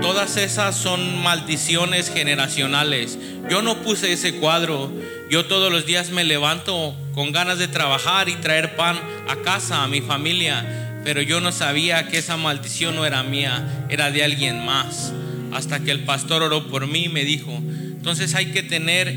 Todas 0.01 0.37
esas 0.37 0.77
son 0.77 1.23
maldiciones 1.23 2.13
generacionales. 2.13 3.19
Yo 3.51 3.63
no 3.63 3.83
puse 3.83 4.13
ese 4.13 4.37
cuadro. 4.37 4.93
Yo 5.31 5.47
todos 5.47 5.73
los 5.73 5.87
días 5.87 6.11
me 6.11 6.25
levanto 6.25 6.95
con 7.15 7.33
ganas 7.33 7.59
de 7.59 7.69
trabajar 7.69 8.29
y 8.29 8.37
traer 8.37 8.77
pan 8.77 9.01
a 9.29 9.37
casa, 9.37 9.83
a 9.83 9.89
mi 9.89 10.01
familia. 10.01 11.01
Pero 11.05 11.23
yo 11.23 11.41
no 11.41 11.53
sabía 11.53 12.09
que 12.09 12.19
esa 12.19 12.37
maldición 12.37 12.97
no 12.97 13.05
era 13.05 13.23
mía, 13.23 13.87
era 13.89 14.11
de 14.11 14.25
alguien 14.25 14.65
más. 14.65 15.13
Hasta 15.53 15.81
que 15.81 15.91
el 15.91 16.05
pastor 16.05 16.43
oró 16.43 16.69
por 16.69 16.87
mí 16.87 17.05
y 17.05 17.09
me 17.09 17.25
dijo, 17.25 17.61
entonces 18.05 18.35
hay 18.35 18.53
que 18.53 18.63
tener 18.63 19.15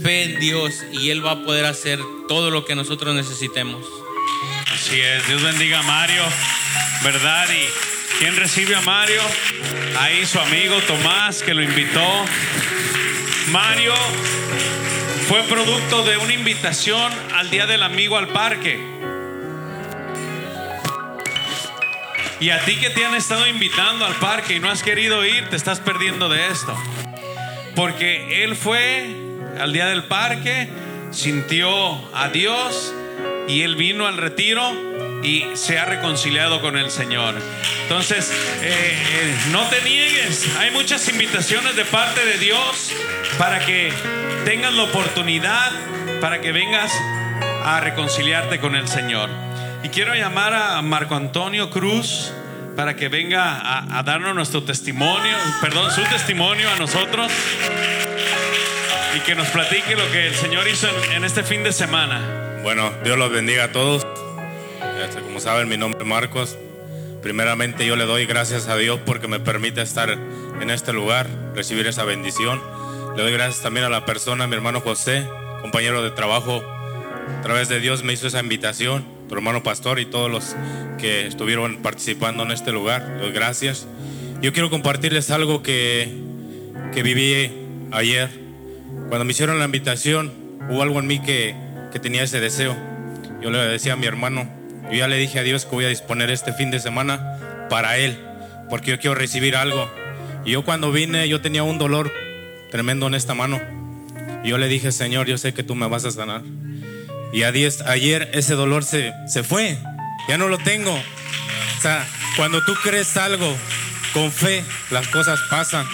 fe 0.00 0.22
en 0.22 0.38
Dios 0.38 0.84
y 0.92 1.10
Él 1.10 1.26
va 1.26 1.32
a 1.32 1.42
poder 1.42 1.64
hacer 1.64 1.98
todo 2.28 2.52
lo 2.52 2.64
que 2.64 2.76
nosotros 2.76 3.12
necesitemos. 3.12 3.84
Así 4.72 5.00
es, 5.00 5.26
Dios 5.26 5.42
bendiga 5.42 5.80
a 5.80 5.82
Mario, 5.82 6.22
¿verdad? 7.02 7.48
¿Y 7.50 8.20
quién 8.20 8.36
recibe 8.36 8.76
a 8.76 8.80
Mario? 8.82 9.20
Ahí 9.98 10.24
su 10.24 10.38
amigo 10.38 10.76
Tomás 10.82 11.42
que 11.42 11.52
lo 11.52 11.64
invitó. 11.64 12.24
Mario 13.48 13.92
fue 15.26 15.42
producto 15.42 16.04
de 16.04 16.18
una 16.18 16.32
invitación 16.32 17.12
al 17.34 17.50
Día 17.50 17.66
del 17.66 17.82
Amigo 17.82 18.16
al 18.16 18.28
parque. 18.28 18.78
Y 22.38 22.50
a 22.50 22.64
ti 22.64 22.76
que 22.76 22.90
te 22.90 23.04
han 23.04 23.16
estado 23.16 23.48
invitando 23.48 24.06
al 24.06 24.14
parque 24.14 24.54
y 24.54 24.60
no 24.60 24.70
has 24.70 24.84
querido 24.84 25.26
ir, 25.26 25.48
te 25.48 25.56
estás 25.56 25.80
perdiendo 25.80 26.28
de 26.28 26.46
esto. 26.46 26.78
Porque 27.78 28.42
Él 28.42 28.56
fue 28.56 29.06
al 29.60 29.72
día 29.72 29.86
del 29.86 30.02
parque, 30.02 30.68
sintió 31.12 31.70
a 32.12 32.28
Dios 32.28 32.92
y 33.46 33.62
Él 33.62 33.76
vino 33.76 34.08
al 34.08 34.16
retiro 34.16 34.72
y 35.22 35.44
se 35.54 35.78
ha 35.78 35.84
reconciliado 35.84 36.60
con 36.60 36.76
el 36.76 36.90
Señor. 36.90 37.36
Entonces, 37.82 38.32
eh, 38.62 38.98
eh, 39.12 39.34
no 39.52 39.62
te 39.68 39.80
niegues. 39.82 40.48
Hay 40.58 40.72
muchas 40.72 41.08
invitaciones 41.08 41.76
de 41.76 41.84
parte 41.84 42.24
de 42.24 42.38
Dios 42.38 42.90
para 43.38 43.64
que 43.64 43.92
tengas 44.44 44.74
la 44.74 44.82
oportunidad 44.82 45.70
para 46.20 46.40
que 46.40 46.50
vengas 46.50 46.92
a 47.62 47.78
reconciliarte 47.78 48.58
con 48.58 48.74
el 48.74 48.88
Señor. 48.88 49.30
Y 49.84 49.90
quiero 49.90 50.16
llamar 50.16 50.52
a 50.52 50.82
Marco 50.82 51.14
Antonio 51.14 51.70
Cruz 51.70 52.32
para 52.78 52.94
que 52.94 53.08
venga 53.08 53.98
a, 53.98 54.02
darnos 54.04 54.36
nuestro 54.36 54.62
testimonio, 54.62 55.36
perdón, 55.60 55.90
su 55.90 56.00
testimonio 56.02 56.70
a 56.70 56.76
nosotros 56.76 57.32
y 59.16 59.20
que 59.22 59.34
nos 59.34 59.48
platique 59.48 59.96
lo 59.96 60.08
que 60.12 60.28
el 60.28 60.34
Señor 60.36 60.68
hizo 60.68 60.86
en, 60.88 61.14
en 61.14 61.24
este 61.24 61.42
fin 61.42 61.64
de 61.64 61.72
semana. 61.72 62.60
Bueno, 62.62 62.92
Dios 63.02 63.18
los 63.18 63.32
bendiga 63.32 63.64
a 63.64 63.72
todos. 63.72 64.06
Como 65.24 65.40
saben, 65.40 65.68
mi 65.68 65.76
nombre 65.76 66.00
es 66.00 66.06
Marcos. 66.06 66.56
Primeramente 67.20 67.84
yo 67.84 67.96
le 67.96 68.04
doy 68.04 68.26
gracias 68.26 68.68
a 68.68 68.76
Dios 68.76 69.00
porque 69.04 69.26
me 69.26 69.40
permite 69.40 69.82
estar 69.82 70.10
en 70.10 70.70
este 70.70 70.92
lugar, 70.92 71.26
recibir 71.56 71.88
esa 71.88 72.04
bendición. 72.04 72.62
Le 73.16 73.24
doy 73.24 73.32
gracias 73.32 73.60
también 73.60 73.86
a 73.86 73.88
la 73.88 74.04
persona, 74.04 74.46
mi 74.46 74.54
hermano 74.54 74.80
José, 74.80 75.26
compañero 75.62 76.00
de 76.04 76.12
trabajo. 76.12 76.62
A 77.40 77.42
través 77.42 77.68
de 77.68 77.80
Dios 77.80 78.04
me 78.04 78.12
hizo 78.12 78.28
esa 78.28 78.38
invitación, 78.38 79.17
tu 79.28 79.34
hermano 79.34 79.62
pastor 79.62 79.98
y 80.00 80.06
todos 80.06 80.30
los 80.30 80.56
que 80.98 81.26
estuvieron 81.26 81.78
participando 81.82 82.42
en 82.42 82.50
este 82.50 82.72
lugar. 82.72 83.18
Doy 83.20 83.32
gracias. 83.32 83.86
Yo 84.40 84.52
quiero 84.52 84.70
compartirles 84.70 85.30
algo 85.30 85.62
que, 85.62 86.08
que 86.94 87.02
viví 87.02 87.50
ayer. 87.92 88.30
Cuando 89.08 89.24
me 89.24 89.32
hicieron 89.32 89.58
la 89.58 89.64
invitación, 89.64 90.32
hubo 90.70 90.82
algo 90.82 90.98
en 90.98 91.06
mí 91.06 91.20
que, 91.20 91.54
que 91.92 91.98
tenía 91.98 92.22
ese 92.22 92.40
deseo. 92.40 92.76
Yo 93.42 93.50
le 93.50 93.58
decía 93.58 93.92
a 93.92 93.96
mi 93.96 94.06
hermano, 94.06 94.48
yo 94.90 94.98
ya 94.98 95.08
le 95.08 95.16
dije 95.16 95.38
a 95.38 95.42
Dios 95.42 95.64
que 95.64 95.74
voy 95.74 95.84
a 95.84 95.88
disponer 95.88 96.30
este 96.30 96.52
fin 96.52 96.70
de 96.70 96.80
semana 96.80 97.66
para 97.68 97.98
Él, 97.98 98.18
porque 98.70 98.90
yo 98.90 98.98
quiero 98.98 99.14
recibir 99.14 99.56
algo. 99.56 99.90
Y 100.44 100.52
yo 100.52 100.64
cuando 100.64 100.90
vine, 100.90 101.28
yo 101.28 101.40
tenía 101.40 101.62
un 101.62 101.78
dolor 101.78 102.12
tremendo 102.70 103.06
en 103.06 103.14
esta 103.14 103.34
mano. 103.34 103.60
Y 104.44 104.48
yo 104.48 104.58
le 104.58 104.68
dije, 104.68 104.92
Señor, 104.92 105.26
yo 105.26 105.36
sé 105.36 105.52
que 105.52 105.62
tú 105.62 105.74
me 105.74 105.86
vas 105.88 106.04
a 106.04 106.10
sanar. 106.10 106.42
Y 107.32 107.42
a 107.42 107.52
diez- 107.52 107.82
ayer 107.86 108.30
ese 108.32 108.54
dolor 108.54 108.84
se, 108.84 109.12
se 109.26 109.42
fue, 109.42 109.76
ya 110.28 110.38
no 110.38 110.48
lo 110.48 110.58
tengo. 110.58 110.92
O 110.92 111.80
sea, 111.80 112.06
cuando 112.36 112.64
tú 112.64 112.74
crees 112.82 113.16
algo 113.16 113.54
con 114.14 114.32
fe, 114.32 114.64
las 114.90 115.08
cosas 115.08 115.38
pasan. 115.50 115.86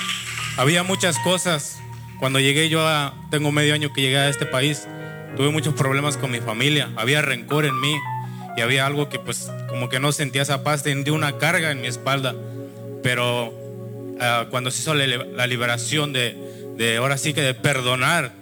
Había 0.56 0.82
muchas 0.82 1.18
cosas. 1.18 1.78
Cuando 2.20 2.38
llegué 2.38 2.68
yo 2.68 2.86
a, 2.86 3.14
tengo 3.30 3.50
medio 3.52 3.74
año 3.74 3.92
que 3.92 4.00
llegué 4.00 4.18
a 4.18 4.28
este 4.28 4.46
país, 4.46 4.86
tuve 5.36 5.50
muchos 5.50 5.74
problemas 5.74 6.16
con 6.16 6.30
mi 6.30 6.38
familia, 6.40 6.90
había 6.96 7.20
rencor 7.22 7.66
en 7.66 7.78
mí 7.80 7.94
y 8.56 8.60
había 8.60 8.86
algo 8.86 9.08
que 9.08 9.18
pues 9.18 9.50
como 9.68 9.88
que 9.88 9.98
no 9.98 10.12
sentía 10.12 10.42
esa 10.42 10.62
paz, 10.62 10.84
tenía 10.84 11.12
una 11.12 11.38
carga 11.38 11.72
en 11.72 11.80
mi 11.80 11.88
espalda. 11.88 12.34
Pero 13.02 13.52
ah, 14.20 14.46
cuando 14.50 14.70
se 14.70 14.80
hizo 14.82 14.94
la 14.94 15.46
liberación 15.46 16.12
de, 16.12 16.36
de 16.76 16.96
ahora 16.98 17.18
sí 17.18 17.34
que 17.34 17.42
de 17.42 17.52
perdonar, 17.54 18.32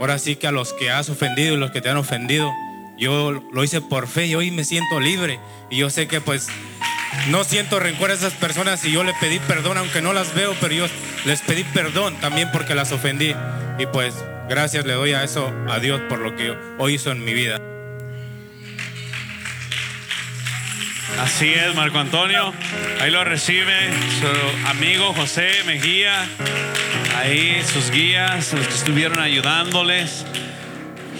ahora 0.00 0.18
sí 0.18 0.36
que 0.36 0.46
a 0.46 0.52
los 0.52 0.72
que 0.72 0.90
has 0.90 1.08
ofendido 1.08 1.54
y 1.54 1.56
los 1.56 1.70
que 1.70 1.80
te 1.80 1.88
han 1.88 1.96
ofendido, 1.96 2.52
yo 2.98 3.32
lo 3.52 3.64
hice 3.64 3.80
por 3.80 4.08
fe 4.08 4.26
y 4.26 4.34
hoy 4.34 4.50
me 4.50 4.64
siento 4.64 5.00
libre. 5.00 5.38
Y 5.70 5.78
yo 5.78 5.90
sé 5.90 6.08
que 6.08 6.20
pues 6.20 6.48
no 7.28 7.44
siento 7.44 7.80
rencor 7.80 8.10
a 8.10 8.14
esas 8.14 8.32
personas 8.34 8.84
y 8.84 8.92
yo 8.92 9.04
le 9.04 9.14
pedí 9.14 9.38
perdón, 9.40 9.78
aunque 9.78 10.00
no 10.00 10.12
las 10.12 10.34
veo, 10.34 10.54
pero 10.60 10.74
yo 10.74 10.86
les 11.24 11.40
pedí 11.40 11.64
perdón 11.64 12.16
también 12.20 12.50
porque 12.52 12.74
las 12.74 12.92
ofendí. 12.92 13.34
Y 13.78 13.86
pues 13.86 14.14
gracias 14.48 14.86
le 14.86 14.94
doy 14.94 15.12
a 15.12 15.24
eso, 15.24 15.52
a 15.68 15.78
Dios 15.78 16.00
por 16.08 16.18
lo 16.18 16.34
que 16.36 16.56
hoy 16.78 16.94
hizo 16.94 17.10
en 17.10 17.24
mi 17.24 17.34
vida. 17.34 17.60
Así 21.20 21.52
es, 21.52 21.74
Marco 21.74 21.98
Antonio. 21.98 22.52
Ahí 23.00 23.10
lo 23.10 23.24
recibe 23.24 23.90
su 24.20 24.68
amigo 24.68 25.14
José 25.14 25.50
Mejía. 25.64 26.28
Ahí 27.16 27.62
sus 27.64 27.90
guías, 27.90 28.52
los 28.52 28.68
que 28.68 28.74
estuvieron 28.74 29.18
ayudándoles. 29.18 30.26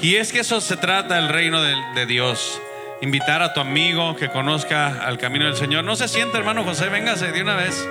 Y 0.02 0.16
es 0.16 0.30
que 0.30 0.40
eso 0.40 0.60
se 0.60 0.76
trata 0.76 1.14
del 1.14 1.28
reino 1.30 1.62
de, 1.62 2.06
Dios. 2.06 2.60
Invitar 3.00 3.42
a 3.42 3.54
tu 3.54 3.60
amigo 3.60 4.14
que 4.14 4.28
conozca 4.28 5.02
al 5.02 5.16
camino 5.16 5.46
del 5.46 5.56
Señor. 5.56 5.84
No 5.84 5.96
se 5.96 6.06
siente, 6.06 6.36
hermano 6.36 6.64
José, 6.64 6.90
véngase 6.90 7.32
de 7.32 7.40
una 7.42 7.56
vez. 7.56 7.88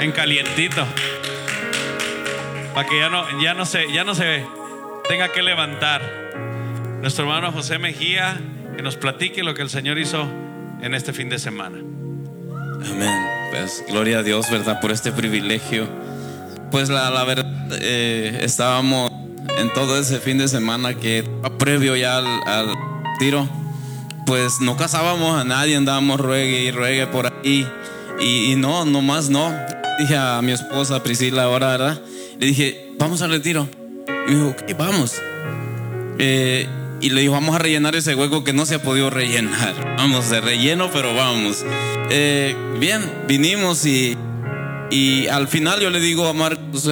En 0.00 0.10
calientito. 0.12 0.86
Para 2.74 2.88
que 2.88 2.98
ya 2.98 3.10
no, 3.10 3.42
ya 3.42 3.52
no 3.52 3.66
se, 3.66 3.92
ya 3.92 4.04
no 4.04 4.14
se 4.14 4.44
tenga 5.06 5.28
que 5.28 5.42
levantar. 5.42 6.00
Nuestro 7.02 7.24
hermano 7.24 7.52
José 7.52 7.78
Mejía, 7.78 8.38
que 8.74 8.82
nos 8.82 8.96
platique 8.96 9.42
lo 9.42 9.52
que 9.52 9.62
el 9.62 9.70
Señor 9.70 9.98
hizo 9.98 10.26
en 10.80 10.94
este 10.94 11.12
fin 11.12 11.28
de 11.28 11.38
semana. 11.38 11.78
Amén. 11.78 13.26
Pues 13.50 13.84
gloria 13.86 14.20
a 14.20 14.22
Dios, 14.22 14.50
¿verdad? 14.50 14.80
Por 14.80 14.92
este 14.92 15.12
privilegio. 15.12 15.88
Pues 16.70 16.88
la, 16.88 17.10
la 17.10 17.24
verdad, 17.24 17.46
eh, 17.80 18.40
estábamos 18.42 19.10
en 19.58 19.72
todo 19.72 19.98
ese 19.98 20.20
fin 20.20 20.38
de 20.38 20.48
semana 20.48 20.94
que 20.94 21.24
previo 21.58 21.96
ya 21.96 22.18
al, 22.18 22.74
tiro, 23.18 23.48
pues 24.26 24.60
no 24.60 24.76
casábamos 24.76 25.40
a 25.40 25.44
nadie, 25.44 25.76
andábamos 25.76 26.20
ruegue 26.20 26.64
y 26.64 26.70
ruegue 26.70 27.06
por 27.06 27.26
ahí. 27.26 27.66
Y, 28.20 28.52
y 28.52 28.56
no, 28.56 28.84
nomás 28.84 29.30
no. 29.30 29.52
Dije 29.98 30.16
a 30.16 30.40
mi 30.42 30.52
esposa 30.52 31.02
Priscila 31.02 31.44
ahora, 31.44 31.68
¿verdad? 31.68 32.00
Le 32.38 32.46
dije, 32.46 32.92
vamos 32.98 33.22
al 33.22 33.30
retiro. 33.30 33.68
Y 34.28 34.32
me 34.32 34.36
dijo, 34.36 34.48
ok, 34.50 34.78
vamos. 34.78 35.14
Eh, 36.18 36.66
y 37.00 37.10
le 37.10 37.20
dijo, 37.20 37.32
vamos 37.32 37.54
a 37.54 37.58
rellenar 37.58 37.96
ese 37.96 38.14
hueco 38.14 38.44
que 38.44 38.52
no 38.52 38.66
se 38.66 38.76
ha 38.76 38.82
podido 38.82 39.10
rellenar. 39.10 39.96
Vamos, 39.96 40.30
de 40.30 40.40
relleno, 40.40 40.90
pero 40.92 41.14
vamos. 41.14 41.64
Eh, 42.10 42.54
bien, 42.78 43.02
vinimos 43.26 43.86
y, 43.86 44.16
y 44.90 45.26
al 45.28 45.48
final 45.48 45.80
yo 45.80 45.90
le 45.90 46.00
digo 46.00 46.26
a 46.26 46.32
Marcos, 46.32 46.82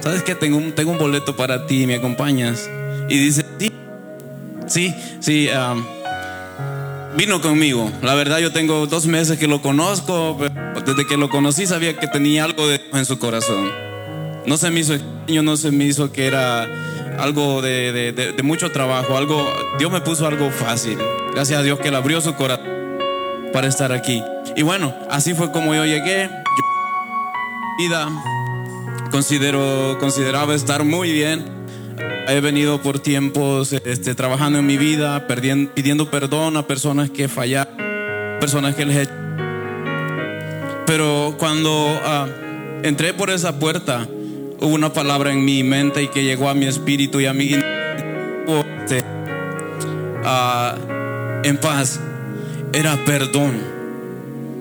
¿sabes 0.00 0.22
qué? 0.22 0.34
Tengo 0.34 0.56
un, 0.58 0.72
tengo 0.72 0.92
un 0.92 0.98
boleto 0.98 1.36
para 1.36 1.66
ti, 1.66 1.86
¿me 1.86 1.94
acompañas? 1.96 2.68
Y 3.08 3.16
dice, 3.18 3.44
sí, 3.58 3.72
sí, 4.66 4.94
sí. 5.20 5.48
am, 5.48 5.84
vino 7.16 7.40
conmigo. 7.40 7.90
La 8.02 8.14
verdad 8.14 8.38
yo 8.38 8.52
tengo 8.52 8.86
dos 8.86 9.06
meses 9.06 9.38
que 9.38 9.46
lo 9.48 9.62
conozco, 9.62 10.36
pero 10.38 10.80
desde 10.84 11.06
que 11.06 11.16
lo 11.16 11.28
conocí 11.28 11.66
sabía 11.66 11.96
que 11.98 12.06
tenía 12.06 12.44
algo 12.44 12.68
de 12.68 12.80
en 12.92 13.04
su 13.04 13.18
corazón. 13.18 13.70
No 14.46 14.56
se 14.56 14.70
me 14.70 14.80
hizo 14.80 14.94
extraño, 14.94 15.42
no 15.42 15.56
se 15.56 15.70
me 15.70 15.84
hizo 15.84 16.12
que 16.12 16.26
era 16.26 16.66
algo 17.18 17.60
de, 17.62 17.92
de- 17.92 18.12
de- 18.12 18.32
de 18.32 18.42
mucho 18.42 18.70
trabajo, 18.70 19.16
algo, 19.16 19.46
Dios 19.78 19.90
me 19.90 20.00
puso 20.00 20.26
algo 20.26 20.50
fácil. 20.50 20.96
Gracias 21.34 21.58
a 21.58 21.62
Dios 21.62 21.78
que 21.80 21.88
él 21.88 21.94
abrió 21.94 22.20
su 22.20 22.34
corazón 22.34 22.66
para 23.52 23.66
estar 23.66 23.92
aquí. 23.92 24.22
Y 24.56 24.62
bueno, 24.62 24.94
así 25.10 25.34
fue 25.34 25.50
como 25.52 25.74
yo 25.74 25.84
llegué. 25.84 26.30
Vida, 27.80 28.10
considero, 29.10 29.96
consideraba 29.98 30.54
estar 30.54 30.84
muy 30.84 31.12
bien. 31.12 31.46
He 32.28 32.38
venido 32.40 32.82
por 32.82 32.98
tiempos 32.98 33.72
este, 33.72 34.14
trabajando 34.14 34.58
en 34.58 34.66
mi 34.66 34.76
vida, 34.76 35.26
perdien- 35.26 35.70
pidiendo 35.72 36.10
perdón 36.10 36.58
a 36.58 36.66
personas 36.66 37.08
que 37.08 37.26
fallaron, 37.26 37.72
personas 38.38 38.74
que 38.74 38.84
les 38.84 39.08
he 39.08 39.10
Pero 40.84 41.36
cuando 41.38 41.98
ah, 42.04 42.26
entré 42.82 43.14
por 43.14 43.30
esa 43.30 43.58
puerta, 43.58 44.06
hubo 44.60 44.74
una 44.74 44.92
palabra 44.92 45.32
en 45.32 45.42
mi 45.42 45.62
mente 45.62 46.02
y 46.02 46.08
que 46.08 46.22
llegó 46.22 46.50
a 46.50 46.54
mi 46.54 46.66
espíritu 46.66 47.18
y 47.18 47.24
a 47.24 47.32
mi 47.32 47.54
este, 47.54 49.02
ah, 50.22 50.74
en 51.44 51.56
paz. 51.56 51.98
Era 52.74 53.02
perdón, 53.06 53.54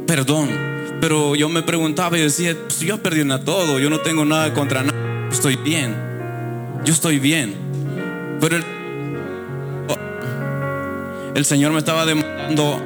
perdón. 0.08 0.69
Pero 1.02 1.36
yo 1.36 1.48
me 1.48 1.62
preguntaba 1.62 2.18
y 2.18 2.22
decía, 2.22 2.56
pues 2.62 2.80
yo 2.82 3.02
perdí 3.02 3.30
a 3.32 3.40
todo, 3.40 3.80
yo 3.80 3.90
no 3.90 4.00
tengo 4.00 4.26
nada 4.26 4.54
contra 4.54 4.84
nadie, 4.84 5.30
estoy 5.32 5.56
bien, 5.56 5.96
yo 6.84 6.94
estoy 6.94 7.20
bien. 7.20 7.56
Pero 8.42 8.58
el, 11.36 11.46
Señor 11.46 11.72
me 11.72 11.80
estaba 11.80 12.06
demandando 12.06 12.82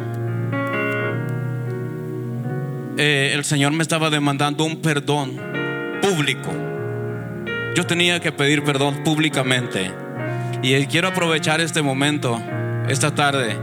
eh, 2.97 3.31
el 3.33 3.43
Señor 3.43 3.71
me 3.71 3.81
estaba 3.81 4.11
demandando 4.11 4.63
un 4.63 4.81
perdón 4.81 5.39
público. 6.01 6.51
Yo 7.75 7.85
tenía 7.87 8.19
que 8.19 8.31
pedir 8.31 8.63
perdón 8.63 9.03
públicamente. 9.03 9.91
Y 10.61 10.85
quiero 10.85 11.07
aprovechar 11.07 11.59
este 11.59 11.81
momento, 11.81 12.39
esta 12.87 13.15
tarde, 13.15 13.57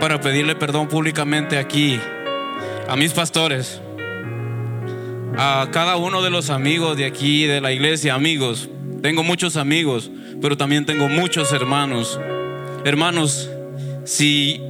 para 0.00 0.20
pedirle 0.20 0.54
perdón 0.54 0.88
públicamente 0.88 1.58
aquí 1.58 1.98
a 2.90 2.96
mis 2.96 3.12
pastores, 3.12 3.80
a 5.38 5.68
cada 5.70 5.96
uno 5.96 6.22
de 6.22 6.30
los 6.30 6.50
amigos 6.50 6.96
de 6.96 7.06
aquí, 7.06 7.46
de 7.46 7.60
la 7.60 7.70
iglesia, 7.72 8.14
amigos. 8.14 8.68
Tengo 9.00 9.22
muchos 9.22 9.56
amigos, 9.56 10.10
pero 10.42 10.56
también 10.56 10.84
tengo 10.84 11.08
muchos 11.08 11.52
hermanos. 11.52 12.20
Hermanos, 12.84 13.48
si 14.04 14.60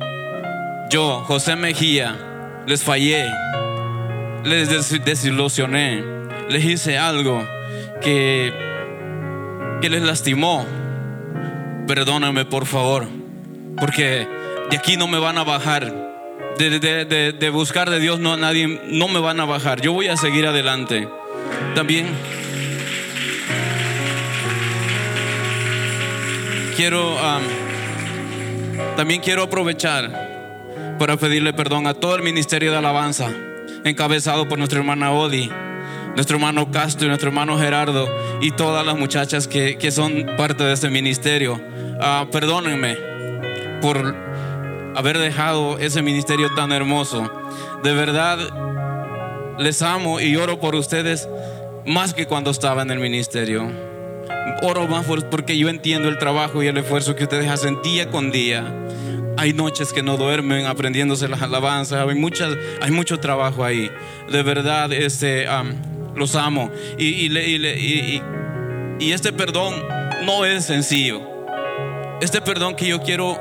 yo, 0.90 1.24
José 1.24 1.56
Mejía, 1.56 2.62
les 2.66 2.82
fallé, 2.82 3.24
les 4.44 4.68
des- 4.68 5.02
desilusioné, 5.04 6.04
les 6.50 6.62
hice 6.64 6.98
algo 6.98 7.42
que, 8.02 8.52
que 9.80 9.88
les 9.88 10.02
lastimó, 10.02 10.66
perdóname 11.86 12.44
por 12.44 12.66
favor, 12.66 13.06
porque 13.78 14.28
de 14.70 14.76
aquí 14.76 14.98
no 14.98 15.08
me 15.08 15.18
van 15.18 15.38
a 15.38 15.44
bajar. 15.44 16.09
De, 16.58 16.78
de- 16.78 17.32
de- 17.32 17.50
buscar 17.50 17.88
de 17.88 17.98
Dios 18.00 18.18
no, 18.20 18.36
nadie, 18.36 18.80
no 18.84 19.08
me 19.08 19.18
van 19.20 19.40
a 19.40 19.44
bajar. 19.46 19.80
Yo 19.80 19.92
voy 19.92 20.08
a 20.08 20.16
seguir 20.16 20.46
adelante. 20.46 21.08
También 21.74 22.06
quiero, 26.76 27.18
am, 27.18 27.42
también 28.96 29.20
quiero 29.20 29.42
aprovechar 29.44 30.28
para 30.98 31.16
pedirle 31.16 31.52
perdón 31.52 31.86
a 31.86 31.94
todo 31.94 32.16
el 32.16 32.22
ministerio 32.22 32.70
de 32.72 32.78
alabanza, 32.78 33.30
encabezado 33.84 34.48
por 34.48 34.58
nuestra 34.58 34.78
hermana 34.80 35.12
Odi, 35.12 35.50
nuestro 36.14 36.36
hermano 36.36 36.70
Castro 36.70 37.06
y 37.06 37.08
nuestro 37.08 37.28
hermano 37.30 37.58
Gerardo 37.58 38.08
y 38.42 38.50
todas 38.50 38.84
las 38.84 38.96
muchachas 38.98 39.48
que, 39.48 39.78
que 39.78 39.90
son 39.90 40.26
parte 40.36 40.64
de 40.64 40.72
este 40.74 40.90
ministerio. 40.90 41.60
Ah, 42.00 42.26
perdónenme 42.30 42.96
por 43.80 44.14
haber 44.96 45.18
dejado 45.18 45.78
ese 45.78 46.02
ministerio 46.02 46.52
tan 46.54 46.72
hermoso. 46.72 47.30
De 47.82 47.92
verdad, 47.94 48.38
les 49.58 49.82
amo 49.82 50.20
y 50.20 50.36
oro 50.36 50.58
por 50.60 50.74
ustedes 50.74 51.28
más 51.86 52.14
que 52.14 52.26
cuando 52.26 52.50
estaba 52.50 52.82
en 52.82 52.90
el 52.90 52.98
ministerio. 52.98 53.70
Oro 54.62 54.86
más 54.86 55.06
por- 55.06 55.24
porque 55.30 55.56
yo 55.56 55.68
entiendo 55.68 56.08
el 56.08 56.18
trabajo 56.18 56.62
y 56.62 56.66
el 56.66 56.76
esfuerzo 56.76 57.14
que 57.16 57.24
ustedes 57.24 57.48
hacen 57.50 57.80
día 57.82 58.10
con 58.10 58.30
día. 58.30 58.64
Hay 59.36 59.52
noches 59.54 59.92
que 59.92 60.02
no 60.02 60.16
duermen 60.16 60.66
aprendiéndose 60.66 61.28
las 61.28 61.40
alabanzas. 61.40 62.06
Hay, 62.06 62.14
muchas, 62.14 62.56
hay 62.82 62.90
mucho 62.90 63.18
trabajo 63.20 63.64
ahí. 63.64 63.90
De 64.30 64.42
verdad, 64.42 64.92
este, 64.92 65.46
los 66.14 66.34
amo. 66.36 66.70
Y- 66.98 67.26
y- 67.26 68.22
y 68.98 69.12
este 69.12 69.32
perdón 69.32 69.74
no 70.26 70.44
es 70.44 70.66
sencillo. 70.66 71.22
Este 72.20 72.42
perdón 72.42 72.76
que 72.76 72.86
yo 72.86 73.00
quiero 73.00 73.38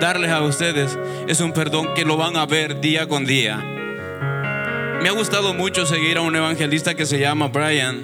darles 0.00 0.30
a 0.30 0.42
ustedes 0.42 0.98
es 1.28 1.40
un 1.40 1.52
perdón 1.52 1.94
que 1.94 2.04
lo 2.04 2.16
van 2.16 2.36
a 2.36 2.46
ver 2.46 2.80
día 2.80 3.06
con 3.06 3.26
día. 3.26 3.58
Me 5.02 5.08
ha 5.08 5.12
gustado 5.12 5.54
mucho 5.54 5.86
seguir 5.86 6.16
a 6.16 6.22
un 6.22 6.34
evangelista 6.34 6.94
que 6.94 7.06
se 7.06 7.20
llama 7.20 7.48
Brian. 7.48 8.00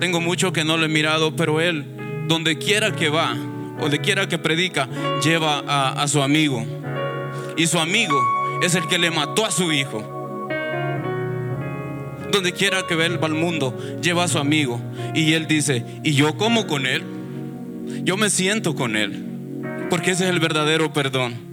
Tengo 0.00 0.20
mucho 0.20 0.52
que 0.52 0.64
no 0.64 0.76
lo 0.76 0.84
he 0.84 0.88
mirado, 0.88 1.34
pero 1.34 1.60
él, 1.60 1.84
donde 2.26 2.58
quiera 2.58 2.92
que 2.92 3.08
va, 3.08 3.34
donde 3.80 4.00
quiera 4.00 4.28
que 4.28 4.38
predica, 4.38 4.88
lleva 5.22 5.60
a, 5.66 6.02
a 6.02 6.08
su 6.08 6.20
amigo. 6.22 6.64
Y 7.56 7.66
su 7.66 7.78
amigo 7.78 8.20
es 8.62 8.74
el 8.74 8.86
que 8.88 8.98
le 8.98 9.10
mató 9.10 9.46
a 9.46 9.50
su 9.50 9.72
hijo. 9.72 10.02
Donde 12.30 12.52
quiera 12.52 12.86
que 12.86 12.94
va 12.94 13.04
al 13.04 13.34
mundo, 13.34 13.76
lleva 14.02 14.24
a 14.24 14.28
su 14.28 14.38
amigo. 14.38 14.80
Y 15.14 15.32
él 15.32 15.46
dice, 15.46 15.84
¿y 16.04 16.12
yo 16.12 16.36
como 16.36 16.66
con 16.66 16.86
él? 16.86 17.02
Yo 18.04 18.16
me 18.16 18.30
siento 18.30 18.74
con 18.74 18.96
él. 18.96 19.27
Porque 19.90 20.10
ese 20.12 20.24
es 20.24 20.30
el 20.30 20.40
verdadero 20.40 20.92
perdón. 20.92 21.48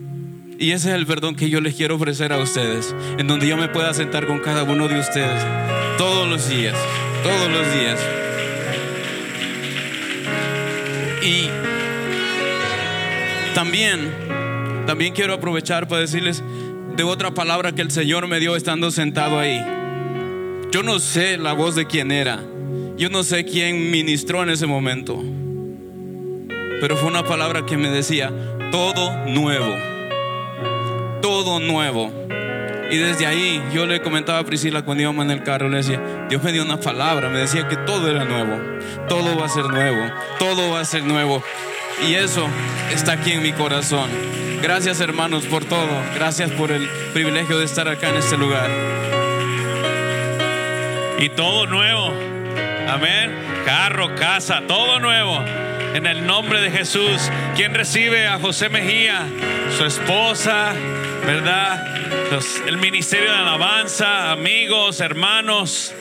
Y 0.57 0.71
ese 0.71 0.89
es 0.89 0.95
el 0.95 1.05
perdón 1.05 1.35
que 1.35 1.49
yo 1.49 1.59
les 1.59 1.75
quiero 1.75 1.95
ofrecer 1.95 2.31
a 2.31 2.37
ustedes, 2.37 2.95
en 3.17 3.27
donde 3.27 3.47
yo 3.47 3.57
me 3.57 3.67
pueda 3.67 3.93
sentar 3.93 4.25
con 4.25 4.39
cada 4.39 4.63
uno 4.63 4.87
de 4.87 4.99
ustedes 4.99 5.41
todos 5.97 6.27
los 6.27 6.47
días, 6.49 6.75
todos 7.23 7.49
los 7.49 7.73
días. 7.73 7.99
Y 11.23 11.49
también, 13.53 14.11
también 14.85 15.13
quiero 15.13 15.33
aprovechar 15.33 15.87
para 15.87 16.01
decirles 16.01 16.43
de 16.95 17.03
otra 17.03 17.33
palabra 17.33 17.73
que 17.73 17.81
el 17.81 17.91
Señor 17.91 18.27
me 18.27 18.39
dio 18.39 18.55
estando 18.55 18.91
sentado 18.91 19.39
ahí. 19.39 19.61
Yo 20.71 20.83
no 20.83 20.99
sé 20.99 21.37
la 21.37 21.53
voz 21.53 21.75
de 21.75 21.85
quién 21.85 22.11
era, 22.11 22.41
yo 22.97 23.09
no 23.09 23.23
sé 23.23 23.45
quién 23.45 23.91
ministró 23.91 24.43
en 24.43 24.49
ese 24.49 24.67
momento, 24.67 25.21
pero 26.81 26.97
fue 26.97 27.09
una 27.09 27.23
palabra 27.23 27.65
que 27.65 27.77
me 27.77 27.89
decía, 27.89 28.31
todo 28.71 29.11
nuevo 29.25 29.75
todo 31.25 31.59
nuevo. 31.59 32.11
Y 32.91 32.97
desde 32.97 33.25
ahí 33.25 33.59
yo 33.73 33.87
le 33.87 33.99
comentaba 33.99 34.37
a 34.37 34.43
Priscila 34.43 34.83
cuando 34.83 35.01
íbamos 35.01 35.25
en 35.25 35.31
el 35.31 35.41
carro, 35.41 35.69
le 35.69 35.77
decía, 35.77 35.99
Dios 36.29 36.43
me 36.43 36.51
dio 36.51 36.61
una 36.61 36.79
palabra, 36.79 37.29
me 37.29 37.39
decía 37.39 37.67
que 37.67 37.77
todo 37.77 38.11
era 38.11 38.25
nuevo, 38.25 38.61
todo 39.09 39.35
va 39.35 39.47
a 39.47 39.49
ser 39.49 39.65
nuevo, 39.65 40.13
todo 40.37 40.69
va 40.69 40.81
a 40.81 40.85
ser 40.85 41.03
nuevo. 41.03 41.41
Y 42.07 42.13
eso 42.13 42.47
está 42.93 43.13
aquí 43.13 43.31
en 43.31 43.41
mi 43.41 43.53
corazón. 43.53 44.07
Gracias 44.61 44.99
hermanos 44.99 45.45
por 45.45 45.65
todo, 45.65 45.89
gracias 46.13 46.51
por 46.51 46.71
el 46.71 46.87
privilegio 47.11 47.57
de 47.57 47.65
estar 47.65 47.87
acá 47.87 48.09
en 48.09 48.17
este 48.17 48.37
lugar. 48.37 48.69
Y 51.17 51.29
todo 51.29 51.65
nuevo. 51.65 52.13
Amén. 52.87 53.31
Carro, 53.65 54.13
casa, 54.13 54.61
todo 54.67 54.99
nuevo. 54.99 55.43
En 55.95 56.07
el 56.07 56.27
nombre 56.27 56.59
de 56.59 56.71
Jesús. 56.71 57.31
¿Quién 57.55 57.73
recibe 57.73 58.27
a 58.27 58.37
José 58.37 58.67
Mejía? 58.67 59.25
Su 59.77 59.85
esposa, 59.85 60.73
¿verdad? 61.25 61.87
El 62.67 62.75
ministerio 62.79 63.31
de 63.31 63.37
alabanza, 63.37 64.33
amigos, 64.33 64.99
hermanos. 64.99 65.93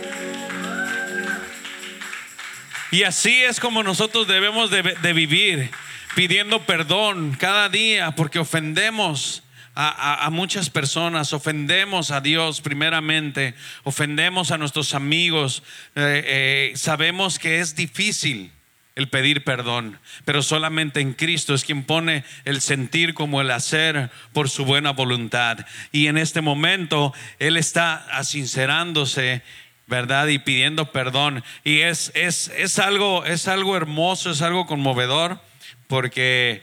Y 2.91 3.05
así 3.05 3.45
es 3.45 3.61
como 3.61 3.85
nosotros 3.85 4.27
debemos 4.27 4.73
de, 4.73 5.13
vivir, 5.13 5.71
pidiendo 6.17 6.63
perdón 6.63 7.37
cada 7.39 7.69
día, 7.69 8.17
porque 8.17 8.41
ofendemos 8.41 9.45
a 9.77 10.29
muchas 10.33 10.71
personas, 10.71 11.33
ofendemos 11.33 12.11
a 12.11 12.21
Dios 12.21 12.61
primeramente, 12.61 13.55
ofendemos 13.85 14.51
a 14.51 14.59
nuestros 14.59 14.93
amigos. 14.93 15.63
Eh, 15.95 16.25
eh, 16.27 16.73
sabemos 16.75 17.39
que 17.39 17.61
es 17.61 17.77
difícil 17.77 18.51
el 18.97 19.09
pedir 19.09 19.43
perdón, 19.43 19.99
pero 20.25 20.43
solamente 20.43 21.01
en 21.01 21.15
Cristo 21.15 21.55
es 21.55 21.65
quien 21.65 21.83
pone 21.83 22.25
el 22.45 22.61
sentir 22.61 23.13
como 23.13 23.41
el 23.41 23.51
hacer 23.51 24.11
por 24.33 24.49
su 24.49 24.65
buena 24.65 24.93
voluntad. 24.93 25.67
Y 25.91 26.07
en 26.07 26.17
este 26.17 26.41
momento 26.41 27.13
Él 27.39 27.57
está 27.57 28.07
sincerándose 28.23 29.43
¿verdad? 29.87 30.29
Y 30.29 30.39
pidiendo 30.39 30.93
perdón. 30.93 31.45
Y 31.63 31.81
es, 31.81 32.11
es, 32.15 32.49
es, 32.57 32.79
algo, 32.79 33.25
es 33.25 33.49
algo 33.49 33.77
hermoso, 33.77 34.31
es 34.31 34.43
algo 34.43 34.67
conmovedor, 34.67 35.41
porque, 35.89 36.63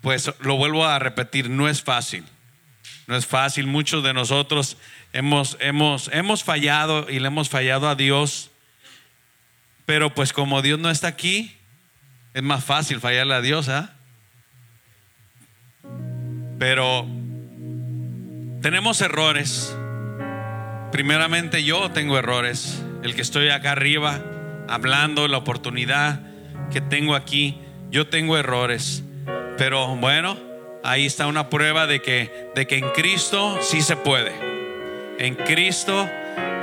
pues, 0.00 0.32
lo 0.40 0.56
vuelvo 0.56 0.86
a 0.86 0.98
repetir, 0.98 1.50
no 1.50 1.68
es 1.68 1.82
fácil. 1.82 2.24
No 3.06 3.16
es 3.16 3.26
fácil. 3.26 3.66
Muchos 3.66 4.02
de 4.02 4.14
nosotros 4.14 4.78
hemos, 5.12 5.56
hemos, 5.60 6.08
hemos 6.12 6.44
fallado 6.44 7.10
y 7.10 7.18
le 7.18 7.26
hemos 7.26 7.48
fallado 7.48 7.88
a 7.88 7.94
Dios. 7.94 8.50
Pero 9.84 10.14
pues 10.14 10.32
como 10.32 10.62
Dios 10.62 10.78
no 10.78 10.90
está 10.90 11.08
aquí, 11.08 11.56
es 12.34 12.42
más 12.42 12.64
fácil 12.64 13.00
fallarle 13.00 13.34
a 13.34 13.40
Dios, 13.40 13.68
¿ah? 13.68 13.94
Pero 16.58 17.06
tenemos 18.62 19.00
errores. 19.00 19.76
Primeramente 20.92 21.64
yo 21.64 21.90
tengo 21.90 22.18
errores. 22.18 22.82
El 23.02 23.14
que 23.14 23.22
estoy 23.22 23.48
acá 23.48 23.72
arriba 23.72 24.22
hablando, 24.68 25.26
la 25.28 25.38
oportunidad 25.38 26.20
que 26.70 26.80
tengo 26.80 27.14
aquí, 27.14 27.58
yo 27.90 28.06
tengo 28.06 28.38
errores. 28.38 29.02
Pero 29.58 29.96
bueno, 29.96 30.38
ahí 30.84 31.04
está 31.04 31.26
una 31.26 31.50
prueba 31.50 31.86
de 31.86 32.00
que, 32.00 32.50
de 32.54 32.66
que 32.66 32.76
en 32.78 32.88
Cristo 32.90 33.58
sí 33.60 33.82
se 33.82 33.96
puede. 33.96 34.32
En 35.18 35.34
Cristo 35.34 36.08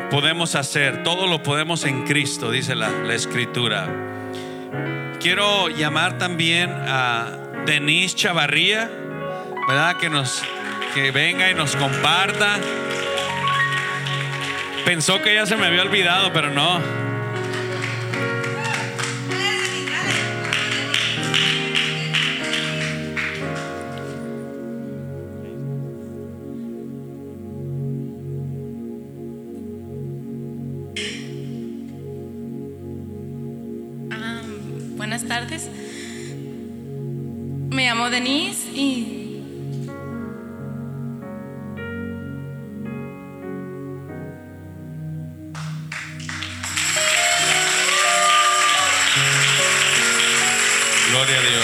podemos 0.09 0.55
hacer, 0.55 1.03
todo 1.03 1.27
lo 1.27 1.43
podemos 1.43 1.85
en 1.85 2.05
Cristo, 2.05 2.49
dice 2.49 2.75
la, 2.75 2.89
la 2.89 3.13
escritura. 3.13 3.87
Quiero 5.19 5.67
llamar 5.67 6.17
también 6.17 6.71
a 6.71 7.27
Denise 7.65 8.15
Chavarría, 8.15 8.89
¿verdad? 9.67 9.97
Que 9.97 10.09
nos 10.09 10.41
que 10.93 11.11
venga 11.11 11.51
y 11.51 11.53
nos 11.53 11.75
comparta. 11.75 12.57
Pensó 14.85 15.21
que 15.21 15.33
ya 15.33 15.45
se 15.45 15.57
me 15.57 15.67
había 15.67 15.81
olvidado, 15.81 16.31
pero 16.31 16.49
no. 16.51 17.08
Llamo 37.99 38.09
Denise 38.09 38.69
y 38.73 39.41
Gloria 51.11 51.37
a 51.37 51.41
Dios. 51.41 51.63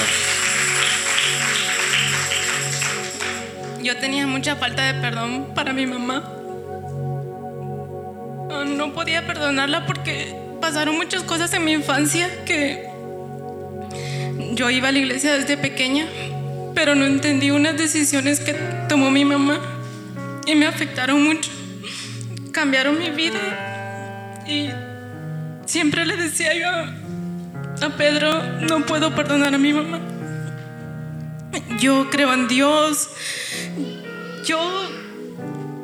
yo 3.84 3.98
tenía 3.98 4.28
mucha 4.28 4.56
falta 4.58 4.92
de 4.92 5.00
perdón 5.00 5.54
para 5.56 5.72
mi 5.72 5.86
mamá. 5.86 6.24
Ah, 8.52 8.66
No 8.66 8.92
podía 8.94 9.26
perdonarla 9.26 9.86
porque 9.86 10.36
pasaron 10.60 10.98
muchas 10.98 11.24
cosas 11.24 11.54
en 11.54 11.64
mi 11.64 11.72
infancia 11.74 12.44
que 12.46 12.95
yo 14.56 14.70
iba 14.70 14.88
a 14.88 14.92
la 14.92 15.00
iglesia 15.00 15.34
desde 15.34 15.58
pequeña, 15.58 16.08
pero 16.74 16.96
no 16.96 17.06
entendí 17.06 17.52
unas 17.52 17.78
decisiones 17.78 18.40
que 18.40 18.54
tomó 18.88 19.12
mi 19.12 19.26
mamá 19.26 19.60
y 20.46 20.56
me 20.56 20.66
afectaron 20.66 21.22
mucho. 21.24 21.52
Cambiaron 22.52 22.98
mi 22.98 23.10
vida 23.10 24.44
y 24.48 24.70
siempre 25.66 26.06
le 26.06 26.16
decía 26.16 26.54
yo 26.54 26.70
a, 27.86 27.98
Pedro, 27.98 28.42
no 28.62 28.86
puedo 28.86 29.14
perdonar 29.14 29.54
a 29.54 29.58
mi 29.58 29.74
mamá. 29.74 30.00
yo 31.80 32.10
creo 32.10 32.34
en 32.34 32.48
Dios. 32.48 33.10
Yo 34.46 34.90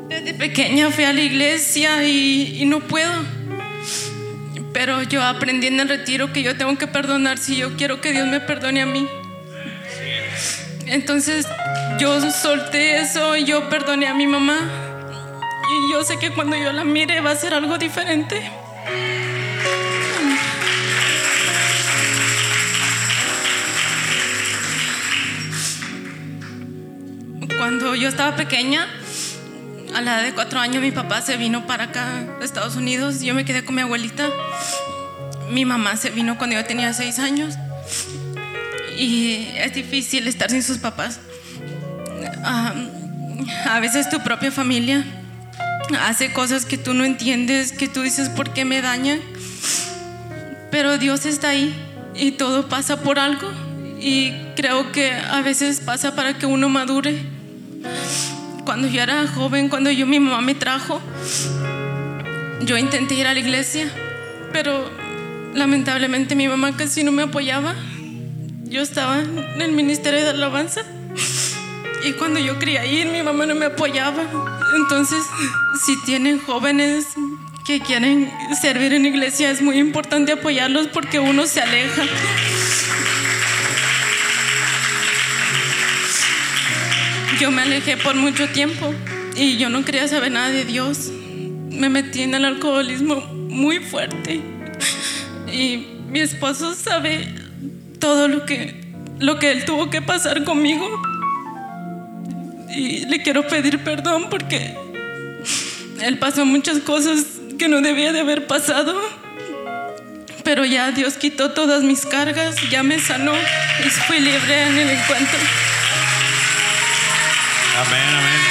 desde 0.07 0.33
pequeña 0.33 0.91
fui 0.91 1.03
a 1.03 1.13
la 1.13 1.21
iglesia 1.21 2.07
y 2.07 2.63
no 2.65 2.79
puedo. 2.79 3.40
Pero 4.83 5.03
yo 5.03 5.23
aprendí 5.23 5.67
en 5.67 5.79
el 5.79 5.87
retiro 5.87 6.33
que 6.33 6.41
yo 6.41 6.57
tengo 6.57 6.75
que 6.75 6.87
perdonar 6.87 7.37
si 7.37 7.55
yo 7.55 7.77
quiero 7.77 8.01
que 8.01 8.13
Dios 8.13 8.27
me 8.27 8.39
perdone 8.39 8.81
a 8.81 8.87
mí. 8.87 9.07
Entonces 10.87 11.45
yo 11.99 12.31
solté 12.31 12.99
eso 12.99 13.37
y 13.37 13.43
yo 13.43 13.69
perdoné 13.69 14.07
a 14.07 14.15
mi 14.15 14.25
mamá. 14.25 14.57
Y 15.69 15.91
yo 15.93 16.03
sé 16.03 16.17
que 16.17 16.31
cuando 16.31 16.55
yo 16.55 16.71
la 16.71 16.83
mire 16.83 17.21
va 17.21 17.29
a 17.29 17.35
ser 17.35 17.53
algo 17.53 17.77
diferente. 17.77 18.41
Cuando 27.55 27.93
yo 27.93 28.09
estaba 28.09 28.35
pequeña, 28.35 28.87
a 29.93 30.01
la 30.01 30.15
edad 30.15 30.23
de 30.23 30.33
cuatro 30.33 30.59
años, 30.59 30.81
mi 30.81 30.91
papá 30.91 31.21
se 31.21 31.37
vino 31.37 31.67
para 31.67 31.85
acá, 31.85 32.25
Estados 32.41 32.75
Unidos. 32.75 33.21
Yo 33.21 33.33
me 33.33 33.45
quedé 33.45 33.63
con 33.63 33.75
mi 33.75 33.81
abuelita. 33.81 34.29
Mi 35.49 35.65
mamá 35.65 35.97
se 35.97 36.09
vino 36.09 36.37
cuando 36.37 36.55
yo 36.55 36.65
tenía 36.65 36.93
seis 36.93 37.19
años. 37.19 37.55
Y 38.97 39.47
es 39.55 39.73
difícil 39.73 40.27
estar 40.27 40.49
sin 40.49 40.63
sus 40.63 40.77
papás. 40.77 41.19
A 42.43 43.79
veces 43.79 44.09
tu 44.09 44.21
propia 44.21 44.51
familia 44.51 45.05
hace 45.99 46.31
cosas 46.31 46.65
que 46.65 46.77
tú 46.77 46.93
no 46.93 47.03
entiendes, 47.03 47.71
que 47.71 47.87
tú 47.87 48.01
dices, 48.01 48.29
¿por 48.29 48.53
qué 48.53 48.65
me 48.65 48.81
dañan? 48.81 49.19
Pero 50.71 50.97
Dios 50.97 51.25
está 51.25 51.49
ahí 51.49 51.75
y 52.15 52.31
todo 52.31 52.69
pasa 52.69 53.01
por 53.01 53.19
algo. 53.19 53.51
Y 53.99 54.31
creo 54.55 54.91
que 54.91 55.11
a 55.11 55.41
veces 55.41 55.79
pasa 55.81 56.15
para 56.15 56.37
que 56.37 56.45
uno 56.45 56.69
madure. 56.69 57.21
Cuando 58.65 58.87
yo 58.87 59.01
era 59.01 59.27
joven, 59.27 59.69
cuando 59.69 59.91
yo 59.91 60.05
mi 60.05 60.19
mamá 60.19 60.41
me 60.41 60.55
trajo, 60.55 61.01
yo 62.61 62.77
intenté 62.77 63.15
ir 63.15 63.27
a 63.27 63.33
la 63.33 63.39
iglesia, 63.39 63.91
pero 64.53 64.89
lamentablemente 65.53 66.35
mi 66.35 66.47
mamá 66.47 66.75
casi 66.77 67.03
no 67.03 67.11
me 67.11 67.23
apoyaba. 67.23 67.75
Yo 68.63 68.81
estaba 68.81 69.19
en 69.19 69.61
el 69.61 69.71
ministerio 69.71 70.23
de 70.23 70.29
alabanza 70.29 70.83
y 72.03 72.13
cuando 72.13 72.39
yo 72.39 72.57
quería 72.57 72.85
ir, 72.85 73.07
mi 73.07 73.21
mamá 73.21 73.45
no 73.45 73.55
me 73.55 73.65
apoyaba. 73.65 74.23
Entonces, 74.75 75.23
si 75.85 76.01
tienen 76.03 76.39
jóvenes 76.39 77.05
que 77.65 77.79
quieren 77.79 78.31
servir 78.59 78.93
en 78.93 79.05
iglesia, 79.05 79.51
es 79.51 79.61
muy 79.61 79.77
importante 79.77 80.31
apoyarlos 80.31 80.87
porque 80.87 81.19
uno 81.19 81.45
se 81.45 81.61
aleja. 81.61 82.03
Yo 87.41 87.49
me 87.49 87.63
alejé 87.63 87.97
por 87.97 88.13
mucho 88.13 88.47
tiempo 88.49 88.93
y 89.35 89.57
yo 89.57 89.67
no 89.69 89.83
quería 89.83 90.07
saber 90.07 90.31
nada 90.31 90.49
de 90.49 90.63
Dios. 90.63 91.09
Me 91.71 91.89
metí 91.89 92.21
en 92.21 92.35
el 92.35 92.45
alcoholismo 92.45 93.15
muy 93.49 93.79
fuerte 93.79 94.41
y 95.51 95.87
mi 96.07 96.19
esposo 96.19 96.75
sabe 96.75 97.33
todo 97.99 98.27
lo 98.27 98.45
que, 98.45 98.83
lo 99.17 99.39
que 99.39 99.53
él 99.53 99.65
tuvo 99.65 99.89
que 99.89 100.03
pasar 100.03 100.43
conmigo. 100.43 101.01
Y 102.69 103.07
le 103.07 103.23
quiero 103.23 103.47
pedir 103.47 103.79
perdón 103.79 104.27
porque 104.29 104.75
él 105.99 106.19
pasó 106.19 106.45
muchas 106.45 106.77
cosas 106.77 107.25
que 107.57 107.67
no 107.67 107.81
debía 107.81 108.11
de 108.11 108.19
haber 108.19 108.45
pasado. 108.45 109.01
Pero 110.43 110.63
ya 110.63 110.91
Dios 110.91 111.15
quitó 111.15 111.53
todas 111.53 111.81
mis 111.81 112.05
cargas, 112.05 112.55
ya 112.69 112.83
me 112.83 112.99
sanó 112.99 113.33
y 113.33 113.89
fui 113.89 114.19
libre 114.19 114.67
en 114.67 114.77
el 114.77 114.89
encuentro. 114.91 115.39
Amén, 117.79 118.09
amén. 118.09 118.41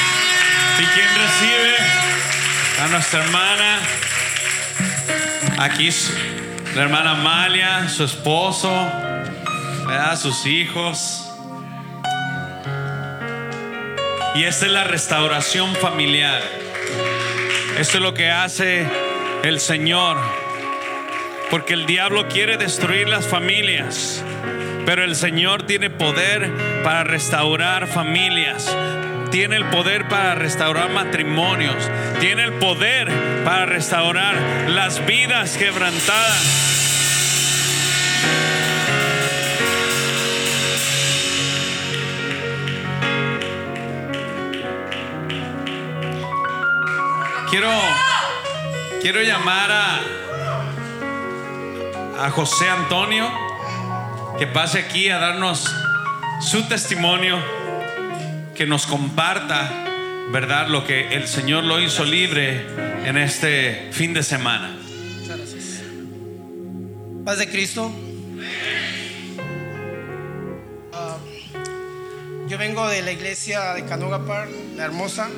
¿Y 0.79 0.85
quién 0.95 1.09
recibe 1.15 1.77
a 2.83 2.89
nuestra 2.89 3.23
hermana? 3.23 3.79
Aquí 5.59 5.91
la 6.75 6.83
hermana 6.83 7.11
Amalia, 7.11 7.89
su 7.89 8.05
esposo, 8.05 8.71
¿verdad? 9.87 10.19
sus 10.19 10.47
hijos. 10.47 11.27
Y 14.35 14.45
esta 14.45 14.67
es 14.67 14.73
la 14.73 14.85
restauración 14.85 15.75
familiar. 15.77 16.41
Esto 17.79 17.99
es 17.99 18.03
lo 18.03 18.15
que 18.15 18.31
hace 18.31 18.87
el 19.43 19.61
Señor. 19.61 20.17
Porque 21.51 21.75
el 21.75 21.85
diablo 21.85 22.29
quiere 22.29 22.57
destruir 22.57 23.09
las 23.09 23.27
familias. 23.27 24.25
Pero 24.87 25.05
el 25.05 25.15
Señor 25.15 25.65
tiene 25.65 25.91
poder 25.91 26.83
para 26.85 27.05
restaurar 27.05 27.87
familias. 27.87 28.75
Tiene 29.31 29.57
el 29.57 29.65
poder 29.67 30.09
para 30.09 30.35
restaurar 30.35 30.91
matrimonios. 30.91 31.77
Tiene 32.21 32.45
el 32.45 32.55
poder 32.55 33.09
para 33.45 33.67
restaurar 33.67 34.35
las 34.69 35.05
vidas 35.07 35.57
quebrantadas. 35.57 36.61
Quiero, 47.51 47.71
quiero 49.03 49.23
llamar 49.23 49.71
a, 49.73 50.01
a 52.25 52.31
José 52.31 52.69
Antonio 52.69 53.29
que 54.39 54.47
pase 54.47 54.79
aquí 54.79 55.11
a 55.11 55.19
darnos 55.19 55.69
su 56.41 56.67
testimonio, 56.67 57.39
que 58.61 58.67
nos 58.67 58.87
comparta, 58.87 59.87
¿verdad? 60.33 60.69
Lo 60.69 60.85
que 60.85 61.15
el 61.15 61.27
Señor 61.27 61.65
lo 61.65 61.81
hizo 61.81 62.05
libre 62.05 62.67
en 63.07 63.17
este 63.17 63.89
fin 63.91 64.13
de 64.13 64.23
semana. 64.23 64.77
Muchas 65.19 65.39
gracias. 65.39 65.83
Paz 67.25 67.39
de 67.39 67.49
Cristo. 67.49 67.91
Ah, 70.93 71.17
yo 72.49 72.59
vengo 72.59 72.87
de 72.87 73.01
la 73.01 73.13
iglesia 73.13 73.73
de 73.73 73.87
Canogapar, 73.87 74.47
la 74.77 74.85
hermosa. 74.85 75.31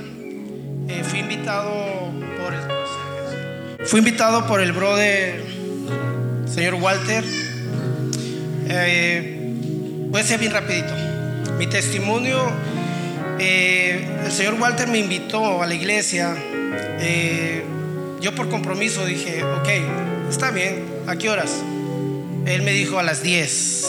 Eh, 0.88 1.04
fui 1.04 1.20
invitado 1.20 1.70
por 2.40 3.86
fui 3.86 4.00
invitado 4.00 4.48
por 4.48 4.60
el 4.60 4.72
brother 4.72 5.44
señor 6.52 6.74
Walter. 6.74 7.22
Eh, 8.68 9.54
voy 10.10 10.20
a 10.20 10.24
ser 10.24 10.40
bien 10.40 10.52
rapidito. 10.52 10.92
Mi 11.56 11.68
testimonio, 11.68 12.50
eh, 13.38 14.06
el 14.24 14.32
señor 14.32 14.54
Walter 14.54 14.88
me 14.88 14.98
invitó 14.98 15.62
a 15.62 15.66
la 15.66 15.74
iglesia. 15.74 16.34
Eh, 17.00 17.62
yo 18.20 18.34
por 18.34 18.48
compromiso 18.48 19.04
dije, 19.04 19.42
ok, 19.42 19.68
está 20.30 20.50
bien, 20.50 20.84
¿a 21.06 21.16
qué 21.16 21.30
horas? 21.30 21.62
Él 22.46 22.62
me 22.62 22.72
dijo 22.72 22.98
a 22.98 23.02
las 23.02 23.22
10. 23.22 23.86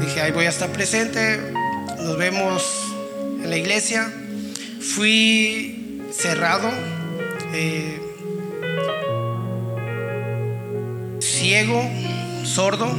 Dije, 0.00 0.20
ahí 0.20 0.32
voy 0.32 0.46
a 0.46 0.48
estar 0.48 0.70
presente, 0.70 1.40
nos 1.98 2.16
vemos 2.16 2.94
en 3.42 3.50
la 3.50 3.56
iglesia. 3.56 4.10
Fui 4.80 6.02
cerrado, 6.12 6.68
eh, 7.54 8.00
ciego, 11.20 11.88
sordo. 12.44 12.90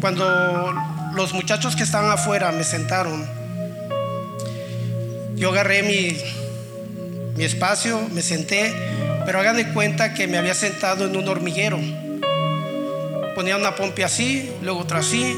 Cuando 0.00 0.93
los 1.14 1.32
muchachos 1.32 1.76
que 1.76 1.82
estaban 1.82 2.10
afuera 2.10 2.50
me 2.52 2.64
sentaron, 2.64 3.24
yo 5.36 5.50
agarré 5.50 5.82
mi, 5.82 6.16
mi 7.36 7.44
espacio, 7.44 8.00
me 8.12 8.22
senté, 8.22 8.72
pero 9.24 9.40
hagan 9.40 9.56
de 9.56 9.72
cuenta 9.72 10.14
que 10.14 10.26
me 10.26 10.38
había 10.38 10.54
sentado 10.54 11.06
en 11.06 11.16
un 11.16 11.28
hormiguero. 11.28 11.78
Ponía 13.34 13.56
una 13.56 13.74
pompa 13.74 14.04
así, 14.04 14.52
luego 14.62 14.80
otra 14.80 15.00
así. 15.00 15.36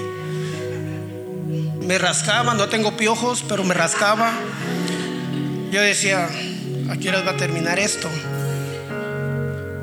Me 1.81 1.99
rascaba, 1.99 2.55
no 2.55 2.68
tengo 2.68 2.97
piojos, 2.97 3.45
pero 3.49 3.64
me 3.64 3.74
rascaba. 3.74 4.33
Yo 5.70 5.81
decía, 5.81 6.29
¿a 6.91 6.97
qué 6.97 7.11
va 7.11 7.31
a 7.31 7.37
terminar 7.37 7.79
esto? 7.79 8.09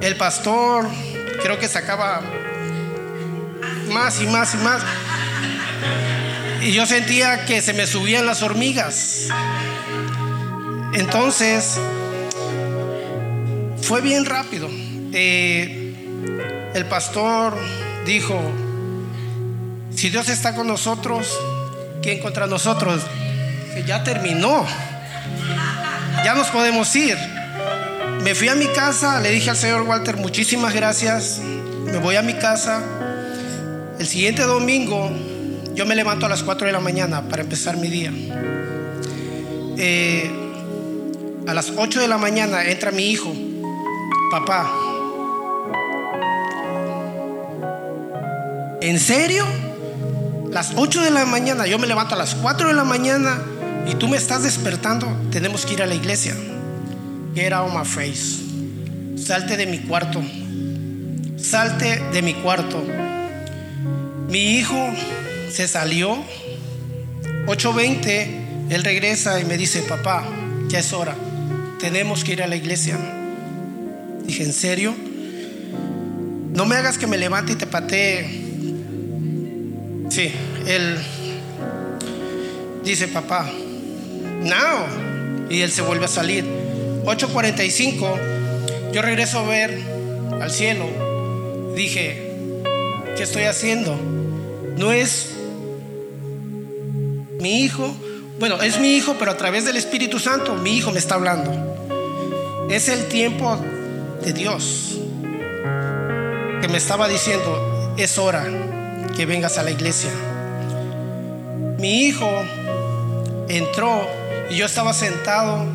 El 0.01 0.15
pastor 0.17 0.87
creo 1.41 1.57
que 1.59 1.67
sacaba 1.67 2.21
más 3.91 4.21
y 4.21 4.27
más 4.27 4.53
y 4.53 4.57
más. 4.57 4.81
Y 6.63 6.71
yo 6.71 6.85
sentía 6.85 7.43
que 7.43 7.61
se 7.61 7.73
me 7.73 7.85
subían 7.85 8.25
las 8.25 8.41
hormigas. 8.41 9.27
Entonces, 10.93 11.77
fue 13.81 13.99
bien 13.99 14.23
rápido. 14.23 14.69
Eh, 15.11 15.93
el 16.73 16.85
pastor 16.85 17.57
dijo, 18.05 18.39
si 19.93 20.09
Dios 20.09 20.29
está 20.29 20.55
con 20.55 20.67
nosotros, 20.67 21.37
¿quién 22.01 22.19
contra 22.19 22.47
nosotros? 22.47 23.01
Que 23.73 23.83
ya 23.83 24.05
terminó. 24.05 24.65
Ya 26.23 26.33
nos 26.33 26.47
podemos 26.47 26.95
ir. 26.95 27.17
Me 28.21 28.35
fui 28.35 28.47
a 28.47 28.55
mi 28.55 28.67
casa, 28.67 29.19
le 29.19 29.31
dije 29.31 29.49
al 29.49 29.57
señor 29.57 29.81
Walter, 29.81 30.15
muchísimas 30.15 30.73
gracias. 30.73 31.41
Me 31.83 31.97
voy 31.97 32.15
a 32.15 32.21
mi 32.21 32.35
casa. 32.35 32.81
El 33.99 34.07
siguiente 34.07 34.43
domingo 34.43 35.11
yo 35.75 35.85
me 35.85 35.95
levanto 35.95 36.25
a 36.25 36.29
las 36.29 36.43
4 36.43 36.67
de 36.67 36.73
la 36.73 36.79
mañana 36.79 37.27
para 37.29 37.41
empezar 37.41 37.77
mi 37.77 37.89
día. 37.89 38.11
Eh, 39.77 40.31
a 41.47 41.53
las 41.53 41.73
8 41.75 41.99
de 41.99 42.07
la 42.07 42.17
mañana 42.17 42.65
entra 42.65 42.91
mi 42.91 43.09
hijo, 43.09 43.33
papá. 44.31 44.71
¿En 48.81 48.99
serio? 48.99 49.45
Las 50.51 50.73
8 50.75 51.01
de 51.01 51.09
la 51.09 51.25
mañana, 51.25 51.65
yo 51.65 51.79
me 51.79 51.87
levanto 51.87 52.13
a 52.13 52.17
las 52.17 52.35
4 52.35 52.67
de 52.67 52.73
la 52.73 52.83
mañana 52.83 53.41
y 53.87 53.95
tú 53.95 54.07
me 54.07 54.17
estás 54.17 54.43
despertando, 54.43 55.07
tenemos 55.31 55.65
que 55.65 55.73
ir 55.73 55.81
a 55.81 55.87
la 55.87 55.95
iglesia. 55.95 56.35
Get 57.33 57.51
out 57.51 57.73
my 57.73 57.83
face. 57.83 58.43
Salte 59.17 59.57
de 59.57 59.65
mi 59.65 59.79
cuarto. 59.79 60.21
Salte 61.37 61.99
de 62.11 62.21
mi 62.21 62.35
cuarto. 62.35 62.83
Mi 64.29 64.57
hijo 64.57 64.93
se 65.53 65.67
salió. 65.67 66.17
8.20, 67.45 68.71
él 68.71 68.83
regresa 68.83 69.39
y 69.39 69.45
me 69.45 69.55
dice, 69.55 69.83
papá, 69.83 70.27
ya 70.67 70.79
es 70.79 70.91
hora. 70.93 71.15
Tenemos 71.79 72.23
que 72.23 72.33
ir 72.33 72.41
a 72.41 72.47
la 72.47 72.55
iglesia. 72.55 72.97
Dije, 74.23 74.43
¿en 74.43 74.53
serio? 74.53 74.95
No 76.53 76.65
me 76.65 76.75
hagas 76.75 76.97
que 76.97 77.05
me 77.05 77.17
levante 77.17 77.53
y 77.53 77.55
te 77.55 77.67
patee. 77.67 78.41
Sí, 80.09 80.31
él 80.65 80.97
dice, 82.83 83.07
papá, 83.07 83.51
no. 84.41 85.49
Y 85.49 85.61
él 85.61 85.71
se 85.71 85.83
vuelve 85.83 86.05
a 86.05 86.07
salir. 86.09 86.45
8.45, 87.05 88.91
yo 88.91 89.01
regreso 89.01 89.39
a 89.39 89.43
ver 89.43 89.77
al 90.41 90.49
cielo. 90.49 90.87
Dije, 91.75 92.31
¿qué 93.15 93.23
estoy 93.23 93.43
haciendo? 93.43 93.99
No 94.77 94.91
es 94.91 95.32
mi 97.43 97.59
hijo, 97.59 97.93
bueno, 98.39 98.61
es 98.61 98.79
mi 98.79 98.95
hijo, 98.95 99.17
pero 99.19 99.31
a 99.31 99.35
través 99.35 99.65
del 99.65 99.75
Espíritu 99.75 100.17
Santo, 100.17 100.55
mi 100.55 100.77
hijo 100.77 100.91
me 100.91 100.99
está 100.99 101.15
hablando. 101.15 101.51
Es 102.69 102.87
el 102.87 103.09
tiempo 103.09 103.59
de 104.23 104.31
Dios 104.31 104.97
que 106.61 106.67
me 106.69 106.77
estaba 106.77 107.09
diciendo, 107.09 107.93
es 107.97 108.17
hora 108.17 108.47
que 109.13 109.25
vengas 109.25 109.57
a 109.57 109.63
la 109.63 109.71
iglesia. 109.71 110.09
Mi 111.79 112.05
hijo 112.05 112.29
entró 113.49 114.07
y 114.49 114.55
yo 114.55 114.65
estaba 114.65 114.93
sentado 114.93 115.65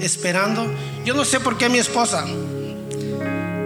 esperando. 0.00 0.72
Yo 1.04 1.14
no 1.14 1.24
sé 1.24 1.40
por 1.40 1.58
qué 1.58 1.68
mi 1.68 1.78
esposa 1.78 2.26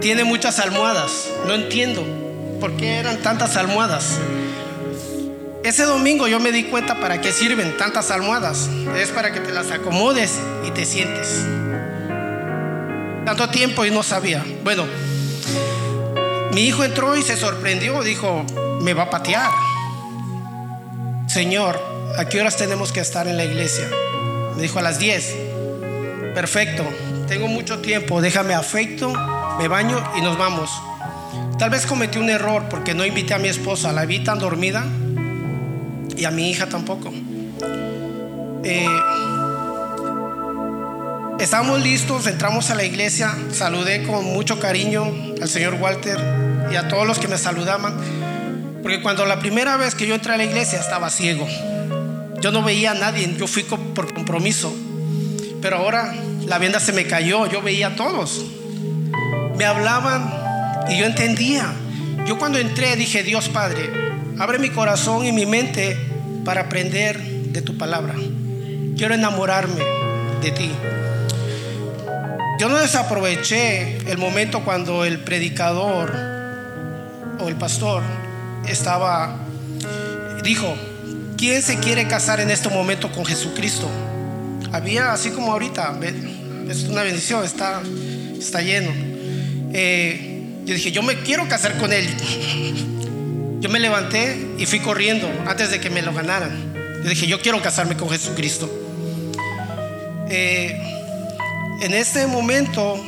tiene 0.01 0.23
muchas 0.23 0.57
almohadas. 0.57 1.29
No 1.45 1.53
entiendo 1.53 2.03
por 2.59 2.75
qué 2.77 2.95
eran 2.95 3.21
tantas 3.21 3.57
almohadas. 3.57 4.17
Ese 5.63 5.83
domingo 5.83 6.27
yo 6.27 6.41
me 6.41 6.51
di 6.51 6.65
cuenta 6.65 6.99
para 6.99 7.21
qué 7.21 7.31
sirven 7.31 7.77
tantas 7.77 8.11
almohadas. 8.11 8.69
Es 8.97 9.11
para 9.11 9.31
que 9.31 9.39
te 9.39 9.53
las 9.53 9.71
acomodes 9.71 10.37
y 10.67 10.71
te 10.71 10.83
sientes. 10.83 11.45
Tanto 13.25 13.47
tiempo 13.49 13.85
y 13.85 13.91
no 13.91 14.03
sabía. 14.03 14.43
Bueno, 14.65 14.85
mi 16.51 16.63
hijo 16.67 16.83
entró 16.83 17.15
y 17.15 17.21
se 17.21 17.37
sorprendió. 17.37 18.03
Dijo, 18.03 18.45
me 18.81 18.93
va 18.93 19.03
a 19.03 19.09
patear. 19.09 19.49
Señor, 21.27 21.79
¿a 22.17 22.25
qué 22.25 22.41
horas 22.41 22.57
tenemos 22.57 22.91
que 22.91 22.99
estar 22.99 23.29
en 23.29 23.37
la 23.37 23.45
iglesia? 23.45 23.89
Me 24.57 24.63
dijo 24.63 24.79
a 24.79 24.81
las 24.81 24.99
10. 24.99 25.33
Perfecto, 26.35 26.83
tengo 27.29 27.47
mucho 27.47 27.79
tiempo, 27.79 28.19
déjame 28.19 28.53
afecto, 28.53 29.13
me 29.57 29.69
baño 29.69 30.03
y 30.17 30.21
nos 30.21 30.37
vamos. 30.37 30.69
Tal 31.57 31.69
vez 31.69 31.85
cometí 31.85 32.17
un 32.17 32.29
error 32.29 32.63
porque 32.69 32.93
no 32.93 33.05
invité 33.05 33.33
a 33.33 33.37
mi 33.37 33.47
esposa, 33.47 33.93
la 33.93 34.05
vi 34.05 34.23
tan 34.23 34.39
dormida 34.39 34.85
y 36.15 36.25
a 36.25 36.31
mi 36.31 36.49
hija 36.49 36.67
tampoco. 36.67 37.11
Eh, 38.63 38.87
estábamos 41.39 41.81
listos, 41.81 42.27
entramos 42.27 42.69
a 42.69 42.75
la 42.75 42.83
iglesia, 42.83 43.35
saludé 43.51 44.03
con 44.03 44.25
mucho 44.25 44.59
cariño 44.59 45.11
al 45.41 45.49
señor 45.49 45.75
Walter 45.75 46.17
y 46.71 46.75
a 46.75 46.87
todos 46.87 47.05
los 47.05 47.19
que 47.19 47.27
me 47.27 47.37
saludaban, 47.37 47.95
porque 48.81 49.01
cuando 49.01 49.25
la 49.25 49.39
primera 49.39 49.77
vez 49.77 49.95
que 49.95 50.07
yo 50.07 50.15
entré 50.15 50.33
a 50.33 50.37
la 50.37 50.45
iglesia 50.45 50.79
estaba 50.79 51.09
ciego. 51.09 51.47
Yo 52.41 52.51
no 52.51 52.61
veía 52.61 52.91
a 52.91 52.95
nadie, 52.95 53.33
yo 53.37 53.47
fui 53.47 53.63
por 53.63 54.13
compromiso. 54.13 54.75
Pero 55.61 55.77
ahora 55.77 56.13
la 56.45 56.57
venda 56.57 56.81
se 56.81 56.91
me 56.91 57.07
cayó, 57.07 57.47
yo 57.47 57.61
veía 57.61 57.87
a 57.87 57.95
todos. 57.95 58.43
Me 59.57 59.63
hablaban 59.63 60.29
y 60.89 60.97
yo 60.97 61.05
entendía. 61.05 61.73
Yo 62.25 62.37
cuando 62.37 62.59
entré 62.59 62.97
dije, 62.97 63.23
Dios 63.23 63.47
Padre, 63.47 64.02
abre 64.39 64.59
mi 64.59 64.69
corazón 64.69 65.25
y 65.25 65.31
mi 65.31 65.45
mente 65.45 65.97
para 66.45 66.61
aprender 66.61 67.19
de 67.21 67.61
tu 67.61 67.77
palabra. 67.77 68.15
Quiero 68.97 69.13
enamorarme 69.13 69.81
de 70.41 70.51
ti. 70.51 70.71
Yo 72.59 72.69
no 72.69 72.79
desaproveché 72.79 73.97
el 74.09 74.17
momento 74.17 74.63
cuando 74.63 75.05
el 75.05 75.19
predicador 75.19 76.13
o 77.39 77.47
el 77.47 77.55
pastor 77.55 78.03
estaba, 78.67 79.37
dijo, 80.43 80.75
¿quién 81.37 81.61
se 81.61 81.77
quiere 81.79 82.07
casar 82.07 82.39
en 82.39 82.51
este 82.51 82.69
momento 82.69 83.11
con 83.11 83.25
Jesucristo? 83.25 83.89
Había, 84.71 85.11
así 85.11 85.31
como 85.31 85.51
ahorita, 85.51 85.99
es 86.69 86.83
una 86.83 87.03
bendición, 87.03 87.43
está, 87.43 87.81
está 88.37 88.61
lleno. 88.61 88.91
Eh, 89.73 90.61
yo 90.65 90.73
dije, 90.73 90.91
yo 90.91 91.03
me 91.03 91.19
quiero 91.19 91.47
casar 91.47 91.77
con 91.77 91.91
él. 91.91 92.07
Yo 93.63 93.69
me 93.69 93.79
levanté 93.79 94.55
y 94.57 94.65
fui 94.65 94.79
corriendo 94.81 95.25
antes 95.47 95.71
de 95.71 95.79
que 95.79 95.89
me 95.89 96.01
lo 96.01 96.13
ganaran. 96.13 96.51
Yo 97.01 97.09
dije, 97.09 97.27
yo 97.27 97.39
quiero 97.39 97.61
casarme 97.61 97.95
con 97.95 98.09
Jesucristo. 98.09 98.69
Eh, 100.27 100.77
en 101.79 101.93
este 101.93 102.27
momento 102.27 103.01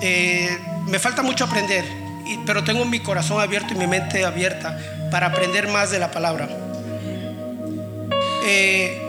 eh, 0.00 0.58
me 0.88 0.98
falta 0.98 1.22
mucho 1.22 1.44
aprender, 1.44 1.84
pero 2.44 2.64
tengo 2.64 2.84
mi 2.84 2.98
corazón 2.98 3.40
abierto 3.40 3.74
y 3.74 3.76
mi 3.76 3.86
mente 3.86 4.24
abierta 4.24 4.76
para 5.12 5.28
aprender 5.28 5.68
más 5.68 5.92
de 5.92 6.00
la 6.00 6.10
palabra. 6.10 6.48
Eh, 8.44 9.00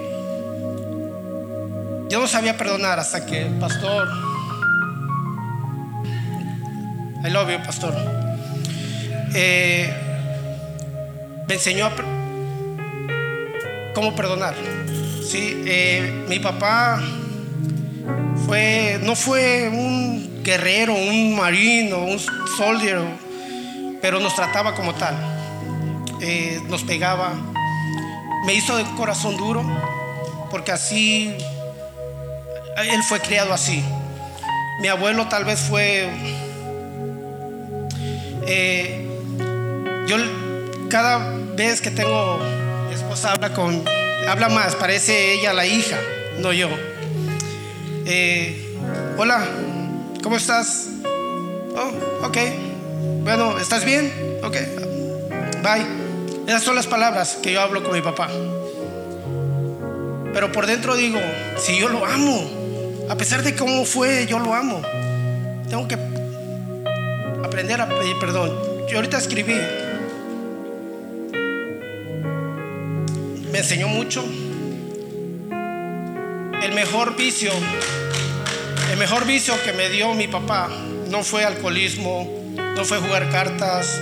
yo 2.07 2.19
no 2.19 2.27
sabía 2.27 2.55
perdonar 2.55 2.99
hasta 2.99 3.25
que 3.25 3.47
el 3.47 3.53
pastor, 3.53 4.09
I 7.25 7.31
love 7.31 7.49
you, 7.49 7.57
pastor, 7.65 7.95
eh, 9.33 10.02
me 11.47 11.55
enseñó 11.55 11.85
a 11.87 11.91
cómo 13.93 14.15
perdonar. 14.15 14.55
Sí, 15.23 15.63
eh, 15.65 16.25
mi 16.27 16.39
papá 16.39 17.01
fue, 18.45 18.99
no 19.03 19.15
fue 19.15 19.69
un 19.69 20.43
guerrero, 20.43 20.93
un 20.93 21.35
marino, 21.35 22.03
un 22.03 22.19
soldier, 22.57 22.99
pero 24.01 24.19
nos 24.19 24.35
trataba 24.35 24.75
como 24.75 24.93
tal. 24.93 25.15
Eh, 26.21 26.61
nos 26.69 26.83
pegaba, 26.83 27.33
me 28.45 28.53
hizo 28.53 28.77
de 28.77 28.83
corazón 28.95 29.37
duro, 29.37 29.63
porque 30.49 30.71
así, 30.71 31.35
él 32.77 33.03
fue 33.03 33.19
criado 33.19 33.53
así. 33.53 33.83
Mi 34.81 34.87
abuelo 34.87 35.27
tal 35.27 35.45
vez 35.45 35.59
fue, 35.59 36.09
eh, 38.45 39.07
yo 40.07 40.17
cada 40.93 41.17
vez 41.55 41.81
que 41.81 41.89
tengo, 41.89 42.37
mi 42.87 42.93
esposa 42.93 43.31
habla 43.31 43.51
con, 43.51 43.83
habla 44.27 44.47
más, 44.49 44.75
parece 44.75 45.33
ella 45.33 45.51
la 45.51 45.65
hija, 45.65 45.97
no 46.37 46.53
yo. 46.53 46.69
Eh, 48.05 48.77
hola, 49.17 49.43
¿cómo 50.21 50.37
estás? 50.37 50.89
Oh, 51.75 52.27
ok. 52.27 52.37
Bueno, 53.23 53.57
¿estás 53.57 53.83
bien? 53.85 54.13
Ok. 54.43 54.55
Bye. 55.63 55.83
Esas 56.45 56.61
son 56.61 56.75
las 56.75 56.85
palabras 56.85 57.39
que 57.41 57.53
yo 57.53 57.61
hablo 57.61 57.81
con 57.81 57.93
mi 57.93 58.01
papá. 58.01 58.29
Pero 60.31 60.51
por 60.51 60.67
dentro 60.67 60.95
digo, 60.95 61.19
si 61.57 61.79
yo 61.79 61.89
lo 61.89 62.05
amo, 62.05 62.47
a 63.09 63.15
pesar 63.15 63.41
de 63.41 63.55
cómo 63.55 63.83
fue, 63.85 64.27
yo 64.27 64.37
lo 64.37 64.53
amo. 64.53 64.79
Tengo 65.67 65.87
que 65.87 65.97
aprender 67.43 67.81
a 67.81 67.89
pedir 67.89 68.15
perdón. 68.19 68.55
Yo 68.87 68.97
ahorita 68.97 69.17
escribí. 69.17 69.55
Enseñó 73.63 73.87
mucho. 73.87 74.21
El 76.61 76.73
mejor 76.73 77.15
vicio, 77.15 77.49
el 78.91 78.97
mejor 78.97 79.25
vicio 79.25 79.53
que 79.63 79.71
me 79.71 79.87
dio 79.87 80.13
mi 80.13 80.27
papá 80.27 80.67
no 81.07 81.23
fue 81.23 81.45
alcoholismo, 81.45 82.27
no 82.57 82.83
fue 82.83 82.97
jugar 82.99 83.29
cartas. 83.29 84.01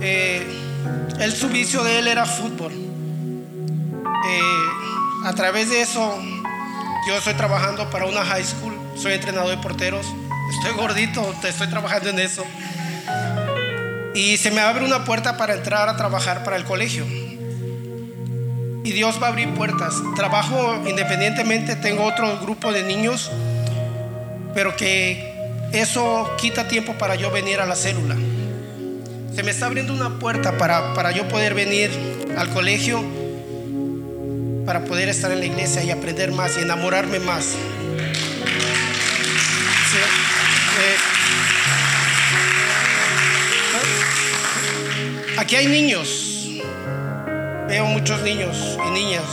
Eh, 0.00 0.46
el 1.18 1.32
su 1.32 1.48
vicio 1.48 1.82
de 1.82 1.98
él 1.98 2.06
era 2.06 2.24
fútbol. 2.24 2.72
Eh, 2.72 4.40
a 5.24 5.32
través 5.32 5.70
de 5.70 5.80
eso, 5.80 6.16
yo 7.08 7.16
estoy 7.16 7.34
trabajando 7.34 7.90
para 7.90 8.06
una 8.06 8.24
high 8.24 8.44
school, 8.44 8.78
soy 8.96 9.14
entrenador 9.14 9.50
de 9.50 9.58
porteros. 9.58 10.06
Estoy 10.60 10.76
gordito, 10.76 11.34
estoy 11.42 11.66
trabajando 11.66 12.10
en 12.10 12.20
eso. 12.20 12.46
Y 14.14 14.36
se 14.36 14.52
me 14.52 14.60
abre 14.60 14.84
una 14.84 15.04
puerta 15.04 15.36
para 15.36 15.54
entrar 15.54 15.88
a 15.88 15.96
trabajar 15.96 16.44
para 16.44 16.56
el 16.56 16.64
colegio. 16.64 17.04
Y 18.84 18.92
Dios 18.92 19.20
va 19.22 19.26
a 19.28 19.30
abrir 19.30 19.48
puertas. 19.54 20.02
Trabajo 20.16 20.82
independientemente, 20.86 21.76
tengo 21.76 22.04
otro 22.04 22.38
grupo 22.40 22.72
de 22.72 22.82
niños, 22.82 23.30
pero 24.54 24.76
que 24.76 25.32
eso 25.72 26.30
quita 26.38 26.68
tiempo 26.68 26.94
para 26.94 27.14
yo 27.14 27.30
venir 27.30 27.60
a 27.60 27.66
la 27.66 27.76
célula. 27.76 28.16
Se 29.34 29.42
me 29.42 29.50
está 29.50 29.66
abriendo 29.66 29.92
una 29.94 30.18
puerta 30.18 30.58
para, 30.58 30.94
para 30.94 31.10
yo 31.12 31.26
poder 31.28 31.54
venir 31.54 31.90
al 32.36 32.50
colegio, 32.50 33.02
para 34.66 34.84
poder 34.84 35.08
estar 35.08 35.32
en 35.32 35.40
la 35.40 35.46
iglesia 35.46 35.82
y 35.82 35.90
aprender 35.90 36.32
más 36.32 36.56
y 36.58 36.60
enamorarme 36.60 37.18
más. 37.18 37.44
Sí. 39.90 39.98
Eh, 40.80 40.96
aquí 45.38 45.56
hay 45.56 45.66
niños 45.66 46.31
veo 47.72 47.86
muchos 47.86 48.20
niños 48.20 48.76
y 48.86 48.90
niñas. 48.90 49.24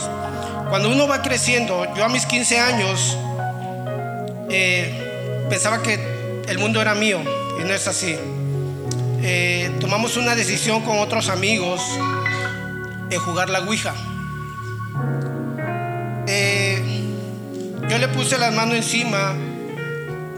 Cuando 0.70 0.88
uno 0.88 1.06
va 1.06 1.20
creciendo, 1.20 1.86
yo 1.94 2.06
a 2.06 2.08
mis 2.08 2.24
15 2.24 2.58
años 2.58 3.18
eh, 4.48 5.46
pensaba 5.50 5.82
que 5.82 6.00
el 6.48 6.58
mundo 6.58 6.80
era 6.80 6.94
mío 6.94 7.20
y 7.60 7.64
no 7.64 7.74
es 7.74 7.86
así. 7.86 8.16
Eh, 9.22 9.70
tomamos 9.78 10.16
una 10.16 10.34
decisión 10.34 10.80
con 10.80 11.00
otros 11.00 11.28
amigos 11.28 11.82
de 13.10 13.18
jugar 13.18 13.50
la 13.50 13.60
Ouija. 13.60 13.94
Eh, 16.26 16.82
yo 17.90 17.98
le 17.98 18.08
puse 18.08 18.38
las 18.38 18.54
manos 18.54 18.76
encima 18.76 19.34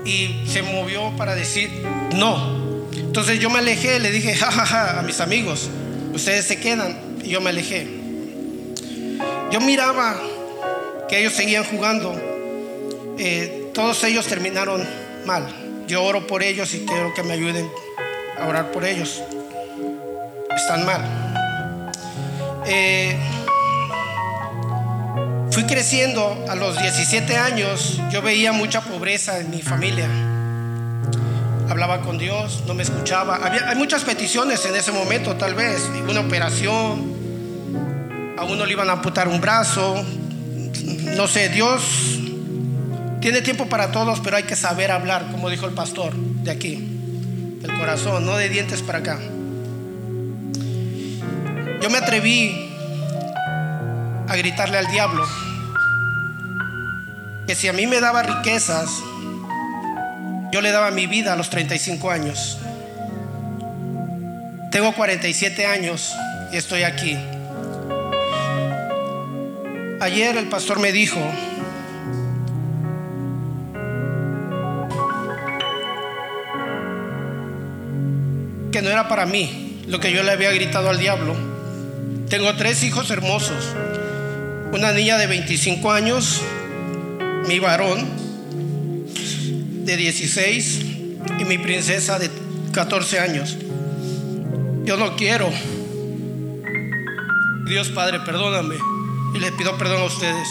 y 0.04 0.42
se 0.48 0.62
movió 0.62 1.16
para 1.16 1.36
decir 1.36 1.70
no. 2.16 2.88
Entonces 2.96 3.38
yo 3.38 3.48
me 3.48 3.60
alejé, 3.60 4.00
le 4.00 4.10
dije 4.10 4.34
jajaja 4.34 4.98
a 4.98 5.02
mis 5.02 5.20
amigos, 5.20 5.70
ustedes 6.12 6.46
se 6.46 6.58
quedan 6.58 7.11
y 7.22 7.30
yo 7.30 7.40
me 7.40 7.50
alejé. 7.50 7.86
Yo 9.50 9.60
miraba 9.60 10.20
que 11.08 11.20
ellos 11.20 11.34
seguían 11.34 11.64
jugando. 11.64 12.14
Eh, 13.18 13.70
todos 13.74 14.02
ellos 14.04 14.26
terminaron 14.26 14.82
mal. 15.26 15.46
Yo 15.86 16.02
oro 16.02 16.26
por 16.26 16.42
ellos 16.42 16.72
y 16.74 16.86
quiero 16.86 17.12
que 17.12 17.22
me 17.22 17.34
ayuden 17.34 17.70
a 18.38 18.46
orar 18.46 18.72
por 18.72 18.84
ellos. 18.84 19.22
Están 20.56 20.86
mal. 20.86 21.02
Eh, 22.66 23.16
fui 25.50 25.64
creciendo 25.64 26.44
a 26.48 26.54
los 26.54 26.80
17 26.80 27.36
años. 27.36 28.00
Yo 28.10 28.22
veía 28.22 28.52
mucha 28.52 28.80
pobreza 28.80 29.38
en 29.38 29.50
mi 29.50 29.60
familia. 29.60 30.08
Hablaba 31.68 32.00
con 32.00 32.18
Dios, 32.18 32.62
no 32.66 32.74
me 32.74 32.82
escuchaba. 32.82 33.36
Había, 33.36 33.68
hay 33.68 33.76
muchas 33.76 34.04
peticiones 34.04 34.64
en 34.66 34.76
ese 34.76 34.92
momento, 34.92 35.36
tal 35.36 35.54
vez. 35.54 35.90
Una 36.08 36.20
operación, 36.20 37.11
a 38.42 38.44
uno 38.44 38.66
le 38.66 38.72
iban 38.72 38.90
a 38.90 38.94
amputar 38.94 39.28
un 39.28 39.40
brazo, 39.40 40.04
no 41.16 41.28
sé, 41.28 41.48
Dios 41.48 42.18
tiene 43.20 43.40
tiempo 43.40 43.66
para 43.66 43.92
todos, 43.92 44.18
pero 44.18 44.36
hay 44.36 44.42
que 44.42 44.56
saber 44.56 44.90
hablar, 44.90 45.28
como 45.30 45.48
dijo 45.48 45.66
el 45.66 45.74
pastor 45.74 46.12
de 46.12 46.50
aquí, 46.50 46.74
del 47.60 47.72
corazón, 47.78 48.26
no 48.26 48.36
de 48.36 48.48
dientes 48.48 48.82
para 48.82 48.98
acá. 48.98 49.20
Yo 51.80 51.88
me 51.88 51.98
atreví 51.98 52.68
a 54.26 54.34
gritarle 54.36 54.78
al 54.78 54.88
diablo 54.88 55.24
que 57.46 57.54
si 57.54 57.68
a 57.68 57.72
mí 57.72 57.86
me 57.86 58.00
daba 58.00 58.24
riquezas, 58.24 58.90
yo 60.50 60.60
le 60.60 60.72
daba 60.72 60.90
mi 60.90 61.06
vida 61.06 61.34
a 61.34 61.36
los 61.36 61.48
35 61.48 62.10
años. 62.10 62.58
Tengo 64.72 64.92
47 64.94 65.64
años 65.64 66.12
y 66.52 66.56
estoy 66.56 66.82
aquí. 66.82 67.16
Ayer 70.02 70.36
el 70.36 70.48
pastor 70.48 70.80
me 70.80 70.90
dijo, 70.90 71.20
que 78.72 78.82
no 78.82 78.90
era 78.90 79.06
para 79.06 79.26
mí 79.26 79.84
lo 79.86 80.00
que 80.00 80.12
yo 80.12 80.24
le 80.24 80.32
había 80.32 80.50
gritado 80.50 80.90
al 80.90 80.98
diablo. 80.98 81.36
Tengo 82.28 82.52
tres 82.56 82.82
hijos 82.82 83.12
hermosos, 83.12 83.76
una 84.72 84.90
niña 84.90 85.18
de 85.18 85.28
25 85.28 85.92
años, 85.92 86.40
mi 87.46 87.60
varón 87.60 88.04
de 89.84 89.96
16 89.96 90.80
y 91.38 91.44
mi 91.44 91.58
princesa 91.58 92.18
de 92.18 92.28
14 92.72 93.20
años. 93.20 93.56
Yo 94.84 94.96
no 94.96 95.14
quiero. 95.14 95.48
Dios 97.68 97.90
Padre, 97.90 98.18
perdóname 98.18 98.74
y 99.34 99.38
les 99.38 99.52
pido 99.52 99.76
perdón 99.78 100.02
a 100.02 100.04
ustedes. 100.04 100.48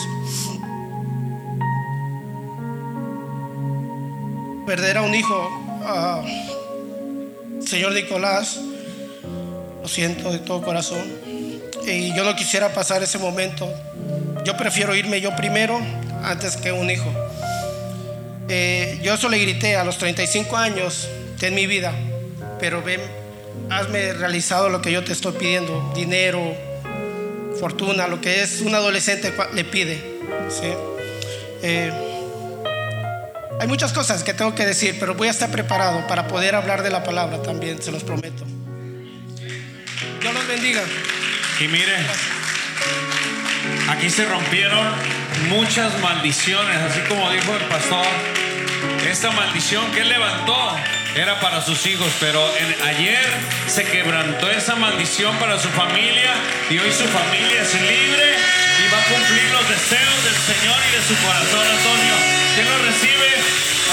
Perder 4.66 4.98
a 4.98 5.02
un 5.02 5.16
hijo, 5.16 5.50
señor 7.66 7.94
Nicolás, 7.94 8.60
lo 9.82 9.88
siento 9.88 10.32
de 10.32 10.40
todo 10.40 10.62
corazón. 10.62 11.04
Y 11.86 12.16
yo 12.16 12.24
no 12.24 12.36
quisiera 12.36 12.74
pasar 12.74 13.02
ese 13.02 13.18
momento. 13.18 13.68
Yo 14.46 14.56
prefiero 14.56 14.96
irme 14.96 15.20
yo 15.20 15.36
primero 15.36 15.80
antes 16.24 16.58
que 16.58 16.72
un 16.72 16.90
hijo. 16.90 17.12
Eh, 18.48 19.00
yo 19.02 19.14
eso 19.14 19.30
le 19.30 19.40
grité 19.40 19.76
a 19.76 19.84
los 19.84 19.98
35 19.98 20.58
años, 20.58 21.08
en 21.42 21.56
mi 21.56 21.66
vida, 21.66 21.92
pero 22.60 22.84
ven, 22.84 23.02
hazme 23.70 24.14
realizado 24.14 24.70
lo 24.70 24.82
que 24.82 24.92
yo 24.92 25.04
te 25.04 25.14
estoy 25.14 25.34
pidiendo, 25.34 25.92
dinero, 25.96 26.56
fortuna, 27.62 28.08
lo 28.08 28.20
que 28.20 28.42
es 28.42 28.62
un 28.62 28.74
adolescente 28.74 29.32
le 29.54 29.64
pide. 29.64 30.02
Eh, 31.62 31.92
hay 33.60 33.68
muchas 33.68 33.94
cosas 33.94 34.24
que 34.24 34.34
tengo 34.34 34.56
que 34.56 34.66
decir, 34.66 34.98
pero 35.00 35.14
voy 35.14 35.28
a 35.28 35.32
estar 35.32 35.52
preparado 35.52 36.08
para 36.08 36.28
poder 36.28 36.56
hablar 36.56 36.82
de 36.82 36.90
la 36.90 37.04
palabra 37.04 37.44
también, 37.44 37.80
se 37.80 37.92
los 37.92 38.04
prometo. 38.04 38.44
Dios 40.20 40.34
los 40.34 40.48
bendiga. 40.48 40.82
Y 41.60 41.68
mire, 41.68 41.98
aquí 43.90 44.10
se 44.10 44.26
rompieron 44.26 44.88
muchas 45.50 46.00
maldiciones, 46.00 46.78
así 46.78 47.02
como 47.02 47.30
dijo 47.30 47.56
el 47.56 47.66
pastor. 47.66 48.08
Esta 49.08 49.30
maldición 49.30 49.92
que 49.92 50.04
levantó 50.04 50.58
era 51.16 51.40
para 51.40 51.62
sus 51.62 51.86
hijos, 51.86 52.08
pero 52.20 52.42
ayer 52.86 53.28
se 53.68 53.84
quebrantó 53.84 54.50
esa 54.50 54.76
maldición 54.76 55.38
para 55.40 55.60
su 55.60 55.68
familia 55.70 56.34
y 56.70 56.80
hoy 56.80 56.92
su 56.92 57.06
familia 57.06 57.62
es 57.62 57.74
libre 57.74 58.36
y 58.80 58.92
va 58.92 58.98
a 58.98 59.06
cumplir 59.06 59.50
los 59.52 59.68
deseos 59.70 60.24
del 60.24 60.36
Señor 60.36 60.78
y 60.88 60.96
de 60.96 61.02
su 61.04 61.16
corazón, 61.24 61.68
Antonio. 61.68 62.16
¿Quién 62.56 62.70
lo 62.70 62.78
recibe? 62.80 63.30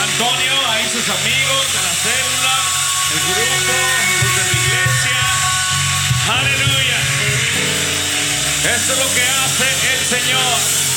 Antonio, 0.02 0.52
ahí 0.70 0.84
sus 0.84 1.08
amigos 1.08 1.72
de 1.74 1.80
la 1.82 1.94
célula, 2.06 2.54
el 3.12 3.20
grupo, 3.34 3.74
los 4.22 4.36
de 4.36 4.44
la 4.44 4.60
iglesia. 4.62 5.20
Aleluya. 6.38 6.98
Esto 8.76 8.92
es 8.92 8.98
lo 8.98 9.14
que 9.14 9.22
hace 9.22 9.66
el 9.94 10.04
Señor. 10.06 10.87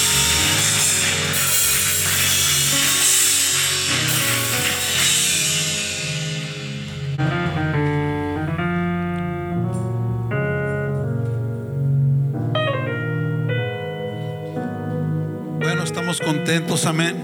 Contentos, 16.31 16.85
amén. 16.85 17.17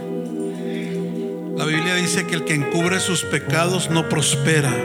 La 1.55 1.63
Biblia 1.63 1.95
dice 1.95 2.27
que 2.27 2.35
el 2.35 2.43
que 2.43 2.53
encubre 2.53 2.99
sus 2.99 3.23
pecados 3.23 3.89
no 3.89 4.09
prospera, 4.09 4.75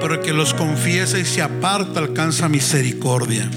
pero 0.00 0.14
el 0.14 0.20
que 0.20 0.32
los 0.32 0.54
confiesa 0.54 1.18
y 1.18 1.26
se 1.26 1.42
aparta 1.42 2.00
alcanza 2.00 2.48
misericordia. 2.48 3.50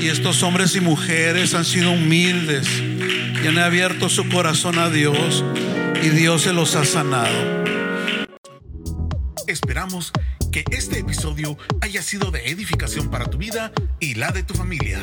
Y 0.00 0.06
estos 0.06 0.44
hombres 0.44 0.76
y 0.76 0.80
mujeres 0.80 1.54
han 1.54 1.64
sido 1.64 1.90
humildes 1.90 2.68
y 3.42 3.48
han 3.48 3.58
abierto 3.58 4.08
su 4.08 4.28
corazón 4.28 4.78
a 4.78 4.90
Dios 4.90 5.44
y 6.00 6.10
Dios 6.10 6.42
se 6.42 6.52
los 6.52 6.76
ha 6.76 6.84
sanado. 6.84 7.64
Esperamos 9.48 10.12
que 10.52 10.62
este 10.70 11.00
episodio 11.00 11.58
haya 11.80 12.00
sido 12.00 12.30
de 12.30 12.48
edificación 12.48 13.10
para 13.10 13.24
tu 13.24 13.38
vida 13.38 13.72
y 13.98 14.14
la 14.14 14.30
de 14.30 14.44
tu 14.44 14.54
familia. 14.54 15.02